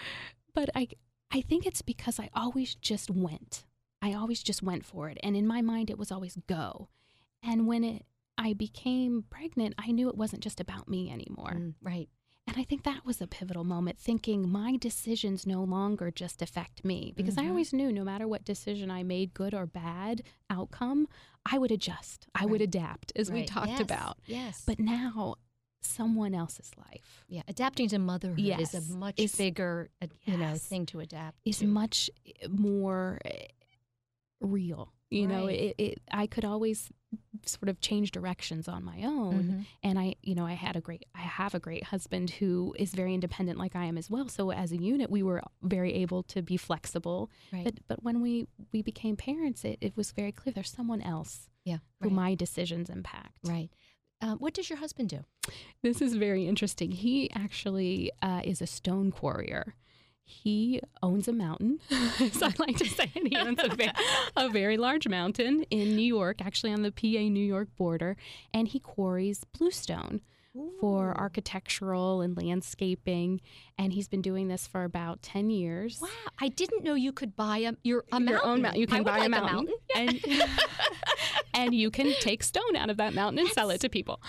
but 0.54 0.70
I 0.74 0.88
I 1.32 1.42
think 1.42 1.66
it's 1.66 1.82
because 1.82 2.18
I 2.20 2.30
always 2.34 2.76
just 2.76 3.10
went. 3.12 3.66
I 4.02 4.14
always 4.14 4.42
just 4.42 4.64
went 4.64 4.86
for 4.86 5.10
it, 5.10 5.18
and 5.22 5.36
in 5.36 5.46
my 5.46 5.62
mind, 5.62 5.90
it 5.90 5.98
was 5.98 6.12
always 6.14 6.38
go. 6.48 6.88
And 7.44 7.68
when 7.68 7.84
it 7.84 8.06
I 8.40 8.54
became 8.54 9.26
pregnant, 9.30 9.76
I 9.78 9.92
knew 9.92 10.08
it 10.10 10.18
wasn't 10.18 10.42
just 10.42 10.60
about 10.60 10.88
me 10.88 11.12
anymore. 11.12 11.54
Mm, 11.56 11.74
right. 11.82 12.10
And 12.48 12.58
I 12.58 12.64
think 12.64 12.84
that 12.84 13.06
was 13.06 13.22
a 13.22 13.28
pivotal 13.28 13.64
moment, 13.64 14.00
thinking 14.00 14.50
my 14.50 14.76
decisions 14.78 15.46
no 15.46 15.64
longer 15.64 16.10
just 16.10 16.42
affect 16.42 16.84
me. 16.84 17.14
Because 17.16 17.38
I 17.38 17.44
Mhm. 17.44 17.50
always 17.50 17.74
knew 17.74 17.92
no 17.92 18.04
matter 18.04 18.28
what 18.28 18.44
decision 18.46 18.90
I 18.90 19.04
made, 19.04 19.36
good 19.36 19.54
or 19.54 19.68
bad 19.68 20.24
outcome, 20.50 21.08
I 21.46 21.60
would 21.60 21.72
adjust, 21.72 22.28
I 22.34 22.48
would 22.48 22.62
adapt, 22.62 23.12
as 23.16 23.30
we 23.30 23.44
talked 23.44 23.68
Yes, 23.68 23.82
about. 23.82 24.18
Yes. 24.26 24.64
But 24.66 24.80
now, 24.80 25.36
someone 25.82 26.34
else's 26.34 26.72
life 26.78 27.24
yeah, 27.28 27.42
adapting 27.48 27.88
to 27.90 28.00
motherhood 28.00 28.40
is 28.40 28.74
Yes, 28.74 28.74
a 28.74 28.94
much 28.94 29.20
is- 29.20 29.36
bigger, 29.36 29.90
uh, 30.02 30.08
you 30.26 30.38
know, 30.38 30.56
thing 30.56 30.86
to 30.88 31.00
adapt 31.02 31.38
is 31.46 31.62
much 31.64 32.10
eh, 32.26 32.48
more 32.48 33.20
eh, 33.26 33.48
real. 34.42 34.94
You 35.10 35.28
know, 35.28 35.48
it, 35.48 35.76
it, 35.78 36.02
I 36.12 36.28
could 36.28 36.46
always 36.46 36.90
sort 37.46 37.70
of 37.70 37.80
change 37.82 38.12
directions 38.12 38.68
on 38.68 38.84
my 38.84 39.02
own. 39.04 39.44
Mhm. 39.44 39.66
and 39.84 39.98
i 40.00 40.16
you 40.22 40.36
know 40.36 40.46
i 40.46 40.54
had 40.54 40.76
a 40.76 40.82
great 40.82 41.06
i 41.16 41.22
have 41.22 41.56
a 41.56 41.60
great 41.60 41.86
husband 41.86 42.30
who 42.32 42.76
is 42.78 42.94
very 42.94 43.14
independent 43.14 43.58
like 43.58 43.76
i 43.76 43.86
am 43.86 43.98
as 43.98 44.10
well 44.10 44.28
so 44.28 44.52
as 44.52 44.72
a 44.72 44.78
unit 44.78 45.10
we 45.10 45.24
were 45.24 45.42
very 45.64 45.94
able 45.94 46.22
to 46.24 46.42
be 46.42 46.58
flexible 46.58 47.30
Right. 47.52 47.64
but 47.64 47.76
but 47.88 48.04
when 48.04 48.22
we 48.22 48.48
we 48.74 48.82
became 48.82 49.16
parents 49.16 49.64
it, 49.64 49.78
it 49.82 49.96
was 49.98 50.12
very 50.12 50.32
clear 50.32 50.54
there's 50.54 50.72
someone 50.72 51.02
else 51.02 51.50
yeah. 51.66 51.78
who 52.02 52.10
Right. 52.10 52.16
my 52.16 52.36
decisions 52.36 52.90
impact 52.90 53.40
right. 53.48 53.70
Um, 54.22 54.38
what 54.40 54.54
does 54.54 54.70
your 54.70 54.80
husband 54.80 55.10
do? 55.10 55.24
this 55.82 56.02
is 56.02 56.14
very 56.16 56.46
interesting 56.46 56.92
he 56.92 57.32
actually 57.32 58.12
uh, 58.22 58.42
is 58.44 58.62
a 58.62 58.68
stone 58.68 59.12
quarrier 59.12 59.76
he 60.30 60.80
owns 61.02 61.28
a 61.28 61.34
mountain, 61.34 61.80
as 62.20 62.42
I 62.44 62.54
like 62.60 62.78
to 62.78 62.86
say, 62.86 63.12
and 63.16 63.28
he 63.28 63.36
owns 63.46 63.60
a, 63.64 63.76
ve- 63.76 63.92
a 64.38 64.48
very 64.50 64.78
large 64.78 65.08
mountain 65.08 65.64
in 65.72 65.96
New 65.96 66.04
York, 66.06 66.42
actually 66.42 66.72
on 66.72 66.84
the 66.84 66.92
PA 66.92 67.08
New 67.30 67.44
York 67.46 67.68
border, 67.76 68.16
and 68.54 68.68
he 68.68 68.80
quarries 68.80 69.44
bluestone 69.58 70.22
for 70.82 71.18
architectural 71.18 72.22
and 72.22 72.36
landscaping. 72.36 73.40
And 73.78 73.94
he's 73.94 74.08
been 74.08 74.22
doing 74.22 74.48
this 74.50 74.68
for 74.68 74.84
about 74.84 75.22
10 75.22 75.50
years. 75.52 76.00
Wow, 76.02 76.10
I 76.40 76.50
didn't 76.50 76.84
know 76.84 76.96
you 76.96 77.12
could 77.14 77.36
buy 77.36 77.60
a 77.60 77.74
your 77.84 78.04
a 78.12 78.20
Your 78.20 78.32
mountain. 78.32 78.50
own 78.50 78.62
mountain. 78.62 78.82
You 78.82 78.88
I 78.88 78.90
can 78.90 78.98
would 79.00 79.06
buy 79.06 79.18
like 79.20 79.28
a 79.28 79.30
mountain, 79.30 79.74
and 79.96 80.26
and 81.54 81.74
you 81.76 81.90
can 81.92 82.14
take 82.20 82.44
stone 82.44 82.76
out 82.76 82.90
of 82.90 82.98
that 82.98 83.14
mountain 83.14 83.40
and 83.40 83.50
sell 83.50 83.70
it 83.70 83.82
to 83.82 83.90
people. 83.90 84.22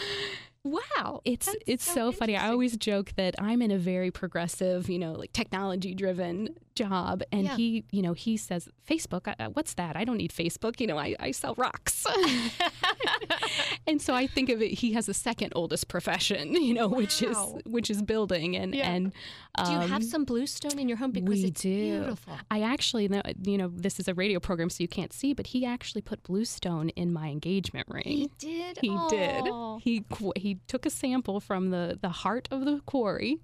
Wow, 0.65 1.21
It's 1.25 1.47
That's 1.47 1.59
it's 1.67 1.85
so 1.85 2.11
so, 2.11 2.13
funny. 2.13 2.37
I 2.37 2.49
always 2.51 2.77
joke 2.77 3.13
that 3.17 3.35
I'm 3.39 3.63
in 3.63 3.71
a 3.71 3.79
very 3.79 4.11
progressive, 4.11 4.89
you 4.89 4.99
know, 4.99 5.13
like 5.13 5.33
technology 5.33 5.95
driven 5.95 6.57
job, 6.75 7.23
and 7.33 7.45
Yeah. 7.45 7.57
he, 7.57 7.85
you 7.91 8.03
know, 8.03 8.13
he 8.13 8.37
says 8.37 8.69
Facebook. 8.89 9.29
I, 9.29 9.35
I- 9.45 9.49
what's 9.49 9.75
that? 9.75 9.97
I 9.97 10.05
don't 10.05 10.17
need 10.19 10.33
Facebook. 10.33 10.81
You 10.81 10.87
know, 10.87 10.99
I, 10.99 11.15
I 11.21 11.31
sell 11.33 11.55
rocks. 11.57 12.07
and 13.87 14.01
so 14.01 14.15
I 14.15 14.27
think 14.27 14.49
of 14.49 14.63
it. 14.63 14.73
He 14.73 14.93
has 14.93 15.09
a 15.09 15.15
second 15.15 15.53
oldest 15.55 15.89
profession, 15.89 16.55
you 16.63 16.75
know, 16.75 16.89
which 16.89 17.23
is 17.23 17.37
which 17.67 17.91
is 17.91 18.03
building, 18.03 18.57
and 18.57 18.75
Yeah. 18.75 18.91
and 18.91 19.13
do 19.65 19.73
you 19.73 19.79
have 19.81 19.93
um, 19.93 20.03
some 20.03 20.25
bluestone 20.25 20.79
in 20.79 20.89
your 20.89 20.97
home 20.99 21.11
because 21.11 21.29
we 21.29 21.45
it's 21.47 21.61
do. 21.61 22.01
beautiful? 22.01 22.35
I 22.51 22.63
actually, 22.63 23.11
you 23.45 23.59
know, 23.59 23.69
this 23.75 23.99
is 24.01 24.09
a 24.09 24.15
radio 24.15 24.41
program, 24.41 24.71
so 24.71 24.83
you 24.83 24.89
can't 24.89 25.13
see, 25.13 25.33
but 25.33 25.49
he 25.49 25.67
actually 25.67 26.03
put 26.03 26.23
bluestone 26.23 26.89
in 26.91 27.13
my 27.13 27.29
engagement 27.29 27.87
ring. 27.89 28.05
He 28.07 28.31
did. 28.39 28.79
He 28.81 28.97
did. 29.09 29.43
Oh. 29.47 29.79
He 29.83 30.05
he 30.37 30.59
took 30.67 30.87
a 30.87 30.91
sample 30.91 31.41
from 31.41 31.71
the 31.71 31.99
the 32.01 32.09
heart 32.11 32.49
of 32.51 32.65
the 32.65 32.81
quarry, 32.87 33.39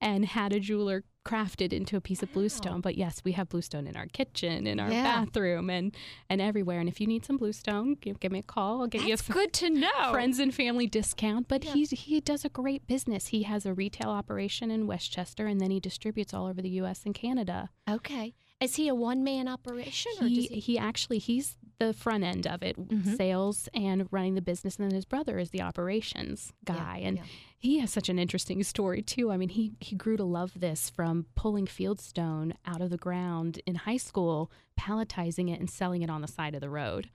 and 0.00 0.24
had 0.24 0.52
a 0.52 0.60
jeweler 0.60 1.04
craft 1.28 1.60
it 1.60 1.72
into 1.72 1.96
a 1.96 2.00
piece 2.00 2.22
of 2.22 2.32
bluestone. 2.32 2.80
But 2.80 2.96
yes, 2.96 3.20
we 3.24 3.32
have 3.32 3.48
bluestone 3.50 3.86
in 3.86 3.96
our 3.96 4.06
kitchen, 4.06 4.66
in 4.66 4.80
our 4.80 4.90
Yeah. 4.90 5.02
bathroom, 5.24 5.68
and 5.70 5.94
and 6.30 6.40
everywhere. 6.40 6.80
And 6.80 6.88
if 6.88 7.00
you 7.00 7.06
need 7.06 7.24
some 7.24 7.36
bluestone, 7.36 7.94
give, 8.00 8.18
give 8.20 8.32
me 8.32 8.38
a 8.38 8.42
call. 8.42 8.80
I'll 8.80 8.86
get 8.86 9.02
you 9.06 9.14
a 9.14 9.32
good 9.32 9.52
to 9.54 9.68
know. 9.70 10.10
friends 10.10 10.38
and 10.38 10.54
family 10.54 10.86
discount. 10.86 11.46
But 11.48 11.64
Yeah. 11.64 11.74
he's 11.74 11.90
he 11.90 12.20
does 12.20 12.44
a 12.44 12.48
great 12.48 12.86
business. 12.86 13.28
He 13.28 13.42
has 13.42 13.66
a 13.66 13.74
retail 13.74 14.08
operation 14.08 14.70
in 14.70 14.86
Westchester, 14.86 15.46
and 15.46 15.60
then 15.60 15.70
he 15.70 15.80
distributes 15.80 16.32
all 16.32 16.46
over 16.46 16.62
the 16.62 16.70
U.S. 16.82 17.02
and 17.04 17.14
Canada. 17.14 17.68
Okay. 17.88 18.34
Is 18.60 18.74
he 18.76 18.88
a 18.88 18.94
one 18.94 19.22
man 19.22 19.46
operation 19.48 20.10
or 20.20 20.26
He, 20.26 20.46
he? 20.46 20.60
he 20.60 20.78
actually 20.78 21.18
he's 21.18 21.57
the 21.78 21.92
front 21.92 22.24
end 22.24 22.46
of 22.46 22.62
it, 22.62 22.76
Mhm. 22.76 23.16
sales 23.16 23.68
and 23.72 24.08
running 24.10 24.34
the 24.34 24.42
business, 24.42 24.76
and 24.76 24.88
then 24.90 24.94
his 24.94 25.04
brother 25.04 25.38
is 25.38 25.50
the 25.50 25.62
operations 25.62 26.52
Yeah, 26.66 26.74
guy. 26.74 26.98
and 26.98 27.18
yeah. 27.18 27.24
he 27.56 27.78
has 27.78 27.90
such 27.92 28.08
an 28.08 28.18
interesting 28.18 28.62
story 28.64 29.00
too. 29.02 29.30
I 29.30 29.36
mean, 29.36 29.48
he 29.50 29.72
he 29.80 29.94
grew 29.94 30.16
to 30.16 30.24
love 30.24 30.52
this 30.58 30.90
from 30.90 31.26
pulling 31.36 31.66
fieldstone 31.66 32.54
out 32.66 32.80
of 32.80 32.90
the 32.90 32.96
ground 32.98 33.60
in 33.66 33.76
high 33.76 33.96
school, 33.96 34.50
palletizing 34.78 35.50
it 35.52 35.60
and 35.60 35.70
selling 35.70 36.02
it 36.02 36.10
on 36.10 36.20
the 36.20 36.28
side 36.28 36.54
of 36.54 36.60
the 36.60 36.70
road, 36.70 37.10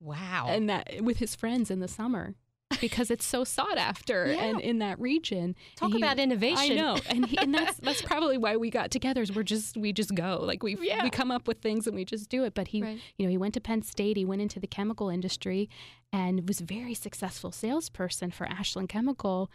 Wow. 0.00 0.46
and 0.48 0.68
that 0.68 1.00
with 1.02 1.18
his 1.18 1.34
friends 1.36 1.70
in 1.70 1.78
the 1.80 1.88
summer. 1.88 2.34
Because 2.80 3.10
it's 3.10 3.24
so 3.24 3.44
sought 3.44 3.78
after 3.78 4.26
Yeah. 4.32 4.44
and 4.44 4.60
in 4.60 4.78
that 4.78 4.98
region. 5.00 5.54
Talk 5.76 5.90
he- 5.92 5.98
about 5.98 6.18
innovation. 6.18 6.72
I 6.72 6.74
know, 6.74 6.96
and 7.08 7.26
he, 7.26 7.36
and 7.38 7.54
that's 7.54 7.76
that's 7.82 8.02
probably 8.02 8.38
why 8.38 8.56
we 8.56 8.70
got 8.70 8.90
together. 8.90 9.22
Is 9.22 9.32
we're 9.34 9.42
just 9.42 9.76
we 9.76 9.92
just 9.92 10.14
go 10.14 10.38
like 10.42 10.62
we 10.62 10.76
Yeah. 10.80 11.02
we 11.04 11.10
come 11.10 11.30
up 11.30 11.46
with 11.48 11.60
things 11.60 11.86
and 11.86 11.94
we 11.96 12.04
just 12.04 12.28
do 12.28 12.44
it. 12.44 12.54
But 12.54 12.68
he, 12.68 12.82
Right. 12.82 12.98
you 13.16 13.26
know, 13.26 13.30
he 13.30 13.38
went 13.38 13.54
to 13.54 13.60
Penn 13.60 13.82
State. 13.82 14.16
He 14.16 14.24
went 14.24 14.42
into 14.42 14.58
the 14.60 14.66
chemical 14.66 15.08
industry 15.08 15.68
and 16.12 16.46
was 16.48 16.60
a 16.60 16.64
very 16.64 16.94
successful 16.94 17.52
salesperson 17.52 18.30
for 18.30 18.46
Ashland 18.46 18.88
Chemical. 18.88 19.50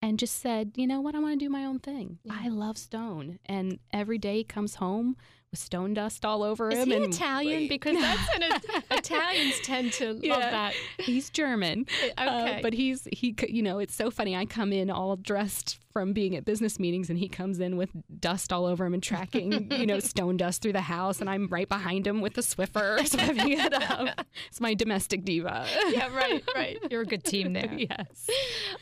And 0.00 0.18
just 0.18 0.40
said, 0.40 0.72
you 0.76 0.86
know 0.86 1.00
what, 1.00 1.14
I 1.14 1.18
want 1.18 1.38
to 1.38 1.44
do 1.44 1.50
my 1.50 1.64
own 1.64 1.78
thing. 1.78 2.18
Yeah. 2.24 2.34
I 2.40 2.48
love 2.48 2.78
Stone. 2.78 3.38
And 3.46 3.78
every 3.92 4.18
day 4.18 4.38
he 4.38 4.44
comes 4.44 4.76
home 4.76 5.16
with 5.50 5.60
stone 5.60 5.94
dust 5.94 6.24
all 6.24 6.42
over 6.42 6.70
Is 6.70 6.78
him. 6.78 6.82
Is 6.82 6.86
he 6.86 7.04
and, 7.04 7.14
Italian? 7.14 7.68
Because 7.68 7.96
that's 7.96 8.34
an 8.36 8.82
Italians 8.90 9.60
tend 9.62 9.92
to 9.94 10.18
yeah. 10.22 10.32
love 10.32 10.42
that. 10.42 10.74
He's 10.98 11.30
German. 11.30 11.86
Uh, 12.18 12.22
okay. 12.22 12.58
Uh, 12.58 12.62
but 12.62 12.74
he's, 12.74 13.08
he, 13.10 13.34
you 13.48 13.62
know, 13.62 13.78
it's 13.78 13.94
so 13.94 14.10
funny. 14.10 14.36
I 14.36 14.44
come 14.44 14.72
in 14.72 14.90
all 14.90 15.16
dressed 15.16 15.78
from 15.90 16.12
being 16.12 16.36
at 16.36 16.44
business 16.44 16.78
meetings 16.78 17.08
and 17.08 17.18
he 17.18 17.28
comes 17.28 17.60
in 17.60 17.76
with 17.76 17.90
dust 18.20 18.52
all 18.52 18.66
over 18.66 18.84
him 18.84 18.94
and 18.94 19.02
tracking, 19.02 19.72
you 19.72 19.86
know, 19.86 19.98
stone 20.00 20.36
dust 20.36 20.60
through 20.62 20.74
the 20.74 20.82
house. 20.82 21.20
And 21.20 21.30
I'm 21.30 21.48
right 21.48 21.68
behind 21.68 22.06
him 22.06 22.20
with 22.20 22.34
the 22.34 22.42
Swiffer, 22.42 23.06
sweeping 23.08 23.52
it 23.58 23.72
up. 23.72 24.26
It's 24.48 24.60
my 24.60 24.74
domestic 24.74 25.24
diva. 25.24 25.66
yeah, 25.88 26.14
right, 26.14 26.42
right. 26.54 26.78
You're 26.90 27.02
a 27.02 27.06
good 27.06 27.24
team 27.24 27.54
there. 27.54 27.72
yes. 27.72 28.28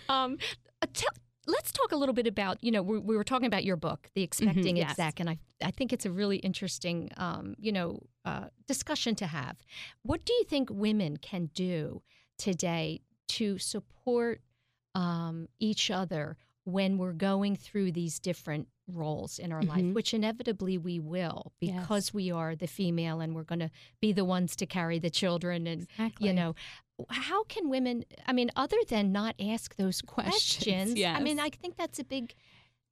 Um, 0.09 0.39
uh, 0.83 0.87
tell, 0.93 1.11
let's 1.47 1.73
talk 1.73 1.93
a 1.93 1.97
little 1.97 2.15
bit 2.15 2.27
about 2.27 2.63
you 2.63 2.71
know 2.71 2.83
we, 2.83 2.99
we 2.99 3.17
were 3.17 3.25
talking 3.25 3.47
about 3.47 3.65
your 3.65 3.77
book 3.77 4.11
the 4.15 4.21
mm-hmm, 4.21 4.25
expecting 4.25 4.75
mm-hmm, 4.75 4.77
yes. 4.77 4.91
exec 4.93 5.21
and 5.21 5.31
I, 5.31 5.39
I 5.63 5.71
think 5.71 5.93
it's 5.93 6.07
a 6.07 6.11
really 6.11 6.39
interesting 6.39 7.11
um, 7.17 7.55
you 7.59 7.73
know 7.73 8.01
uh, 8.25 8.47
discussion 8.67 9.15
to 9.17 9.27
have 9.27 9.57
what 10.03 10.25
do 10.25 10.33
you 10.33 10.45
think 10.45 10.69
women 10.71 11.17
can 11.17 11.51
do 11.55 12.03
today 12.39 13.01
to 13.29 13.59
support 13.59 14.41
um, 14.95 15.49
each 15.59 15.91
other 15.91 16.37
when 16.65 16.99
we're 16.99 17.13
going 17.13 17.55
through 17.55 17.93
these 17.93 18.19
different 18.19 18.67
roles 18.89 19.39
in 19.39 19.53
our 19.53 19.61
mm-hmm. 19.61 19.89
life, 19.89 19.95
which 19.95 20.15
inevitably 20.15 20.79
we 20.79 20.99
will 20.99 21.53
because 21.61 22.09
yes. 22.09 22.15
we 22.15 22.31
are 22.31 22.57
the 22.57 22.67
female 22.67 23.21
and 23.21 23.35
we're 23.35 23.45
going 23.45 23.61
to 23.61 23.71
be 24.01 24.13
the 24.13 24.25
ones 24.25 24.57
to 24.57 24.67
carry 24.67 24.99
the 24.99 25.11
children 25.11 25.67
and 25.67 25.83
exactly. 25.83 26.27
you 26.27 26.35
know 26.35 26.55
how 27.11 27.45
can 27.45 27.69
women 27.69 28.05
i 28.27 28.33
mean 28.33 28.51
other 28.57 28.79
than 28.89 29.13
not 29.13 29.35
ask 29.41 29.77
those 29.77 30.03
questions, 30.07 30.95
yes. 30.95 31.17
i 31.19 31.23
mean 31.23 31.39
i 31.39 31.51
think 31.51 31.77
that's 31.77 31.99
a 31.99 32.05
big 32.05 32.35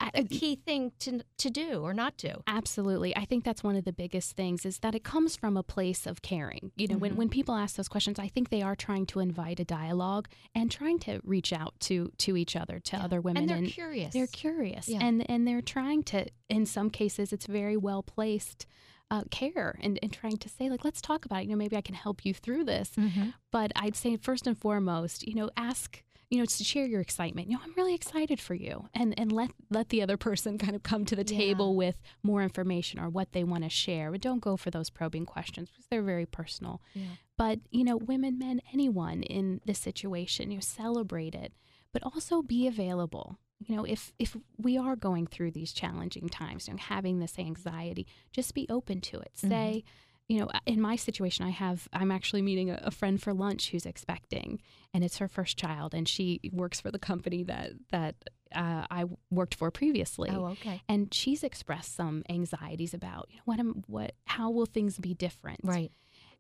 a 0.01 0.25
key 0.25 0.57
thing 0.57 0.93
to 0.99 1.21
to 1.39 1.51
do 1.51 1.81
or 1.83 1.95
not 1.95 2.17
do. 2.17 2.43
Absolutely. 2.47 3.17
I 3.17 3.25
think 3.25 3.45
that's 3.45 3.63
one 3.63 3.77
of 3.77 3.85
the 3.85 3.93
biggest 3.93 4.37
things 4.37 4.67
is 4.67 4.79
that 4.81 4.95
it 4.95 5.05
comes 5.05 5.37
from 5.37 5.57
a 5.57 5.63
place 5.63 6.07
of 6.07 6.23
caring. 6.23 6.73
You 6.77 6.89
know, 6.89 6.95
mm-hmm. 6.95 7.01
when, 7.01 7.17
when 7.17 7.29
people 7.29 7.55
ask 7.55 7.77
those 7.77 7.89
questions, 7.89 8.19
I 8.19 8.29
think 8.29 8.51
they 8.51 8.63
are 8.63 8.75
trying 8.75 9.07
to 9.07 9.21
invite 9.21 9.61
a 9.61 9.65
dialogue 9.65 10.29
and 10.55 10.71
trying 10.71 10.99
to 11.01 11.21
reach 11.25 11.53
out 11.53 11.75
to 11.81 12.13
to 12.19 12.37
each 12.37 12.57
other, 12.57 12.81
to 12.81 12.97
yeah. 12.97 13.05
other 13.05 13.21
women. 13.21 13.43
And 13.43 13.49
they're 13.49 13.59
and 13.59 13.69
curious. 13.69 14.13
They're 14.13 14.27
curious. 14.27 14.89
Yeah. 14.89 14.99
And 15.01 15.29
and 15.31 15.47
they're 15.47 15.63
trying 15.63 16.03
to 16.05 16.27
in 16.49 16.67
some 16.67 16.91
cases 16.91 17.33
it's 17.33 17.47
very 17.47 17.77
well 17.77 18.03
placed 18.03 18.67
uh, 19.11 19.23
care 19.31 19.79
and, 19.83 19.99
and 20.03 20.13
trying 20.13 20.37
to 20.39 20.49
say 20.49 20.69
like 20.71 20.85
let's 20.85 21.01
talk 21.01 21.25
about 21.25 21.41
it. 21.41 21.45
You 21.45 21.51
know 21.51 21.57
maybe 21.57 21.77
i 21.77 21.81
can 21.81 21.95
help 21.95 22.25
you 22.25 22.35
through 22.35 22.65
this. 22.65 22.91
Mm-hmm. 22.99 23.31
but 23.53 23.71
i'd 23.77 23.97
say 23.97 24.17
first 24.17 24.47
and 24.47 24.57
foremost 24.59 25.27
you 25.27 25.35
know 25.35 25.51
ask 25.57 26.03
you 26.31 26.39
know 26.39 26.47
to 26.47 26.65
share 26.65 26.87
your 26.87 27.01
excitement. 27.01 27.49
You 27.49 27.57
know 27.57 27.63
i'm 27.65 27.75
really 27.77 27.95
excited 27.95 28.41
for 28.41 28.55
you. 28.55 28.89
And 28.95 29.15
and 29.19 29.31
let 29.31 29.51
let 29.71 29.91
the 29.91 30.03
other 30.03 30.17
person 30.29 30.59
kind 30.59 30.75
of 30.75 30.83
come 30.83 31.05
to 31.05 31.17
the 31.17 31.25
table 31.25 31.77
with 31.77 31.97
more 32.23 32.43
information 32.43 32.99
or 32.99 33.09
what 33.09 33.33
they 33.33 33.45
want 33.45 33.63
to 33.65 33.71
share 33.71 34.11
but 34.11 34.21
don't 34.21 34.41
go 34.41 34.57
for 34.57 34.71
those 34.71 34.91
probing 34.91 35.27
questions 35.27 35.69
because 35.71 35.87
they're 35.91 36.03
very 36.03 36.27
personal. 36.27 36.81
Yeah. 36.95 37.05
but 37.37 37.61
you 37.71 37.85
know 37.85 37.97
women 37.97 38.39
men 38.39 38.61
anyone 38.73 39.23
in 39.23 39.61
this 39.67 39.79
situation 39.79 40.51
you 40.51 40.57
know, 40.57 40.61
celebrate 40.61 41.35
it 41.35 41.53
but 41.93 42.03
also 42.03 42.43
be 42.43 42.67
available 42.67 43.39
you 43.67 43.77
know 43.77 43.85
if 43.85 44.13
if 44.19 44.37
we 44.59 44.77
are 44.77 44.97
going 44.97 45.27
through 45.27 45.51
these 45.51 45.73
challenging 45.73 46.29
times 46.29 46.69
you 46.69 46.75
know 46.75 46.81
having 46.81 47.19
this 47.19 47.39
anxiety 47.39 48.07
just 48.33 48.55
be 48.55 48.67
open 48.69 49.01
to 49.01 49.19
it 49.19 49.33
mm-hmm. 49.37 49.49
say 49.49 49.85
you 50.29 50.39
know 50.39 50.49
in 50.67 50.81
my 50.81 50.97
situation 50.97 51.45
i 51.45 51.51
have 51.51 51.89
i'm 51.93 52.11
actually 52.11 52.43
meeting 52.43 52.71
a, 52.71 52.81
a, 52.85 52.91
friend 52.91 53.23
for 53.23 53.33
lunch 53.35 53.71
who's 53.71 53.87
expecting 53.87 54.61
and 54.93 55.05
it's 55.05 55.19
her 55.19 55.29
first 55.29 55.57
child 55.57 55.95
and 55.95 56.09
she 56.09 56.41
works 56.53 56.81
for 56.81 56.91
the 56.91 56.99
company 56.99 57.43
that 57.43 57.73
that 57.91 58.15
uh, 58.55 58.87
I 58.89 59.07
worked 59.33 59.57
for 59.57 59.73
previously. 59.73 60.31
Oh, 60.31 60.47
okay. 60.47 60.81
And 60.89 61.13
she's 61.13 61.43
expressed 61.43 61.97
some 61.97 62.23
anxieties 62.29 62.95
about, 62.95 63.27
you 63.29 63.37
know, 63.39 63.43
what 63.47 63.59
am, 63.59 63.83
what, 63.89 64.13
how 64.27 64.51
will 64.51 64.67
things 64.67 64.97
be 64.97 65.13
different? 65.13 65.59
Right. 65.65 65.91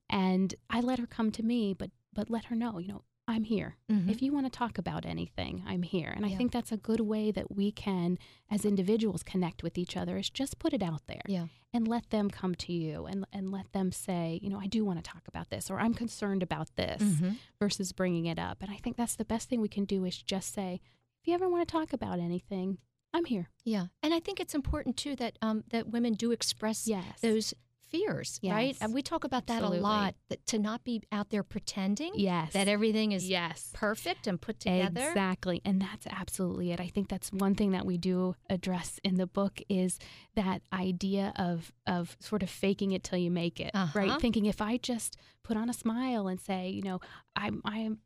And 0.09 0.55
I 0.70 0.81
let 0.81 1.01
her 1.01 1.07
come 1.07 1.33
to 1.33 1.43
me, 1.43 1.75
but 1.75 1.91
but 2.12 2.31
let 2.31 2.45
her 2.45 2.55
know, 2.55 2.79
you 2.79 2.89
know, 2.89 3.03
I'm 3.27 3.45
here. 3.45 3.77
Mm-hmm. 3.91 4.11
If 4.11 4.20
you 4.20 4.33
want 4.33 4.47
to 4.47 4.51
talk 4.51 4.77
about 4.77 5.07
anything, 5.07 5.64
I'm 5.66 5.83
here. 5.83 6.11
And 6.11 6.27
yeah. 6.27 6.35
I 6.35 6.37
think 6.37 6.53
that's 6.53 6.72
a 6.72 6.77
good 6.77 7.01
way 7.01 7.31
that 7.31 7.55
we 7.55 7.72
can, 7.72 8.18
as 8.51 8.64
individuals, 8.64 9.22
connect 9.22 9.62
with 9.62 9.79
each 9.79 9.97
other 9.97 10.18
is 10.18 10.29
just 10.29 10.59
put 10.59 10.75
it 10.75 10.83
out 10.83 11.03
there 11.07 11.22
yeah. 11.27 11.47
and 11.72 11.89
let 11.89 12.11
them 12.11 12.29
come 12.31 12.55
to 12.57 12.72
you 12.72 13.07
and, 13.07 13.25
and 13.33 13.51
let 13.51 13.72
them 13.72 13.93
say, 13.93 14.39
you 14.43 14.51
know, 14.51 14.61
I 14.61 14.66
do 14.66 14.85
want 14.85 15.03
to 15.03 15.11
talk 15.11 15.22
about 15.27 15.49
this 15.49 15.70
or 15.70 15.81
I'm 15.81 15.95
concerned 15.95 16.43
about 16.43 16.77
this 16.77 17.03
mm-hmm. 17.03 17.31
versus 17.59 17.93
bringing 17.93 18.27
it 18.27 18.39
up. 18.39 18.59
And 18.61 18.70
I 18.70 18.77
think 18.77 18.97
that's 18.97 19.16
the 19.16 19.25
best 19.25 19.49
thing 19.49 19.62
we 19.62 19.68
can 19.68 19.87
do 19.87 20.05
is 20.05 20.20
just 20.20 20.53
say, 20.53 20.81
if 21.22 21.29
you 21.29 21.35
ever 21.35 21.49
want 21.49 21.66
to 21.66 21.72
talk 21.72 21.95
about 21.95 22.18
anything, 22.18 22.77
I'm 23.14 23.25
here. 23.25 23.49
Yeah, 23.64 23.87
and 24.03 24.12
I 24.12 24.18
think 24.18 24.41
it's 24.41 24.55
important 24.57 24.97
too 24.97 25.14
that 25.16 25.39
um, 25.41 25.62
that 25.70 25.89
women 25.89 26.14
do 26.14 26.33
express 26.33 26.89
yes. 26.89 27.20
those 27.22 27.55
fears, 27.95 28.39
yes. 28.43 28.53
right? 28.53 28.77
And 28.81 28.93
we 28.93 29.03
talk 29.03 29.25
about 29.25 29.47
that 29.47 29.63
Absolutely. 29.63 29.79
a 29.79 29.83
lot. 29.83 30.15
That 30.29 30.47
to 30.47 30.59
not 30.59 30.85
be 30.85 31.03
out 31.13 31.31
there 31.31 31.43
pretending 31.43 32.13
yes. 32.17 32.53
that 32.53 32.67
everything 32.69 33.13
is 33.13 33.29
yes. 33.29 33.71
perfect 33.73 34.27
and 34.27 34.41
put 34.41 34.61
together. 34.61 35.09
Exactly. 35.09 35.61
And 35.65 35.81
that's 35.81 36.07
absolutely 36.09 36.73
it. 36.73 36.81
I 36.81 36.89
think 36.89 37.09
that's 37.09 37.33
one 37.33 37.55
thing 37.55 37.73
that 37.73 37.87
we 37.87 37.97
do 37.97 38.35
address 38.51 38.99
in 39.05 39.17
the 39.17 39.27
book 39.27 39.61
is 39.69 39.99
that 40.35 40.63
idea 40.73 41.33
of 41.37 41.73
of 41.87 42.17
sort 42.21 42.43
of 42.43 42.51
faking 42.51 42.93
it 42.93 43.05
till 43.05 43.19
you 43.19 43.31
make 43.31 43.61
it. 43.61 43.71
Uh-huh. 43.75 43.99
Right? 43.99 44.21
Thinking 44.21 44.47
if 44.47 44.61
I 44.61 44.77
just 44.77 45.17
put 45.43 45.57
on 45.57 45.71
a 45.71 45.75
smile 45.75 46.27
and 46.27 46.41
say, 46.41 46.69
you 46.69 46.83
know, 46.83 47.01
I'm 47.37 47.63
I'm 47.65 47.99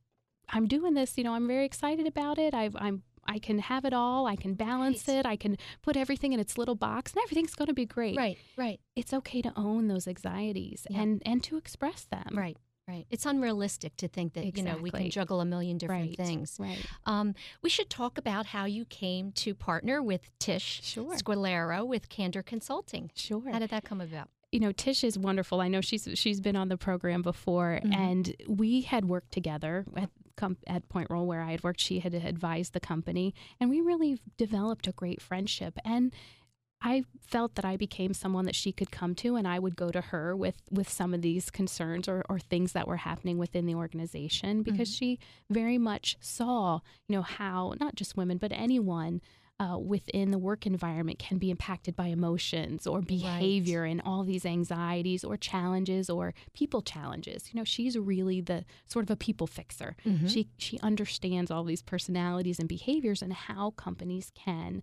I'm 0.51 0.67
doing 0.67 0.95
this, 0.95 1.19
you 1.19 1.25
know, 1.25 1.35
I'm 1.35 1.47
very 1.47 1.65
excited 1.67 2.07
about 2.07 2.39
it. 2.39 2.55
I've, 2.55 2.75
I'm 2.77 3.03
I 3.29 3.39
can 3.39 3.59
have 3.59 3.85
it 3.85 3.93
all. 3.93 4.27
I 4.27 4.37
can 4.37 4.55
balance 4.55 5.07
right. 5.07 5.19
it. 5.19 5.27
I 5.27 5.37
can 5.37 5.57
put 5.83 5.97
everything 5.97 6.33
in 6.33 6.41
its 6.41 6.57
little 6.59 6.75
box 6.75 7.13
and 7.13 7.23
everything's 7.23 7.55
going 7.55 7.67
to 7.67 7.75
be 7.75 7.87
great. 7.87 8.17
Right, 8.17 8.39
right. 8.57 8.81
It's 8.97 9.13
okay 9.13 9.43
to 9.43 9.53
own 9.55 9.89
those 9.89 10.09
anxieties 10.09 10.87
yeah. 10.91 11.01
and 11.01 11.23
and 11.25 11.45
to 11.45 11.57
express 11.57 12.05
them. 12.05 12.31
Right. 12.33 12.57
Right. 12.89 13.07
It's 13.11 13.27
unrealistic 13.27 13.99
to 13.99 14.09
think 14.09 14.33
that 14.33 14.47
exactly. 14.47 14.63
you 14.63 14.77
know 14.77 14.83
we 14.83 14.91
can 14.91 15.11
juggle 15.11 15.43
a 15.43 15.45
million 15.45 15.77
different 15.77 16.17
right. 16.19 16.27
things. 16.27 16.57
Right. 16.59 16.83
Um, 17.05 17.35
we 17.63 17.69
should 17.69 17.91
talk 17.91 18.17
about 18.17 18.47
how 18.47 18.65
you 18.65 18.87
came 18.87 19.33
to 19.33 19.55
partner 19.55 20.03
with 20.03 20.31
Tish 20.39 20.81
sure. 20.83 21.15
Squillaro 21.17 21.87
with 21.87 22.09
Candor 22.09 22.43
Consulting. 22.43 23.11
Sure. 23.15 23.43
How 23.53 23.59
did 23.59 23.69
that 23.71 23.85
come 23.85 24.01
about? 24.01 24.31
you 24.53 24.61
know 24.61 24.73
Tish 24.73 25.05
is 25.05 25.19
wonderful. 25.19 25.61
I 25.61 25.69
know 25.69 25.81
she's 25.81 26.09
she's 26.15 26.41
been 26.41 26.57
on 26.57 26.69
the 26.69 26.77
program 26.77 27.23
before, 27.23 27.81
mm-hmm. 27.83 27.93
and 27.93 28.35
we 28.49 28.83
had 28.83 29.05
worked 29.05 29.33
together 29.33 29.85
at 29.97 30.11
at 30.67 30.89
PointRoll 30.89 31.27
where 31.27 31.43
I 31.43 31.53
had 31.53 31.63
worked. 31.63 31.81
She 31.81 32.01
had 32.01 32.15
advised 32.15 32.73
the 32.73 32.81
company, 32.81 33.35
and 33.61 33.71
we 33.71 33.81
really 33.81 34.21
developed 34.37 34.87
a 34.87 34.93
great 34.93 35.21
friendship. 35.21 35.79
And 35.85 36.13
I 36.81 37.05
felt 37.21 37.57
that 37.57 37.65
I 37.65 37.77
became 37.77 38.15
someone 38.15 38.45
that 38.45 38.55
she 38.55 38.71
could 38.71 38.93
come 38.93 39.15
to, 39.17 39.35
and 39.35 39.49
I 39.49 39.59
would 39.59 39.75
go 39.75 39.91
to 39.91 40.01
her 40.01 40.37
with 40.37 40.63
with 40.71 40.89
some 40.89 41.13
of 41.13 41.23
these 41.23 41.51
concerns 41.51 42.09
or, 42.09 42.25
or 42.29 42.39
things 42.39 42.73
that 42.73 42.87
were 42.87 42.99
happening 42.99 43.39
within 43.39 43.67
the 43.67 43.75
organization 43.75 44.63
because 44.63 44.89
mm-hmm. 44.89 44.99
she 44.99 45.19
very 45.51 45.79
much 45.79 46.17
saw, 46.21 46.81
you 47.09 47.17
know, 47.17 47.23
how 47.23 47.75
not 47.81 47.97
just 47.97 48.17
women 48.17 48.39
but 48.39 48.53
anyone 48.53 49.21
uh, 49.61 49.77
within 49.77 50.31
the 50.31 50.39
work 50.39 50.67
environment 50.67 51.19
can 51.19 51.39
be 51.39 51.51
impacted 51.51 51.97
by 51.97 52.07
emotions 52.07 52.87
or 52.87 53.01
behavior 53.01 53.83
right. 53.83 53.91
and 53.91 54.01
all 54.05 54.23
these 54.23 54.47
anxieties 54.47 55.25
or 55.25 55.37
challenges 55.37 56.09
or 56.09 56.33
people 56.55 56.81
challenges. 56.81 57.53
You 57.53 57.59
know, 57.59 57.65
she's 57.65 57.99
really 57.99 58.41
the 58.41 58.65
sort 58.87 59.05
of 59.05 59.11
a 59.11 59.17
people 59.17 59.47
fixer. 59.47 59.97
Mm-hmm. 60.07 60.29
She 60.29 60.49
she 60.59 60.79
understands 60.81 61.51
all 61.51 61.65
these 61.65 61.83
personalities 61.83 62.61
and 62.61 62.69
behaviors 62.69 63.21
and 63.21 63.33
how 63.33 63.71
companies 63.73 64.31
can 64.35 64.83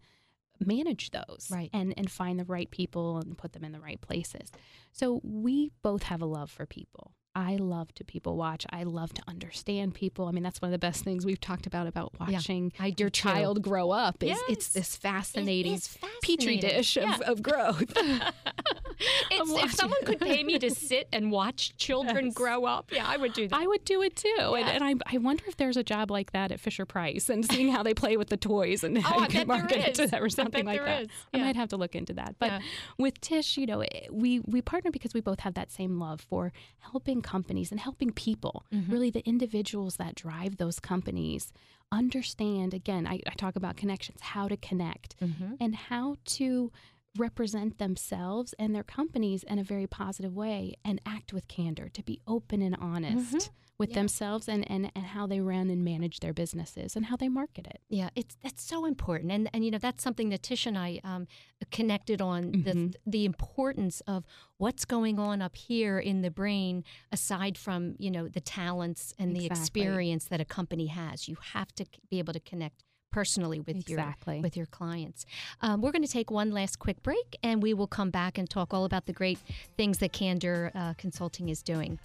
manage 0.60 1.12
those 1.12 1.50
right. 1.52 1.70
and 1.74 1.94
and 1.98 2.12
find 2.12 2.40
the 2.40 2.46
right 2.46 2.70
people 2.70 3.18
and 3.18 3.38
put 3.38 3.54
them 3.54 3.64
in 3.64 3.72
the 3.72 3.80
right 3.80 4.02
places. 4.02 4.52
So 4.92 5.22
we 5.24 5.72
both 5.84 6.04
have 6.04 6.22
a 6.22 6.26
love 6.26 6.52
for 6.52 6.66
people. 6.66 7.14
I 7.36 7.58
love 7.58 7.94
to 7.96 8.06
people 8.06 8.38
watch. 8.38 8.66
I 8.70 8.84
love 8.84 9.14
to 9.16 9.22
understand 9.28 9.94
people. 9.94 10.28
I 10.28 10.32
mean, 10.32 10.44
that's 10.44 10.62
one 10.62 10.70
of 10.70 10.72
the 10.72 10.80
best 10.80 11.04
things 11.04 11.26
we've 11.26 11.40
talked 11.40 11.68
about 11.68 11.86
about 11.86 12.14
watching 12.18 12.72
yeah, 12.80 12.92
your 12.98 13.10
child 13.10 13.62
grow 13.62 13.92
up. 13.92 14.24
Is 14.24 14.30
yes. 14.30 14.42
it's 14.48 14.68
this 14.70 14.96
fascinating, 14.96 15.74
it 15.74 15.82
fascinating. 15.82 16.22
petri 16.22 16.58
dish 16.58 16.96
yeah. 16.96 17.16
of, 17.16 17.22
of 17.22 17.44
growth. 17.44 17.94
if 19.32 19.74
someone 19.74 20.04
could 20.06 20.20
pay 20.20 20.44
me 20.44 20.60
to 20.60 20.70
sit 20.70 21.08
and 21.12 21.32
watch 21.32 21.76
children 21.78 22.26
yes. 22.26 22.34
grow 22.34 22.66
up, 22.66 22.92
yeah, 22.92 23.06
I 23.08 23.18
would 23.18 23.34
do 23.34 23.48
that. 23.48 23.60
I 23.60 23.68
would 23.68 23.84
do 23.86 24.02
it 24.02 24.16
too. 24.16 24.30
Yeah. 24.38 24.56
And, 24.56 24.70
and 24.70 24.84
I, 24.84 25.16
I 25.16 25.18
wonder 25.18 25.44
if 25.48 25.58
there's 25.58 25.78
a 25.78 25.84
job 25.84 26.12
like 26.12 26.32
that 26.32 26.52
at 26.52 26.60
Fisher 26.60 26.86
Price 26.86 27.30
and 27.30 27.50
seeing 27.50 27.72
how 27.72 27.84
they 27.84 27.94
play 27.94 28.18
with 28.18 28.30
the 28.30 28.38
toys 28.38 28.84
and 28.84 28.98
oh, 28.98 29.02
how 29.02 29.20
I 29.20 29.22
you 29.24 29.28
can 29.28 29.48
market 29.48 29.80
it 29.80 29.96
to 29.96 30.08
that 30.08 30.22
or 30.22 30.30
something 30.30 30.66
like 30.66 30.84
that. 30.84 31.04
Is. 31.04 31.08
I 31.34 31.38
might 31.40 31.56
have 31.56 31.70
to 31.70 31.78
look 31.78 31.96
into 31.96 32.14
that. 32.14 32.36
But 32.40 32.52
yeah. 32.52 32.60
with 32.98 33.20
Tish, 33.22 33.58
you 33.58 33.66
know, 33.66 33.84
we 34.12 34.40
we 34.40 34.62
partner 34.62 34.92
because 34.92 35.14
we 35.14 35.22
both 35.22 35.42
have 35.42 35.54
that 35.56 35.72
same 35.72 36.00
love 36.00 36.22
for 36.22 36.52
helping 36.80 37.22
companies 37.22 37.72
and 37.72 37.80
helping 37.80 38.12
people, 38.12 38.66
mm-hmm. 38.74 38.92
really 38.92 39.10
the 39.10 39.26
individuals 39.28 39.98
that 39.98 40.16
drive 40.16 40.58
those 40.58 40.80
companies, 40.80 41.52
understand 41.92 42.74
again, 42.74 43.08
I, 43.08 43.22
I 43.28 43.34
talk 43.36 43.56
about 43.56 43.78
connections, 43.78 44.22
how 44.22 44.48
to 44.48 44.58
connect 44.58 45.20
mm-hmm. 45.20 45.56
and 45.60 45.76
how 45.76 46.18
to 46.26 46.72
represent 47.18 47.78
themselves 47.78 48.54
and 48.60 48.76
their 48.76 48.84
companies 48.84 49.44
in 49.44 49.60
a 49.60 49.64
very 49.64 49.88
positive 49.88 50.36
way 50.36 50.76
and 50.84 51.02
act 51.06 51.34
with 51.34 51.48
candor, 51.48 51.90
to 51.90 52.04
be 52.04 52.20
open 52.28 52.62
and 52.62 52.76
honest 52.80 53.36
mm-hmm. 53.36 53.54
with 53.78 53.90
Yeah. 53.90 53.96
themselves 53.96 54.48
and, 54.48 54.70
and, 54.70 54.92
and 54.96 55.06
how 55.06 55.28
they 55.28 55.40
run 55.40 55.70
and 55.70 55.84
manage 55.84 56.20
their 56.20 56.34
businesses 56.34 56.96
and 56.96 57.06
how 57.06 57.16
they 57.16 57.30
market 57.30 57.68
it. 57.68 57.82
Yeah, 57.90 58.10
it's 58.16 58.36
that's 58.44 58.64
so 58.64 58.86
important, 58.86 59.32
and 59.32 59.50
and 59.54 59.64
you 59.66 59.72
know 59.72 59.78
that's 59.78 60.04
something 60.04 60.30
that 60.30 60.44
Tish 60.44 60.66
and 60.66 60.78
I 60.78 61.00
um, 61.04 61.28
connected 61.72 62.22
on 62.22 62.52
the 62.52 62.74
Mhm. 62.74 62.94
the 63.06 63.26
importance 63.26 64.02
of 64.08 64.26
what's 64.58 64.86
going 64.86 65.20
on 65.20 65.42
up 65.42 65.56
here 65.56 66.00
in 66.00 66.22
the 66.22 66.32
brain, 66.32 66.84
aside 67.12 67.58
from 67.58 67.96
you 68.00 68.12
know 68.12 68.28
the 68.28 68.42
talents 68.42 69.14
and 69.20 69.36
the 69.36 69.46
experience 69.46 70.26
that 70.26 70.40
a 70.42 70.46
company 70.46 70.88
has. 70.88 71.28
You 71.28 71.38
have 71.54 71.74
to 71.76 71.86
be 72.10 72.20
able 72.20 72.34
to 72.34 72.40
connect 72.40 72.84
personally 73.16 73.62
with 73.62 73.78
Exactly. 73.78 74.36
your 74.36 74.42
with 74.42 74.58
your 74.58 74.66
clients. 74.66 75.26
Um, 75.62 75.82
we're 75.82 75.94
going 75.94 76.04
to 76.04 76.12
take 76.12 76.30
one 76.30 76.52
last 76.52 76.80
quick 76.80 77.02
break, 77.02 77.38
and 77.42 77.64
we 77.64 77.74
will 77.74 77.88
come 77.88 78.10
back 78.10 78.38
and 78.38 78.50
talk 78.50 78.74
all 78.74 78.84
about 78.84 79.06
the 79.06 79.14
great 79.14 79.40
things 79.78 80.00
that 80.00 80.12
Candor 80.12 80.70
uh, 80.76 80.96
Consulting 80.98 81.48
is 81.48 81.64
doing. 81.64 81.98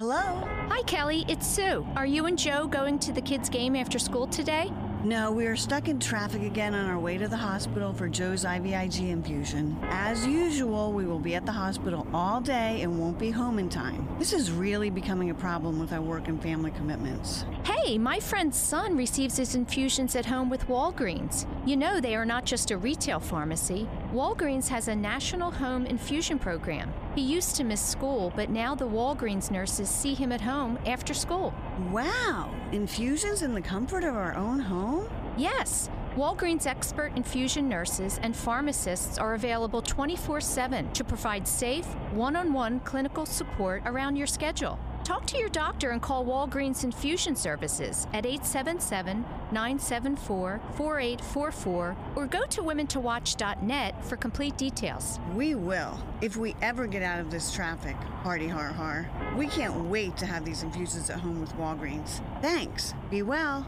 Hello? 0.00 0.48
Hi, 0.70 0.80
Kelly. 0.86 1.26
It's 1.28 1.46
Sue. 1.46 1.86
Are 1.94 2.06
you 2.06 2.24
and 2.24 2.38
Joe 2.38 2.66
going 2.66 2.98
to 3.00 3.12
the 3.12 3.20
kids' 3.20 3.50
game 3.50 3.76
after 3.76 3.98
school 3.98 4.26
today? 4.26 4.72
No, 5.04 5.30
we 5.30 5.46
are 5.46 5.56
stuck 5.56 5.88
in 5.88 5.98
traffic 5.98 6.40
again 6.40 6.74
on 6.74 6.86
our 6.86 6.98
way 6.98 7.18
to 7.18 7.28
the 7.28 7.36
hospital 7.36 7.92
for 7.92 8.08
Joe's 8.08 8.44
IVIG 8.46 9.10
infusion. 9.10 9.78
As 9.82 10.26
usual, 10.26 10.92
we 10.92 11.04
will 11.04 11.18
be 11.18 11.34
at 11.34 11.44
the 11.44 11.52
hospital 11.52 12.06
all 12.14 12.40
day 12.40 12.80
and 12.80 12.98
won't 12.98 13.18
be 13.18 13.30
home 13.30 13.58
in 13.58 13.68
time. 13.68 14.08
This 14.18 14.32
is 14.32 14.50
really 14.50 14.88
becoming 14.88 15.28
a 15.28 15.34
problem 15.34 15.78
with 15.78 15.92
our 15.92 16.00
work 16.00 16.28
and 16.28 16.42
family 16.42 16.70
commitments. 16.70 17.44
Hey, 17.64 17.98
my 17.98 18.20
friend's 18.20 18.58
son 18.58 18.96
receives 18.96 19.36
his 19.36 19.54
infusions 19.54 20.16
at 20.16 20.24
home 20.24 20.48
with 20.48 20.66
Walgreens. 20.66 21.46
You 21.66 21.76
know, 21.76 22.00
they 22.00 22.14
are 22.14 22.26
not 22.26 22.46
just 22.46 22.70
a 22.70 22.76
retail 22.78 23.20
pharmacy. 23.20 23.86
Walgreens 24.12 24.66
has 24.66 24.88
a 24.88 24.96
national 24.96 25.52
home 25.52 25.86
infusion 25.86 26.36
program. 26.36 26.92
He 27.14 27.20
used 27.20 27.54
to 27.54 27.62
miss 27.62 27.80
school, 27.80 28.32
but 28.34 28.50
now 28.50 28.74
the 28.74 28.84
Walgreens 28.84 29.52
nurses 29.52 29.88
see 29.88 30.14
him 30.14 30.32
at 30.32 30.40
home 30.40 30.80
after 30.84 31.14
school. 31.14 31.54
Wow! 31.92 32.52
Infusions 32.72 33.42
in 33.42 33.54
the 33.54 33.60
comfort 33.60 34.02
of 34.02 34.16
our 34.16 34.34
own 34.34 34.58
home? 34.58 35.08
Yes, 35.36 35.88
Walgreens 36.16 36.66
expert 36.66 37.12
infusion 37.14 37.68
nurses 37.68 38.18
and 38.24 38.34
pharmacists 38.34 39.16
are 39.16 39.34
available 39.34 39.80
24 39.80 40.40
7 40.40 40.92
to 40.92 41.04
provide 41.04 41.46
safe, 41.46 41.86
one 42.12 42.34
on 42.34 42.52
one 42.52 42.80
clinical 42.80 43.24
support 43.24 43.80
around 43.86 44.16
your 44.16 44.26
schedule. 44.26 44.76
Talk 45.04 45.26
to 45.26 45.38
your 45.38 45.48
doctor 45.48 45.90
and 45.90 46.00
call 46.00 46.24
Walgreens 46.24 46.84
Infusion 46.84 47.34
Services 47.34 48.06
at 48.12 48.26
877 48.26 49.24
974 49.50 50.60
4844 50.76 51.96
or 52.16 52.26
go 52.26 52.44
to 52.46 52.62
womentowatch.net 52.62 54.04
for 54.04 54.16
complete 54.16 54.56
details. 54.56 55.18
We 55.34 55.54
will, 55.54 55.98
if 56.20 56.36
we 56.36 56.54
ever 56.62 56.86
get 56.86 57.02
out 57.02 57.18
of 57.20 57.30
this 57.30 57.52
traffic. 57.52 57.96
Party 58.22 58.46
har 58.46 58.68
har. 58.68 59.08
We 59.36 59.46
can't 59.46 59.86
wait 59.86 60.16
to 60.18 60.26
have 60.26 60.44
these 60.44 60.62
infusions 60.62 61.08
at 61.10 61.18
home 61.18 61.40
with 61.40 61.52
Walgreens. 61.54 62.20
Thanks. 62.42 62.94
Be 63.10 63.22
well. 63.22 63.66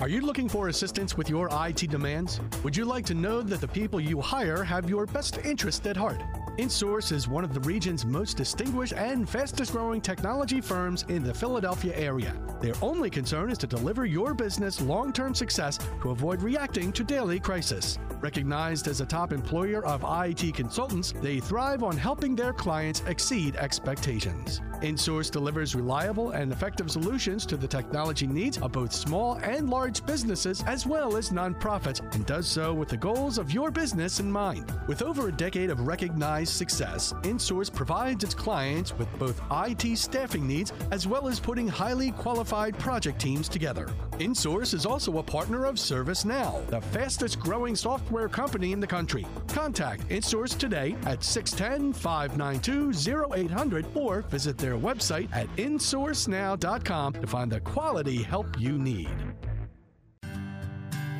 Are 0.00 0.08
you 0.08 0.22
looking 0.22 0.48
for 0.48 0.68
assistance 0.68 1.16
with 1.16 1.30
your 1.30 1.48
IT 1.52 1.88
demands? 1.88 2.40
Would 2.64 2.76
you 2.76 2.84
like 2.84 3.06
to 3.06 3.14
know 3.14 3.42
that 3.42 3.60
the 3.60 3.68
people 3.68 4.00
you 4.00 4.20
hire 4.20 4.64
have 4.64 4.90
your 4.90 5.06
best 5.06 5.38
interest 5.44 5.86
at 5.86 5.96
heart? 5.96 6.20
InSource 6.58 7.10
is 7.10 7.26
one 7.26 7.42
of 7.42 7.52
the 7.52 7.58
region's 7.60 8.06
most 8.06 8.36
distinguished 8.36 8.92
and 8.92 9.28
fastest 9.28 9.72
growing 9.72 10.00
technology 10.00 10.60
firms 10.60 11.04
in 11.08 11.24
the 11.24 11.34
Philadelphia 11.34 11.92
area. 11.96 12.32
Their 12.60 12.74
only 12.80 13.10
concern 13.10 13.50
is 13.50 13.58
to 13.58 13.66
deliver 13.66 14.06
your 14.06 14.34
business 14.34 14.80
long 14.80 15.12
term 15.12 15.34
success 15.34 15.80
to 16.02 16.10
avoid 16.10 16.42
reacting 16.42 16.92
to 16.92 17.02
daily 17.02 17.40
crisis. 17.40 17.98
Recognized 18.20 18.86
as 18.86 19.00
a 19.00 19.06
top 19.06 19.32
employer 19.32 19.84
of 19.84 20.04
IT 20.06 20.54
consultants, 20.54 21.12
they 21.20 21.40
thrive 21.40 21.82
on 21.82 21.96
helping 21.96 22.36
their 22.36 22.52
clients 22.52 23.02
exceed 23.08 23.56
expectations. 23.56 24.60
InSource 24.80 25.30
delivers 25.30 25.74
reliable 25.74 26.30
and 26.30 26.52
effective 26.52 26.90
solutions 26.90 27.46
to 27.46 27.56
the 27.56 27.66
technology 27.66 28.26
needs 28.26 28.58
of 28.58 28.72
both 28.72 28.92
small 28.92 29.34
and 29.42 29.68
large 29.68 30.06
businesses 30.06 30.62
as 30.66 30.86
well 30.86 31.16
as 31.16 31.30
nonprofits 31.30 32.00
and 32.14 32.24
does 32.26 32.46
so 32.46 32.72
with 32.72 32.88
the 32.88 32.96
goals 32.96 33.38
of 33.38 33.52
your 33.52 33.70
business 33.70 34.20
in 34.20 34.30
mind. 34.30 34.72
With 34.86 35.02
over 35.02 35.28
a 35.28 35.32
decade 35.32 35.70
of 35.70 35.86
recognized 35.86 36.43
success, 36.50 37.12
InSource 37.22 37.72
provides 37.72 38.24
its 38.24 38.34
clients 38.34 38.96
with 38.98 39.08
both 39.18 39.40
IT 39.50 39.96
staffing 39.96 40.46
needs 40.46 40.72
as 40.90 41.06
well 41.06 41.28
as 41.28 41.40
putting 41.40 41.68
highly 41.68 42.10
qualified 42.12 42.78
project 42.78 43.20
teams 43.20 43.48
together. 43.48 43.88
InSource 44.12 44.74
is 44.74 44.86
also 44.86 45.18
a 45.18 45.22
partner 45.22 45.64
of 45.64 45.76
ServiceNow, 45.76 46.66
the 46.68 46.80
fastest 46.80 47.38
growing 47.40 47.76
software 47.76 48.28
company 48.28 48.72
in 48.72 48.80
the 48.80 48.86
country. 48.86 49.26
Contact 49.48 50.08
InSource 50.08 50.56
today 50.56 50.96
at 51.06 51.22
610 51.22 51.92
592 51.92 53.24
0800 53.32 53.86
or 53.94 54.22
visit 54.22 54.58
their 54.58 54.76
website 54.76 55.28
at 55.32 55.48
insourcenow.com 55.56 57.12
to 57.14 57.26
find 57.26 57.50
the 57.50 57.60
quality 57.60 58.22
help 58.22 58.58
you 58.58 58.78
need. 58.78 59.10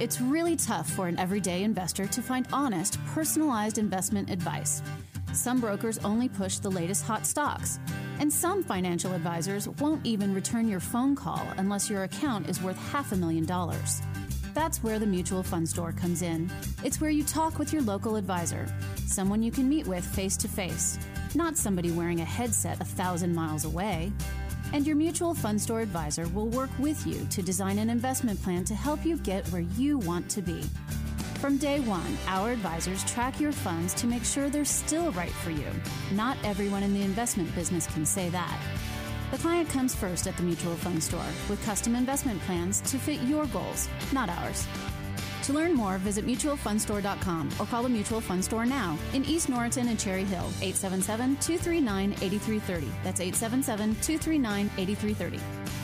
It's 0.00 0.20
really 0.20 0.56
tough 0.56 0.90
for 0.90 1.06
an 1.06 1.18
everyday 1.20 1.62
investor 1.62 2.06
to 2.06 2.20
find 2.20 2.48
honest, 2.52 2.98
personalized 3.06 3.78
investment 3.78 4.28
advice. 4.28 4.82
Some 5.34 5.60
brokers 5.60 5.98
only 5.98 6.28
push 6.28 6.58
the 6.58 6.70
latest 6.70 7.04
hot 7.04 7.26
stocks, 7.26 7.80
and 8.20 8.32
some 8.32 8.62
financial 8.62 9.12
advisors 9.12 9.68
won't 9.68 10.06
even 10.06 10.32
return 10.32 10.68
your 10.68 10.78
phone 10.78 11.16
call 11.16 11.44
unless 11.56 11.90
your 11.90 12.04
account 12.04 12.48
is 12.48 12.62
worth 12.62 12.78
half 12.92 13.10
a 13.10 13.16
million 13.16 13.44
dollars. 13.44 14.00
That's 14.54 14.80
where 14.84 15.00
the 15.00 15.06
Mutual 15.06 15.42
Fund 15.42 15.68
Store 15.68 15.90
comes 15.90 16.22
in. 16.22 16.48
It's 16.84 17.00
where 17.00 17.10
you 17.10 17.24
talk 17.24 17.58
with 17.58 17.72
your 17.72 17.82
local 17.82 18.14
advisor, 18.14 18.72
someone 19.06 19.42
you 19.42 19.50
can 19.50 19.68
meet 19.68 19.88
with 19.88 20.04
face 20.04 20.36
to 20.36 20.48
face, 20.48 21.00
not 21.34 21.56
somebody 21.56 21.90
wearing 21.90 22.20
a 22.20 22.24
headset 22.24 22.80
a 22.80 22.84
thousand 22.84 23.34
miles 23.34 23.64
away. 23.64 24.12
And 24.72 24.86
your 24.86 24.96
mutual 24.96 25.34
fund 25.34 25.60
store 25.60 25.80
advisor 25.80 26.28
will 26.28 26.48
work 26.48 26.70
with 26.78 27.04
you 27.06 27.26
to 27.30 27.42
design 27.42 27.80
an 27.80 27.90
investment 27.90 28.40
plan 28.40 28.64
to 28.64 28.74
help 28.74 29.04
you 29.04 29.16
get 29.18 29.46
where 29.48 29.62
you 29.62 29.98
want 29.98 30.30
to 30.30 30.42
be. 30.42 30.62
From 31.44 31.58
day 31.58 31.78
one, 31.80 32.16
our 32.26 32.52
advisors 32.52 33.04
track 33.04 33.38
your 33.38 33.52
funds 33.52 33.92
to 34.00 34.06
make 34.06 34.24
sure 34.24 34.48
they're 34.48 34.64
still 34.64 35.12
right 35.12 35.30
for 35.30 35.50
you. 35.50 35.66
Not 36.12 36.38
everyone 36.42 36.82
in 36.82 36.94
the 36.94 37.02
investment 37.02 37.54
business 37.54 37.86
can 37.86 38.06
say 38.06 38.30
that. 38.30 38.58
The 39.30 39.36
client 39.36 39.68
comes 39.68 39.94
first 39.94 40.26
at 40.26 40.38
the 40.38 40.42
mutual 40.42 40.74
fund 40.74 41.02
store 41.02 41.30
with 41.50 41.62
custom 41.66 41.96
investment 41.96 42.40
plans 42.44 42.80
to 42.90 42.96
fit 42.96 43.20
your 43.24 43.44
goals, 43.48 43.90
not 44.10 44.30
ours. 44.30 44.66
To 45.42 45.52
learn 45.52 45.74
more, 45.74 45.98
visit 45.98 46.26
mutualfundstore.com 46.26 47.50
or 47.60 47.66
call 47.66 47.82
the 47.82 47.90
Mutual 47.90 48.22
Fund 48.22 48.42
Store 48.42 48.64
now 48.64 48.96
in 49.12 49.22
East 49.26 49.50
Norriton 49.50 49.88
and 49.88 50.00
Cherry 50.00 50.24
Hill, 50.24 50.48
877 50.62 51.36
239 51.42 52.12
8330. 52.22 52.86
That's 53.02 53.20
877 53.20 53.96
239 53.96 54.70
8330. 54.78 55.83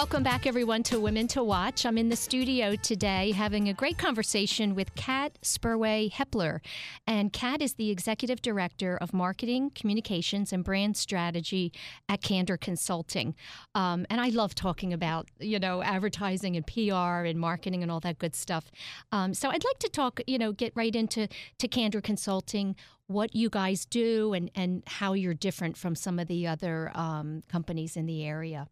Welcome 0.00 0.22
back, 0.22 0.46
everyone, 0.46 0.82
to 0.84 0.98
Women 0.98 1.28
to 1.28 1.44
Watch. 1.44 1.84
I'm 1.84 1.98
in 1.98 2.08
the 2.08 2.16
studio 2.16 2.74
today 2.74 3.32
having 3.32 3.68
a 3.68 3.74
great 3.74 3.98
conversation 3.98 4.74
with 4.74 4.94
Kat 4.94 5.36
Spurway 5.42 6.10
Hepler. 6.10 6.62
And 7.06 7.34
Kat 7.34 7.60
is 7.60 7.74
the 7.74 7.90
Executive 7.90 8.40
Director 8.40 8.96
of 8.96 9.12
Marketing, 9.12 9.70
Communications, 9.74 10.54
and 10.54 10.64
Brand 10.64 10.96
Strategy 10.96 11.70
at 12.08 12.22
Candor 12.22 12.56
Consulting. 12.56 13.34
Um, 13.74 14.06
and 14.08 14.22
I 14.22 14.30
love 14.30 14.54
talking 14.54 14.94
about, 14.94 15.28
you 15.38 15.58
know, 15.58 15.82
advertising 15.82 16.56
and 16.56 16.66
PR 16.66 17.26
and 17.26 17.38
marketing 17.38 17.82
and 17.82 17.92
all 17.92 18.00
that 18.00 18.18
good 18.18 18.34
stuff. 18.34 18.70
Um, 19.12 19.34
so 19.34 19.50
I'd 19.50 19.64
like 19.64 19.80
to 19.80 19.90
talk, 19.90 20.22
you 20.26 20.38
know, 20.38 20.52
get 20.52 20.72
right 20.74 20.96
into 20.96 21.28
to 21.58 21.68
Candor 21.68 22.00
Consulting, 22.00 22.74
what 23.06 23.36
you 23.36 23.50
guys 23.50 23.84
do, 23.84 24.32
and, 24.32 24.50
and 24.54 24.82
how 24.86 25.12
you're 25.12 25.34
different 25.34 25.76
from 25.76 25.94
some 25.94 26.18
of 26.18 26.26
the 26.26 26.46
other 26.46 26.90
um, 26.94 27.42
companies 27.50 27.98
in 27.98 28.06
the 28.06 28.24
area. 28.24 28.66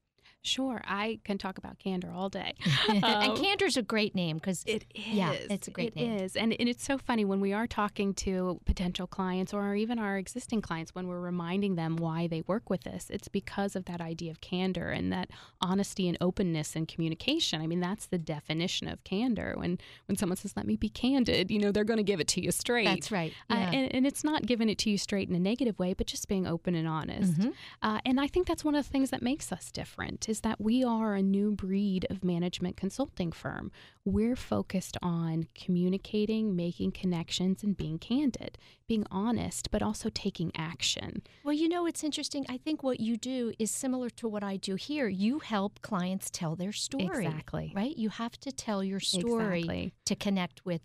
Sure, 0.48 0.80
I 0.84 1.20
can 1.24 1.38
talk 1.38 1.58
about 1.58 1.78
Candor 1.78 2.10
all 2.10 2.28
day. 2.28 2.54
and 2.88 3.04
um, 3.04 3.36
Candor's 3.36 3.76
a 3.76 3.82
great 3.82 4.14
name 4.14 4.38
because 4.38 4.64
it 4.66 4.84
is. 4.94 5.06
Yeah, 5.06 5.32
it's 5.32 5.68
a 5.68 5.70
great 5.70 5.88
it 5.88 5.96
name. 5.96 6.12
It 6.12 6.22
is, 6.22 6.36
and, 6.36 6.54
and 6.58 6.68
it's 6.68 6.84
so 6.84 6.98
funny 6.98 7.24
when 7.24 7.40
we 7.40 7.52
are 7.52 7.66
talking 7.66 8.14
to 8.14 8.60
potential 8.64 9.06
clients 9.06 9.52
or 9.52 9.74
even 9.74 9.98
our 9.98 10.16
existing 10.16 10.62
clients 10.62 10.94
when 10.94 11.06
we're 11.06 11.20
reminding 11.20 11.76
them 11.76 11.96
why 11.96 12.26
they 12.26 12.42
work 12.46 12.70
with 12.70 12.86
us. 12.86 13.10
It's 13.10 13.28
because 13.28 13.76
of 13.76 13.84
that 13.86 14.00
idea 14.00 14.30
of 14.30 14.40
candor 14.40 14.88
and 14.88 15.12
that 15.12 15.30
honesty 15.60 16.08
and 16.08 16.16
openness 16.20 16.74
and 16.74 16.88
communication. 16.88 17.60
I 17.60 17.66
mean, 17.66 17.80
that's 17.80 18.06
the 18.06 18.18
definition 18.18 18.88
of 18.88 19.04
candor. 19.04 19.54
When 19.56 19.78
when 20.06 20.16
someone 20.16 20.36
says, 20.36 20.54
"Let 20.56 20.66
me 20.66 20.76
be 20.76 20.88
candid," 20.88 21.50
you 21.50 21.58
know, 21.58 21.72
they're 21.72 21.84
going 21.84 21.98
to 21.98 22.02
give 22.02 22.20
it 22.20 22.28
to 22.28 22.42
you 22.42 22.50
straight. 22.50 22.86
That's 22.86 23.10
right. 23.10 23.32
Uh, 23.50 23.54
yeah. 23.54 23.68
Uh, 23.68 23.72
and, 23.72 23.94
and 23.94 24.06
it's 24.06 24.24
not 24.24 24.46
giving 24.46 24.68
it 24.68 24.78
to 24.78 24.90
you 24.90 24.98
straight 24.98 25.28
in 25.28 25.34
a 25.34 25.38
negative 25.38 25.78
way, 25.78 25.94
but 25.94 26.06
just 26.06 26.28
being 26.28 26.46
open 26.46 26.74
and 26.74 26.88
honest. 26.88 27.32
Mm-hmm. 27.34 27.50
Uh, 27.82 28.00
and 28.04 28.20
I 28.20 28.26
think 28.26 28.46
that's 28.46 28.64
one 28.64 28.74
of 28.74 28.84
the 28.84 28.90
things 28.90 29.10
that 29.10 29.22
makes 29.22 29.52
us 29.52 29.70
different 29.70 30.28
is 30.28 30.37
that 30.40 30.60
we 30.60 30.84
are 30.84 31.14
a 31.14 31.22
new 31.22 31.52
breed 31.52 32.06
of 32.10 32.24
management 32.24 32.76
consulting 32.76 33.32
firm. 33.32 33.70
We're 34.04 34.36
focused 34.36 34.96
on 35.02 35.48
communicating, 35.54 36.56
making 36.56 36.92
connections, 36.92 37.62
and 37.62 37.76
being 37.76 37.98
candid, 37.98 38.58
being 38.86 39.06
honest, 39.10 39.70
but 39.70 39.82
also 39.82 40.08
taking 40.08 40.52
action. 40.56 41.22
Well, 41.44 41.54
you 41.54 41.68
know, 41.68 41.86
it's 41.86 42.02
interesting. 42.02 42.46
I 42.48 42.56
think 42.56 42.82
what 42.82 43.00
you 43.00 43.16
do 43.16 43.52
is 43.58 43.70
similar 43.70 44.10
to 44.10 44.28
what 44.28 44.42
I 44.42 44.56
do 44.56 44.74
here. 44.74 45.08
You 45.08 45.40
help 45.40 45.80
clients 45.82 46.30
tell 46.30 46.56
their 46.56 46.72
story. 46.72 47.26
Exactly. 47.26 47.72
Right? 47.74 47.96
You 47.96 48.08
have 48.10 48.38
to 48.40 48.52
tell 48.52 48.82
your 48.82 49.00
story 49.00 49.60
exactly. 49.60 49.92
to 50.06 50.14
connect 50.14 50.64
with 50.64 50.82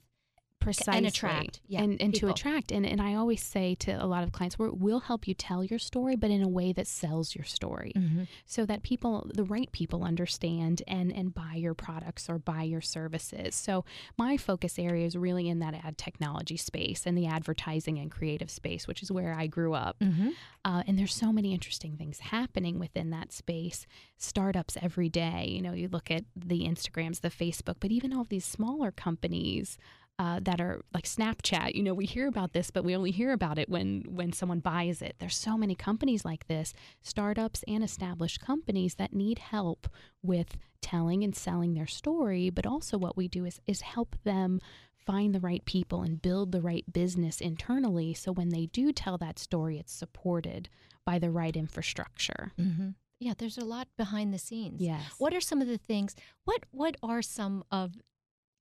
precisely 0.64 0.98
and 0.98 1.08
attract 1.08 1.62
yeah, 1.68 1.82
and, 1.82 2.02
and 2.02 2.16
to 2.16 2.30
attract. 2.30 2.72
And, 2.72 2.86
and 2.86 3.02
i 3.02 3.14
always 3.14 3.44
say 3.44 3.76
to 3.76 3.92
a 3.92 4.06
lot 4.06 4.24
of 4.24 4.32
clients 4.32 4.58
we 4.58 4.70
will 4.70 5.02
help 5.02 5.28
you 5.28 5.34
tell 5.34 5.64
your 5.64 5.80
story 5.80 6.16
but 6.16 6.30
in 6.30 6.42
a 6.42 6.48
way 6.48 6.74
that 6.74 6.88
sells 6.88 7.36
your 7.36 7.46
story 7.46 7.94
mm-hmm. 7.96 8.24
so 8.46 8.66
that 8.66 8.84
people 8.84 9.30
the 9.34 9.44
right 9.44 9.72
people 9.72 10.04
understand 10.04 10.82
and 10.88 11.12
and 11.12 11.34
buy 11.34 11.56
your 11.56 11.74
products 11.74 12.30
or 12.30 12.38
buy 12.40 12.64
your 12.64 12.82
services. 12.82 13.56
So 13.56 13.86
my 14.18 14.38
focus 14.38 14.80
area 14.80 15.06
is 15.06 15.16
really 15.16 15.50
in 15.50 15.60
that 15.60 15.74
ad 15.74 15.98
technology 15.98 16.58
space 16.58 17.06
and 17.06 17.18
the 17.18 17.28
advertising 17.28 17.98
and 18.00 18.12
creative 18.12 18.50
space 18.50 18.88
which 18.88 19.04
is 19.04 19.12
where 19.12 19.34
i 19.34 19.48
grew 19.48 19.74
up. 19.74 20.00
Mm-hmm. 20.00 20.30
uh, 20.66 20.84
and 20.88 20.98
there's 20.98 21.14
so 21.14 21.32
many 21.32 21.54
interesting 21.54 21.98
things 21.98 22.20
happening 22.20 22.80
within 22.80 23.10
that 23.12 23.32
space. 23.32 23.86
Startups 24.18 24.78
every 24.82 25.10
day 25.10 25.48
you 25.50 25.62
know 25.62 25.74
you 25.74 25.88
look 25.88 26.10
at 26.10 26.24
the 26.36 26.62
instagrams 26.62 27.22
the 27.22 27.30
facebook 27.30 27.76
but 27.80 27.92
even 27.92 28.14
all 28.14 28.24
these 28.24 28.46
smaller 28.46 28.92
companies 28.92 29.78
uh, 30.20 30.40
that 30.44 30.62
are 30.62 30.82
like 30.94 31.06
Snapchat. 31.06 31.76
You 31.76 31.84
know, 31.84 31.94
we 31.94 32.06
hear 32.06 32.28
about 32.28 32.54
this, 32.54 32.72
but 32.72 32.84
we 32.84 32.96
only 32.96 33.12
hear 33.12 33.32
about 33.32 33.58
it 33.58 33.70
when 33.70 34.04
when 34.08 34.32
someone 34.32 34.60
buys 34.60 35.02
it. 35.02 35.16
There's 35.20 35.36
so 35.36 35.58
many 35.58 35.76
companies 35.76 36.24
like 36.24 36.48
this, 36.48 36.74
startups 37.02 37.64
and 37.68 37.84
established 37.84 38.42
companies 38.42 38.96
that 38.96 39.14
need 39.14 39.40
help 39.40 39.88
with 40.22 40.58
telling 40.82 41.24
and 41.24 41.36
selling 41.36 41.74
their 41.74 41.88
story. 41.88 42.50
But 42.50 42.66
also, 42.66 42.98
what 42.98 43.18
we 43.18 43.28
do 43.28 43.46
is 43.46 43.60
is 43.66 43.82
help 43.82 44.16
them 44.24 44.60
find 45.06 45.36
the 45.36 45.40
right 45.40 45.66
people 45.66 46.02
and 46.02 46.22
build 46.22 46.52
the 46.52 46.62
right 46.62 46.86
business 46.92 47.42
internally. 47.42 48.14
So 48.14 48.32
when 48.32 48.50
they 48.50 48.68
do 48.68 48.94
tell 48.94 49.18
that 49.18 49.38
story, 49.38 49.78
it's 49.78 49.92
supported 49.92 50.70
by 51.06 51.20
the 51.20 51.30
right 51.32 51.56
infrastructure. 51.56 52.54
Mm-hmm. 52.58 52.90
Yeah, 53.20 53.34
there's 53.38 53.58
a 53.58 53.66
lot 53.66 53.88
behind 53.98 54.34
the 54.34 54.38
scenes. 54.38 54.82
Yes. 54.82 55.02
What 55.18 55.34
are 55.34 55.42
some 55.42 55.62
of 55.62 55.68
the 55.68 55.78
things? 55.78 56.16
What 56.46 56.66
What 56.72 56.98
are 57.02 57.22
some 57.22 57.64
of 57.72 57.94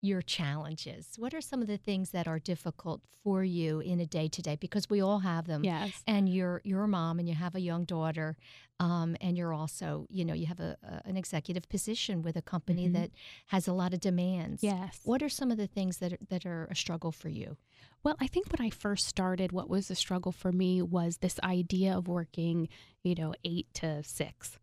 your 0.03 0.21
challenges? 0.21 1.13
What 1.17 1.33
are 1.33 1.41
some 1.41 1.63
of 1.63 1.69
the 1.69 1.79
things 1.79 2.11
that 2.11 2.27
are 2.27 2.39
difficult 2.39 3.01
for 3.23 3.45
you 3.45 3.79
in 3.81 4.01
a 4.01 4.07
day 4.07 4.29
to 4.29 4.43
day? 4.43 4.57
Because 4.61 4.91
we 4.91 5.01
all 5.01 5.21
have 5.21 5.47
them. 5.47 5.65
Yes. 5.65 6.03
And 6.07 6.29
you're 6.29 6.61
you're 6.65 6.83
a 6.83 6.89
mom 6.89 7.19
and 7.19 7.29
you 7.29 7.35
have 7.35 7.55
a 7.55 7.61
young 7.61 7.85
daughter, 7.85 8.37
um, 8.81 9.17
and 9.21 9.39
you're 9.39 9.55
also 9.55 10.07
you 10.11 10.25
know 10.25 10.35
you 10.35 10.47
have 10.47 10.61
a, 10.61 10.77
a 10.83 11.09
an 11.09 11.17
executive 11.17 11.69
position 11.69 12.21
with 12.21 12.37
a 12.37 12.43
company 12.43 12.85
mm-hmm. 12.85 13.01
that 13.01 13.11
has 13.47 13.69
a 13.69 13.73
lot 13.73 13.95
of 13.95 14.01
demands. 14.01 14.63
Yes. 14.63 15.01
What 15.05 15.23
are 15.23 15.29
some 15.29 15.51
of 15.51 15.57
the 15.57 15.69
things 15.69 15.99
that 15.99 16.13
are, 16.13 16.19
that 16.29 16.45
are 16.45 16.67
a 16.71 16.75
struggle 16.75 17.13
for 17.13 17.29
you? 17.29 17.57
Well, 18.03 18.17
I 18.21 18.27
think 18.27 18.51
when 18.51 18.67
I 18.67 18.71
first 18.71 19.07
started, 19.07 19.53
what 19.53 19.71
was 19.71 19.89
a 19.89 19.95
struggle 19.95 20.33
for 20.33 20.51
me 20.51 20.83
was 20.83 21.19
this 21.19 21.39
idea 21.45 21.97
of 21.97 22.09
working, 22.09 22.69
you 23.05 23.15
know, 23.15 23.35
eight 23.45 23.69
to 23.75 24.03
six. 24.03 24.59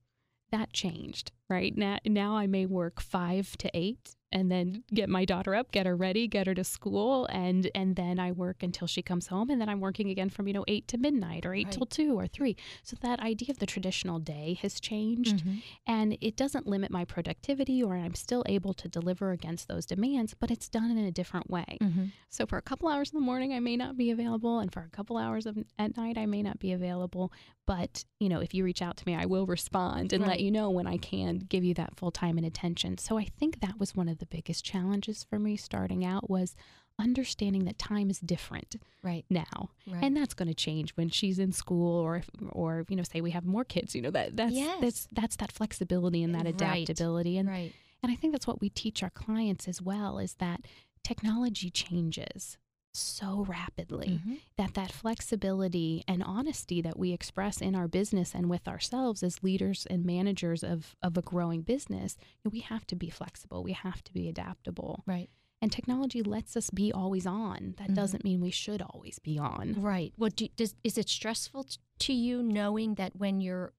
That 0.51 0.73
changed, 0.73 1.31
right? 1.49 1.75
Now, 1.75 1.97
now 2.05 2.37
I 2.37 2.47
may 2.47 2.65
work 2.65 3.01
five 3.01 3.57
to 3.57 3.69
eight 3.73 4.15
and 4.31 4.51
then 4.51 4.83
get 4.93 5.09
my 5.09 5.25
daughter 5.25 5.55
up, 5.55 5.71
get 5.71 5.85
her 5.85 5.95
ready, 5.95 6.27
get 6.27 6.47
her 6.47 6.53
to 6.53 6.63
school, 6.63 7.25
and 7.31 7.69
and 7.73 7.95
then 7.95 8.19
I 8.19 8.31
work 8.31 8.61
until 8.61 8.87
she 8.87 9.01
comes 9.01 9.27
home, 9.27 9.49
and 9.49 9.59
then 9.59 9.69
I'm 9.69 9.79
working 9.79 10.09
again 10.09 10.29
from 10.29 10.47
you 10.47 10.53
know 10.53 10.65
eight 10.67 10.87
to 10.89 10.97
midnight 10.97 11.45
or 11.45 11.53
eight 11.53 11.65
right. 11.65 11.73
till 11.73 11.85
two 11.85 12.17
or 12.17 12.27
three. 12.27 12.55
So 12.83 12.95
that 13.01 13.19
idea 13.19 13.49
of 13.49 13.59
the 13.59 13.65
traditional 13.65 14.19
day 14.19 14.57
has 14.61 14.79
changed, 14.79 15.37
mm-hmm. 15.37 15.57
and 15.87 16.17
it 16.21 16.35
doesn't 16.35 16.67
limit 16.67 16.91
my 16.91 17.05
productivity, 17.05 17.81
or 17.81 17.95
I'm 17.95 18.15
still 18.15 18.43
able 18.47 18.73
to 18.75 18.87
deliver 18.87 19.31
against 19.31 19.67
those 19.67 19.85
demands, 19.85 20.35
but 20.39 20.51
it's 20.51 20.69
done 20.69 20.91
in 20.91 20.97
a 20.97 21.11
different 21.11 21.49
way. 21.49 21.77
Mm-hmm. 21.81 22.05
So 22.29 22.45
for 22.45 22.57
a 22.57 22.61
couple 22.61 22.87
hours 22.87 23.11
in 23.11 23.19
the 23.19 23.25
morning, 23.25 23.53
I 23.53 23.59
may 23.59 23.77
not 23.77 23.97
be 23.97 24.11
available, 24.11 24.59
and 24.59 24.71
for 24.71 24.81
a 24.81 24.89
couple 24.89 25.17
hours 25.17 25.45
of, 25.45 25.57
at 25.79 25.97
night, 25.97 26.17
I 26.17 26.25
may 26.27 26.43
not 26.43 26.59
be 26.59 26.71
available. 26.71 27.31
But 27.65 28.05
you 28.19 28.29
know, 28.29 28.39
if 28.39 28.53
you 28.53 28.63
reach 28.63 28.81
out 28.81 28.97
to 28.97 29.03
me, 29.07 29.15
I 29.15 29.25
will 29.25 29.45
respond 29.45 30.13
and 30.13 30.23
right. 30.23 30.31
let 30.31 30.39
you 30.39 30.51
know 30.51 30.69
when 30.69 30.87
I 30.87 30.97
can 30.97 31.38
give 31.47 31.63
you 31.63 31.73
that 31.75 31.95
full 31.95 32.11
time 32.11 32.37
and 32.37 32.45
attention. 32.45 32.97
So 32.97 33.17
I 33.17 33.25
think 33.25 33.61
that 33.61 33.79
was 33.79 33.95
one 33.95 34.09
of 34.09 34.19
the 34.19 34.25
biggest 34.25 34.65
challenges 34.65 35.23
for 35.23 35.39
me 35.39 35.55
starting 35.55 36.03
out 36.03 36.29
was 36.29 36.55
understanding 36.99 37.63
that 37.65 37.79
time 37.79 38.09
is 38.09 38.19
different 38.19 38.75
right 39.03 39.23
now 39.29 39.69
right. 39.87 40.03
and 40.03 40.17
that's 40.17 40.33
going 40.33 40.49
to 40.49 40.53
change 40.53 40.91
when 40.91 41.09
she's 41.09 41.39
in 41.39 41.51
school 41.51 41.97
or 41.97 42.17
if, 42.17 42.29
or 42.49 42.85
you 42.89 42.95
know 42.95 43.03
say 43.03 43.21
we 43.21 43.31
have 43.31 43.45
more 43.45 43.63
kids 43.63 43.95
you 43.95 44.01
know 44.01 44.11
that 44.11 44.35
that's 44.35 44.51
yes. 44.51 44.77
that's 44.81 45.07
that's 45.13 45.35
that 45.37 45.51
flexibility 45.51 46.21
and 46.21 46.35
that 46.35 46.45
adaptability 46.45 47.35
right. 47.35 47.39
and 47.39 47.49
right. 47.49 47.73
and 48.03 48.11
I 48.11 48.15
think 48.15 48.33
that's 48.33 48.45
what 48.45 48.59
we 48.59 48.69
teach 48.69 49.01
our 49.01 49.09
clients 49.09 49.67
as 49.67 49.81
well 49.81 50.19
is 50.19 50.33
that 50.35 50.65
technology 51.01 51.69
changes 51.69 52.57
so 52.93 53.45
rapidly 53.47 54.19
mm-hmm. 54.21 54.35
that 54.57 54.73
that 54.73 54.91
flexibility 54.91 56.03
and 56.07 56.23
honesty 56.23 56.81
that 56.81 56.97
we 56.97 57.11
express 57.11 57.61
in 57.61 57.75
our 57.75 57.87
business 57.87 58.33
and 58.33 58.49
with 58.49 58.67
ourselves 58.67 59.21
as 59.21 59.43
leaders 59.43 59.85
and 59.89 60.05
managers 60.05 60.63
of 60.63 60.95
of 61.01 61.17
a 61.17 61.21
growing 61.21 61.61
business 61.61 62.17
we 62.49 62.59
have 62.59 62.85
to 62.87 62.95
be 62.95 63.09
flexible. 63.09 63.63
We 63.63 63.73
have 63.73 64.03
to 64.03 64.13
be 64.13 64.27
adaptable. 64.27 65.03
Right. 65.05 65.29
And 65.61 65.71
technology 65.71 66.21
lets 66.21 66.55
us 66.55 66.69
be 66.69 66.93
always 66.93 67.25
on. 67.25 67.75
That 67.77 67.87
mm-hmm. 67.87 67.93
doesn't 67.95 68.23
mean 68.23 68.39
we 68.39 68.51
should 68.51 68.81
always 68.81 69.19
be 69.19 69.37
on. 69.37 69.75
Right. 69.77 70.13
Well 70.17 70.31
do, 70.33 70.47
does, 70.55 70.75
is 70.83 70.97
it 70.97 71.09
stressful 71.09 71.67
to 71.99 72.13
you 72.13 72.41
knowing 72.41 72.95
that 72.95 73.15
when 73.15 73.41
you're 73.41 73.73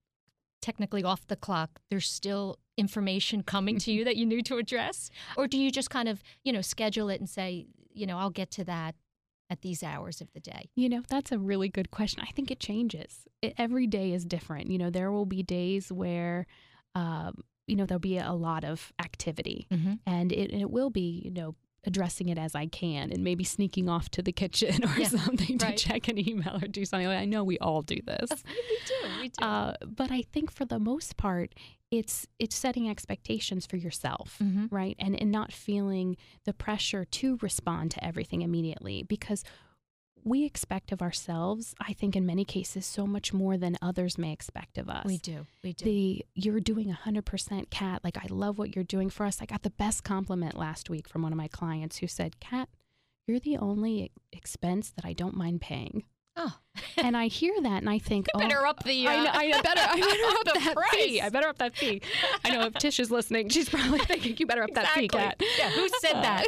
technically 0.61 1.03
off 1.03 1.25
the 1.25 1.35
clock 1.35 1.81
there's 1.89 2.07
still 2.07 2.59
information 2.77 3.41
coming 3.41 3.79
to 3.79 3.91
you 3.91 4.05
that 4.05 4.15
you 4.15 4.25
need 4.25 4.45
to 4.47 4.57
address? 4.57 5.09
Or 5.35 5.47
do 5.47 5.57
you 5.57 5.71
just 5.71 5.89
kind 5.89 6.07
of 6.07 6.23
you 6.43 6.53
know 6.53 6.61
schedule 6.61 7.09
it 7.09 7.19
and 7.19 7.29
say 7.29 7.67
you 7.93 8.05
know 8.05 8.17
i'll 8.17 8.29
get 8.29 8.51
to 8.51 8.63
that 8.63 8.95
at 9.51 9.61
these 9.61 9.83
hours 9.83 10.21
of 10.21 10.31
the 10.33 10.39
day? 10.39 10.69
You 10.75 10.87
know, 10.87 11.03
that's 11.09 11.31
a 11.33 11.37
really 11.37 11.67
good 11.67 11.91
question. 11.91 12.23
I 12.25 12.31
think 12.31 12.49
it 12.49 12.59
changes. 12.59 13.27
It, 13.41 13.53
every 13.57 13.85
day 13.85 14.13
is 14.13 14.23
different. 14.23 14.71
You 14.71 14.77
know, 14.77 14.89
there 14.89 15.11
will 15.11 15.25
be 15.25 15.43
days 15.43 15.91
where, 15.91 16.47
um, 16.95 17.35
you 17.67 17.75
know, 17.75 17.85
there'll 17.85 17.99
be 17.99 18.17
a 18.17 18.31
lot 18.31 18.63
of 18.63 18.93
activity 18.97 19.67
mm-hmm. 19.69 19.95
and 20.07 20.31
it, 20.31 20.53
it 20.53 20.71
will 20.71 20.89
be, 20.89 21.21
you 21.25 21.31
know, 21.31 21.55
addressing 21.83 22.29
it 22.29 22.37
as 22.37 22.53
I 22.53 22.67
can 22.67 23.11
and 23.11 23.23
maybe 23.23 23.43
sneaking 23.43 23.89
off 23.89 24.09
to 24.11 24.21
the 24.21 24.31
kitchen 24.31 24.83
or 24.85 24.97
yeah, 24.97 25.07
something 25.07 25.57
to 25.57 25.75
check 25.75 26.07
an 26.07 26.17
email 26.17 26.59
or 26.61 26.67
do 26.67 26.85
something. 26.85 27.07
I 27.07 27.25
know 27.25 27.43
we 27.43 27.57
all 27.59 27.81
do 27.81 27.99
this. 28.05 28.29
we 28.45 28.79
do. 28.85 29.09
We 29.19 29.29
do. 29.29 29.45
Uh, 29.45 29.73
but 29.85 30.11
I 30.11 30.21
think 30.21 30.51
for 30.51 30.65
the 30.65 30.79
most 30.79 31.17
part, 31.17 31.53
it's 31.89 32.25
it's 32.39 32.55
setting 32.55 32.89
expectations 32.89 33.65
for 33.65 33.75
yourself, 33.75 34.37
mm-hmm. 34.41 34.73
right? 34.73 34.95
And 34.97 35.19
and 35.19 35.31
not 35.31 35.51
feeling 35.51 36.15
the 36.45 36.53
pressure 36.53 37.03
to 37.03 37.37
respond 37.41 37.91
to 37.91 38.03
everything 38.03 38.41
immediately 38.41 39.03
because 39.03 39.43
we 40.23 40.45
expect 40.45 40.91
of 40.91 41.01
ourselves, 41.01 41.75
I 41.79 41.93
think 41.93 42.15
in 42.15 42.25
many 42.25 42.45
cases, 42.45 42.85
so 42.85 43.05
much 43.07 43.33
more 43.33 43.57
than 43.57 43.77
others 43.81 44.17
may 44.17 44.31
expect 44.31 44.77
of 44.77 44.89
us. 44.89 45.05
We 45.05 45.17
do. 45.17 45.45
We 45.63 45.73
do. 45.73 45.85
The 45.85 46.25
you're 46.35 46.59
doing 46.59 46.95
100% 47.05 47.69
Kat. 47.69 48.01
Like, 48.03 48.17
I 48.17 48.27
love 48.29 48.57
what 48.57 48.75
you're 48.75 48.83
doing 48.83 49.09
for 49.09 49.25
us. 49.25 49.41
I 49.41 49.45
got 49.45 49.63
the 49.63 49.69
best 49.69 50.03
compliment 50.03 50.57
last 50.57 50.89
week 50.89 51.07
from 51.07 51.21
one 51.21 51.31
of 51.31 51.37
my 51.37 51.47
clients 51.47 51.97
who 51.97 52.07
said, 52.07 52.39
Kat, 52.39 52.69
you're 53.27 53.39
the 53.39 53.57
only 53.57 54.11
expense 54.31 54.91
that 54.91 55.05
I 55.05 55.13
don't 55.13 55.35
mind 55.35 55.61
paying. 55.61 56.03
Oh. 56.37 56.57
and 56.97 57.17
I 57.17 57.27
hear 57.27 57.53
that 57.61 57.81
and 57.81 57.89
I 57.89 57.99
think, 57.99 58.27
you 58.33 58.39
better 58.39 58.65
oh, 58.65 58.69
up 58.69 58.83
the. 58.83 59.07
Uh, 59.07 59.11
I, 59.11 59.51
I 59.53 59.61
better, 59.61 59.81
I 59.81 59.99
better 59.99 60.37
up 60.37 60.45
the 60.45 60.59
that 60.65 60.75
price. 60.75 60.91
fee. 60.91 61.21
I 61.21 61.29
better 61.29 61.47
up 61.47 61.57
that 61.57 61.75
fee. 61.75 62.01
I 62.45 62.51
know 62.51 62.65
if 62.65 62.73
Tish 62.75 62.99
is 62.99 63.11
listening, 63.11 63.49
she's 63.49 63.69
probably 63.69 63.99
thinking, 63.99 64.35
you 64.37 64.45
better 64.45 64.63
up 64.63 64.69
exactly. 64.69 65.07
that 65.07 65.37
fee, 65.39 65.45
Kat. 65.47 65.57
Yeah, 65.57 65.69
who 65.71 65.89
said 65.99 66.13
that? 66.13 66.45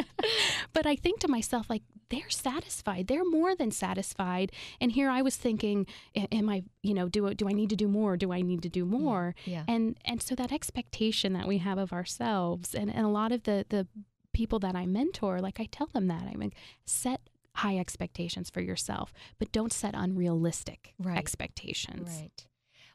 but 0.72 0.86
I 0.86 0.96
think 0.96 1.20
to 1.20 1.28
myself, 1.28 1.68
like, 1.68 1.82
they're 2.08 2.30
satisfied. 2.30 3.08
They're 3.08 3.24
more 3.24 3.54
than 3.54 3.70
satisfied. 3.70 4.52
And 4.80 4.92
here 4.92 5.10
I 5.10 5.22
was 5.22 5.36
thinking, 5.36 5.86
am 6.14 6.48
I, 6.48 6.62
you 6.82 6.94
know, 6.94 7.08
do 7.08 7.34
do 7.34 7.48
I 7.48 7.52
need 7.52 7.70
to 7.70 7.76
do 7.76 7.88
more? 7.88 8.16
Do 8.16 8.32
I 8.32 8.42
need 8.42 8.62
to 8.62 8.68
do 8.68 8.84
more? 8.84 9.34
Yeah. 9.44 9.64
And 9.66 9.98
and 10.04 10.22
so 10.22 10.34
that 10.36 10.52
expectation 10.52 11.32
that 11.32 11.48
we 11.48 11.58
have 11.58 11.78
of 11.78 11.92
ourselves, 11.92 12.74
and, 12.74 12.94
and 12.94 13.04
a 13.04 13.08
lot 13.08 13.32
of 13.32 13.42
the 13.42 13.66
the 13.68 13.88
people 14.32 14.58
that 14.60 14.76
I 14.76 14.86
mentor, 14.86 15.40
like 15.40 15.58
I 15.58 15.64
tell 15.64 15.88
them 15.88 16.06
that 16.08 16.22
I 16.32 16.36
mean, 16.36 16.52
set 16.84 17.20
high 17.54 17.78
expectations 17.78 18.50
for 18.50 18.60
yourself, 18.60 19.12
but 19.38 19.50
don't 19.50 19.72
set 19.72 19.94
unrealistic 19.94 20.94
right. 20.98 21.18
expectations. 21.18 22.20
Right. 22.20 22.46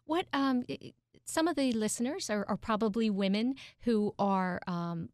What 0.06 0.28
um 0.32 0.64
some 1.26 1.48
of 1.48 1.56
the 1.56 1.72
listeners 1.72 2.30
are, 2.30 2.46
are 2.48 2.58
probably 2.58 3.10
women 3.10 3.56
who 3.82 4.14
are 4.20 4.60
um, 4.68 5.10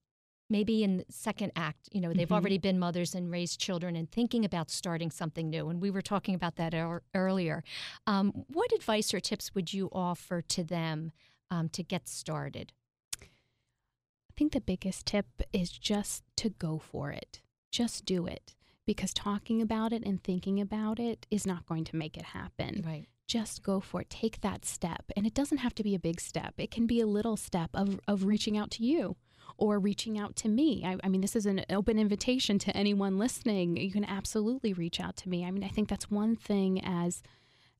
maybe 0.50 0.84
in 0.84 0.98
the 0.98 1.06
second 1.10 1.52
act, 1.56 1.90
you 1.92 2.00
know, 2.00 2.14
they've 2.14 2.30
Mhm. 2.30 2.36
already 2.36 2.58
been 2.58 2.80
mothers 2.80 3.14
and 3.14 3.30
raised 3.30 3.60
children 3.60 3.96
and 3.96 4.10
thinking 4.12 4.46
about 4.46 4.70
starting 4.72 5.12
something 5.12 5.50
new. 5.50 5.70
And 5.70 5.82
we 5.82 5.92
were 5.92 6.02
talking 6.02 6.36
about 6.36 6.56
that 6.56 6.74
ear- 6.74 7.04
earlier. 7.14 7.64
Um, 8.06 8.32
what 8.48 8.72
advice 8.72 9.14
or 9.14 9.20
tips 9.20 9.54
would 9.54 9.74
you 9.74 9.90
offer 9.92 10.42
to 10.42 10.64
them 10.64 11.12
um, 11.50 11.70
to 11.70 11.84
get 11.84 12.08
started? 12.08 12.74
I 13.22 14.34
think 14.36 14.52
the 14.54 14.62
biggest 14.62 15.06
tip 15.06 15.26
is 15.52 15.72
just 15.72 16.24
to 16.38 16.50
go 16.50 16.78
for 16.78 17.12
it. 17.12 17.42
Just 17.72 18.06
do 18.06 18.26
it. 18.28 18.56
Because 18.86 19.14
talking 19.14 19.62
about 19.62 19.92
it 19.92 20.04
and 20.06 20.24
thinking 20.24 20.62
about 20.62 21.00
it 21.00 21.26
is 21.30 21.46
not 21.46 21.66
going 21.66 21.84
to 21.86 21.96
make 21.96 22.16
it 22.18 22.26
happen. 22.28 22.84
Right. 22.86 23.08
Just 23.28 23.62
go 23.64 23.80
for 23.82 24.02
it. 24.02 24.10
Take 24.10 24.40
that 24.42 24.64
step. 24.64 25.12
And 25.18 25.26
it 25.28 25.34
doesn't 25.34 25.58
have 25.58 25.76
to 25.76 25.84
be 25.84 25.94
a 25.96 26.00
big 26.00 26.22
step, 26.22 26.54
it 26.58 26.72
can 26.72 26.86
be 26.88 27.02
a 27.02 27.08
little 27.08 27.36
step 27.36 27.70
of, 27.74 28.00
of 28.08 28.24
reaching 28.24 28.58
out 28.58 28.72
to 28.72 28.84
you 28.86 29.18
or 29.58 29.80
reaching 29.80 30.18
out 30.20 30.36
to 30.38 30.50
me. 30.50 30.84
I, 30.86 30.98
I 31.04 31.10
mean, 31.10 31.22
this 31.22 31.36
is 31.36 31.46
an 31.46 31.64
open 31.70 31.98
invitation 32.00 32.60
to 32.60 32.76
anyone 32.76 33.18
listening. 33.18 33.78
You 33.78 33.92
can 33.92 34.06
absolutely 34.06 34.74
reach 34.74 35.00
out 35.00 35.16
to 35.18 35.30
me. 35.30 35.46
I 35.46 35.52
mean, 35.52 35.64
I 35.64 35.70
think 35.70 35.88
that's 35.90 36.12
one 36.12 36.36
thing 36.36 36.84
as 36.84 37.24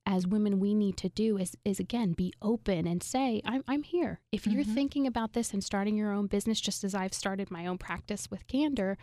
as 0.06 0.26
women 0.26 0.58
we 0.58 0.74
need 0.74 0.96
to 0.96 1.10
do 1.10 1.36
is 1.36 1.54
is 1.66 1.78
again 1.78 2.12
be 2.14 2.32
open 2.40 2.86
and 2.86 3.02
say 3.02 3.42
I'm 3.44 3.62
I'm 3.68 3.82
here. 3.82 4.20
If 4.32 4.46
you're 4.46 4.64
Mhm. 4.64 4.74
thinking 4.74 5.06
about 5.06 5.34
this 5.34 5.52
and 5.52 5.62
starting 5.62 5.96
your 5.96 6.12
own 6.12 6.28
business 6.28 6.60
just 6.60 6.82
as 6.82 6.94
I've 6.94 7.12
started 7.12 7.50
my 7.50 7.66
own 7.66 7.76
practice 7.76 8.30
with 8.30 8.46
candor, 8.46 8.96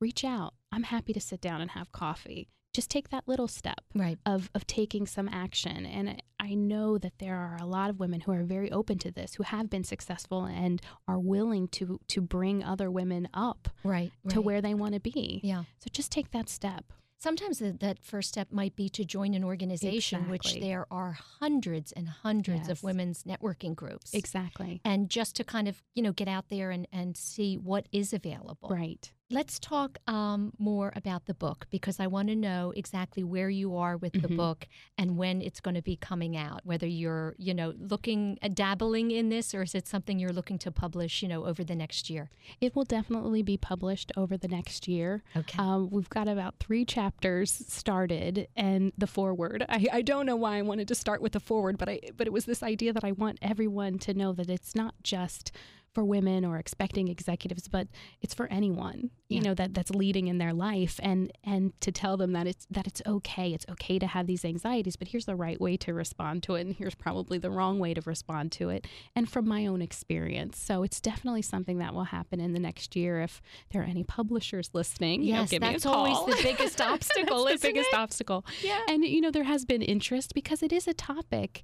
reach 0.00 0.24
out. 0.24 0.54
I'm 0.72 0.84
happy 0.84 1.12
to 1.12 1.20
sit 1.20 1.40
down 1.42 1.60
and 1.60 1.72
have 1.72 1.92
coffee. 1.92 2.48
Just 2.76 2.90
take 2.90 3.08
that 3.08 3.26
little 3.26 3.48
step 3.48 3.80
Right. 3.94 4.18
of 4.26 4.50
of 4.54 4.66
taking 4.66 5.06
some 5.06 5.28
action. 5.30 5.86
And 5.86 6.22
I- 6.38 6.54
know 6.54 6.96
that 6.98 7.18
there 7.18 7.34
are 7.36 7.56
a 7.60 7.66
lot 7.66 7.90
of 7.90 7.98
women 7.98 8.20
who 8.20 8.30
are 8.32 8.44
very 8.44 8.70
open 8.70 8.98
to 8.98 9.10
this, 9.10 9.34
who 9.34 9.42
have 9.42 9.68
been 9.68 9.82
successful 9.84 10.44
and 10.44 10.80
are 11.08 11.18
willing 11.18 11.66
to 11.68 11.98
to 12.08 12.20
bring 12.20 12.62
other 12.62 12.88
women 12.90 13.28
up 13.34 13.68
Right. 13.82 14.12
to 14.28 14.36
right. 14.36 14.44
where 14.44 14.60
they 14.62 14.74
want 14.74 14.94
to 14.94 15.00
be. 15.00 15.40
Yeah. 15.42 15.64
So 15.80 15.88
just 15.90 16.12
take 16.12 16.30
that 16.30 16.48
step. 16.48 16.92
Sometimes 17.18 17.58
the, 17.58 17.72
that 17.72 17.98
first 18.04 18.28
step 18.28 18.52
might 18.52 18.76
be 18.76 18.88
to 18.90 19.04
join 19.04 19.32
an 19.34 19.42
organization, 19.42 20.28
which 20.28 20.54
there 20.60 20.86
are 20.90 21.12
hundreds 21.40 21.90
and 21.92 22.08
hundreds 22.08 22.68
of 22.68 22.82
women's 22.82 23.24
networking 23.24 23.74
groups. 23.74 24.12
Exactly. 24.14 24.80
And 24.84 25.08
just 25.10 25.34
to 25.36 25.44
kind 25.44 25.66
of, 25.66 25.82
you 25.94 26.02
know, 26.02 26.12
get 26.12 26.28
out 26.28 26.48
there 26.50 26.70
and, 26.70 26.86
and 26.92 27.16
see 27.16 27.56
what 27.56 27.88
is 27.90 28.12
available. 28.12 28.68
Right. 28.68 29.10
Let's 29.28 29.58
talk 29.58 29.98
um, 30.06 30.52
more 30.56 30.92
about 30.94 31.26
the 31.26 31.34
book 31.34 31.66
because 31.70 31.98
I 31.98 32.06
want 32.06 32.28
to 32.28 32.36
know 32.36 32.72
exactly 32.76 33.24
where 33.24 33.50
you 33.50 33.76
are 33.76 33.96
with 33.96 34.12
the 34.12 34.28
Mhm. 34.28 34.36
book 34.36 34.68
and 34.96 35.16
when 35.16 35.42
it's 35.42 35.58
going 35.58 35.74
to 35.74 35.82
be 35.82 35.96
coming 35.96 36.36
out. 36.36 36.60
Whether 36.64 36.86
you're, 36.86 37.34
you 37.36 37.52
know, 37.52 37.74
looking, 37.76 38.38
uh, 38.40 38.46
dabbling 38.46 39.10
in 39.10 39.28
this, 39.28 39.52
or 39.52 39.62
is 39.62 39.74
it 39.74 39.88
something 39.88 40.20
you're 40.20 40.32
looking 40.32 40.58
to 40.58 40.70
publish, 40.70 41.22
you 41.22 41.28
know, 41.28 41.44
over 41.44 41.64
the 41.64 41.74
next 41.74 42.08
year? 42.08 42.30
It 42.60 42.76
will 42.76 42.84
definitely 42.84 43.42
be 43.42 43.56
published 43.56 44.12
over 44.16 44.36
the 44.36 44.46
next 44.46 44.86
year. 44.86 45.24
Okay. 45.36 45.58
Um, 45.58 45.90
we've 45.90 46.08
got 46.08 46.28
about 46.28 46.60
three 46.60 46.84
chapters 46.84 47.50
started, 47.50 48.46
and 48.54 48.92
the 48.96 49.08
foreword. 49.08 49.66
I, 49.68 49.88
I 49.92 50.02
don't 50.02 50.26
know 50.26 50.36
why 50.36 50.58
I 50.58 50.62
wanted 50.62 50.86
to 50.86 50.94
start 50.94 51.20
with 51.20 51.32
the 51.32 51.40
foreword, 51.40 51.78
but 51.78 51.88
I 51.88 51.98
but 52.16 52.28
it 52.28 52.32
was 52.32 52.44
this 52.44 52.62
idea 52.62 52.92
that 52.92 53.02
I 53.02 53.10
want 53.10 53.40
everyone 53.42 53.98
to 54.00 54.14
know 54.14 54.32
that 54.34 54.48
it's 54.48 54.76
not 54.76 54.94
just 55.02 55.50
for 55.96 56.04
women 56.04 56.44
or 56.44 56.58
expecting 56.58 57.08
executives, 57.08 57.68
but 57.68 57.88
it's 58.20 58.34
for 58.34 58.46
anyone 58.48 59.08
you 59.28 59.36
Yeah. 59.38 59.42
know 59.48 59.54
that 59.54 59.74
that's 59.74 59.90
leading 59.90 60.28
in 60.28 60.38
their 60.38 60.52
life, 60.52 61.00
and 61.02 61.32
and 61.42 61.72
to 61.80 61.90
tell 61.90 62.16
them 62.16 62.32
that 62.32 62.46
it's 62.46 62.66
that 62.70 62.86
it's 62.86 63.02
okay. 63.06 63.52
It's 63.52 63.66
okay 63.68 63.98
to 63.98 64.06
have 64.06 64.26
these 64.26 64.44
anxieties, 64.44 64.96
but 64.96 65.08
here's 65.08 65.26
the 65.26 65.34
right 65.36 65.60
way 65.60 65.76
to 65.78 65.92
respond 65.92 66.42
to 66.44 66.54
it, 66.54 66.66
and 66.66 66.74
here's 66.76 66.94
probably 66.94 67.38
the 67.38 67.50
wrong 67.50 67.78
way 67.78 67.92
to 67.94 68.00
respond 68.06 68.52
to 68.52 68.68
it, 68.70 68.86
and 69.14 69.28
from 69.28 69.48
my 69.48 69.66
own 69.66 69.82
experience. 69.82 70.58
So 70.58 70.82
it's 70.82 71.00
definitely 71.00 71.42
something 71.42 71.78
that 71.78 71.92
will 71.94 72.04
happen 72.04 72.40
in 72.40 72.52
the 72.52 72.60
next 72.60 72.94
year 72.94 73.20
if 73.20 73.42
there 73.70 73.82
are 73.82 73.86
any 73.86 74.04
publishers 74.04 74.70
listening. 74.74 75.22
you 75.22 75.32
know, 75.32 75.40
Yes, 75.40 75.50
me 75.52 75.56
a 75.56 75.60
that's 75.60 75.86
always 75.86 76.18
the 76.36 76.42
biggest 76.42 76.80
obstacle, 76.92 77.44
the 77.46 77.58
biggest 77.60 77.88
it? 77.92 77.98
obstacle. 77.98 78.44
Yeah. 78.62 78.80
And 78.88 79.04
you 79.04 79.20
know 79.20 79.30
there 79.30 79.44
has 79.44 79.64
been 79.64 79.82
interest 79.82 80.34
because 80.34 80.62
it 80.62 80.72
is 80.72 80.86
a 80.86 80.94
topic. 80.94 81.62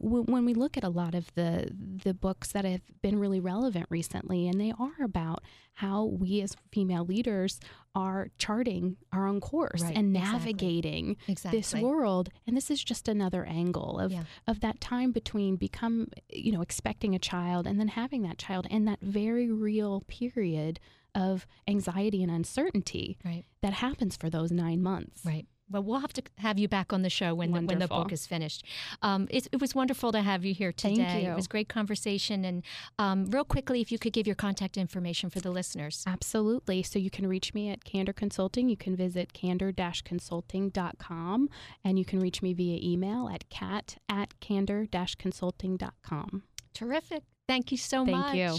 When 0.00 0.44
we 0.44 0.54
look 0.54 0.76
at 0.76 0.84
a 0.84 0.88
lot 0.88 1.14
of 1.14 1.32
the 1.34 1.70
the 2.04 2.14
books 2.14 2.52
that 2.52 2.64
have 2.64 2.80
been 3.02 3.18
really 3.18 3.40
relevant 3.40 3.86
recently, 3.90 4.48
and 4.48 4.60
they 4.60 4.72
are 4.78 5.02
about 5.04 5.42
how 5.74 6.04
we 6.04 6.40
as 6.42 6.56
female 6.70 7.04
leaders 7.04 7.58
are 7.94 8.28
charting 8.38 8.96
our 9.12 9.26
own 9.26 9.40
course 9.40 9.82
Right, 9.82 9.96
and 9.96 10.16
exactly. 10.16 10.38
navigating 10.38 11.16
this 11.50 11.74
world. 11.74 12.30
And 12.46 12.56
this 12.56 12.70
is 12.70 12.82
just 12.82 13.08
another 13.08 13.44
angle 13.44 13.98
of 13.98 14.12
Yeah. 14.12 14.24
of 14.46 14.60
that 14.60 14.80
time 14.80 15.12
between 15.12 15.56
become 15.56 16.08
you 16.30 16.52
know 16.52 16.62
expecting 16.62 17.14
a 17.14 17.18
child 17.18 17.66
and 17.66 17.78
then 17.80 17.88
having 17.88 18.22
that 18.22 18.38
child 18.38 18.66
and 18.70 18.86
that 18.88 19.00
very 19.00 19.50
real 19.50 20.02
period 20.08 20.80
of 21.14 21.46
anxiety 21.68 22.22
and 22.22 22.30
uncertainty 22.32 23.18
Right. 23.24 23.44
that 23.60 23.74
happens 23.74 24.16
for 24.16 24.30
those 24.30 24.50
nine 24.50 24.82
months. 24.82 25.24
Right. 25.26 25.46
Well, 25.72 25.82
we'll 25.82 26.00
have 26.00 26.12
to 26.14 26.22
have 26.38 26.58
you 26.58 26.66
back 26.68 26.92
on 26.92 27.02
the 27.02 27.10
show 27.10 27.34
when 27.34 27.52
the, 27.52 27.60
when 27.62 27.78
the 27.78 27.88
book 27.88 28.12
is 28.12 28.26
finished. 28.26 28.64
Um, 29.00 29.26
it, 29.30 29.48
it 29.52 29.60
was 29.60 29.74
wonderful 29.74 30.12
to 30.12 30.20
have 30.20 30.44
you 30.44 30.52
here 30.54 30.72
Thank 30.76 30.98
today. 30.98 31.24
It 31.24 31.28
you. 31.28 31.34
was 31.34 31.46
great 31.46 31.68
conversation. 31.68 32.44
And 32.44 32.62
um, 32.98 33.24
real 33.26 33.44
quickly, 33.44 33.80
if 33.80 33.90
you 33.90 33.98
could 33.98 34.12
give 34.12 34.26
your 34.26 34.36
contact 34.36 34.76
information 34.76 35.30
for 35.30 35.40
the 35.40 35.50
listeners. 35.50 36.04
Absolutely. 36.06 36.82
So 36.82 36.98
you 36.98 37.08
can 37.10 37.26
reach 37.26 37.54
me 37.54 37.70
at 37.70 37.84
Candor 37.84 38.12
Consulting. 38.12 38.68
You 38.68 38.76
can 38.76 38.96
visit 38.96 39.32
candor-consulting.com 39.32 41.48
and 41.84 41.98
you 41.98 42.04
can 42.04 42.20
reach 42.20 42.42
me 42.42 42.52
via 42.52 42.78
email 42.82 43.28
at 43.28 43.48
cat 43.48 43.96
at 44.08 44.38
candor-consulting.com. 44.40 46.42
Terrific. 46.74 47.22
Thank 47.52 47.70
you 47.70 47.76
so 47.76 48.06
Thank 48.06 48.16
much. 48.16 48.32
Thank 48.32 48.36
you. 48.38 48.58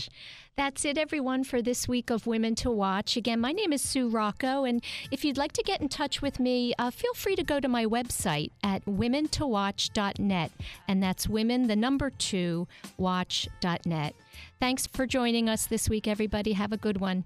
That's 0.56 0.86
it, 0.86 1.00
everyone, 1.00 1.44
for 1.46 1.64
this 1.64 1.88
week 1.88 2.12
of 2.12 2.28
Women 2.28 2.54
to 2.56 2.70
Watch. 2.70 3.18
Again, 3.18 3.40
my 3.40 3.52
name 3.52 3.74
is 3.74 3.82
Sue 3.82 4.08
Rocco, 4.08 4.66
and 4.66 4.84
if 5.10 5.26
you'd 5.26 5.36
like 5.36 5.52
to 5.54 5.64
get 5.64 5.82
in 5.82 5.90
touch 5.90 6.22
with 6.22 6.40
me, 6.40 6.76
uh, 6.78 6.92
feel 6.92 7.16
free 7.16 7.36
to 7.36 7.44
go 7.44 7.60
to 7.60 7.68
my 7.68 7.88
website 7.88 8.52
at 8.64 8.86
womentowatch.net, 8.86 10.52
and 10.88 11.02
that's 11.02 11.28
women, 11.28 11.66
the 11.66 11.76
number 11.76 12.12
two, 12.12 12.68
watch.net. 12.98 14.14
Thanks 14.60 14.86
for 14.86 15.08
joining 15.08 15.50
us 15.50 15.66
this 15.66 15.90
week, 15.90 16.08
everybody. 16.08 16.52
Have 16.52 16.72
a 16.72 16.78
good 16.78 17.00
one. 17.00 17.26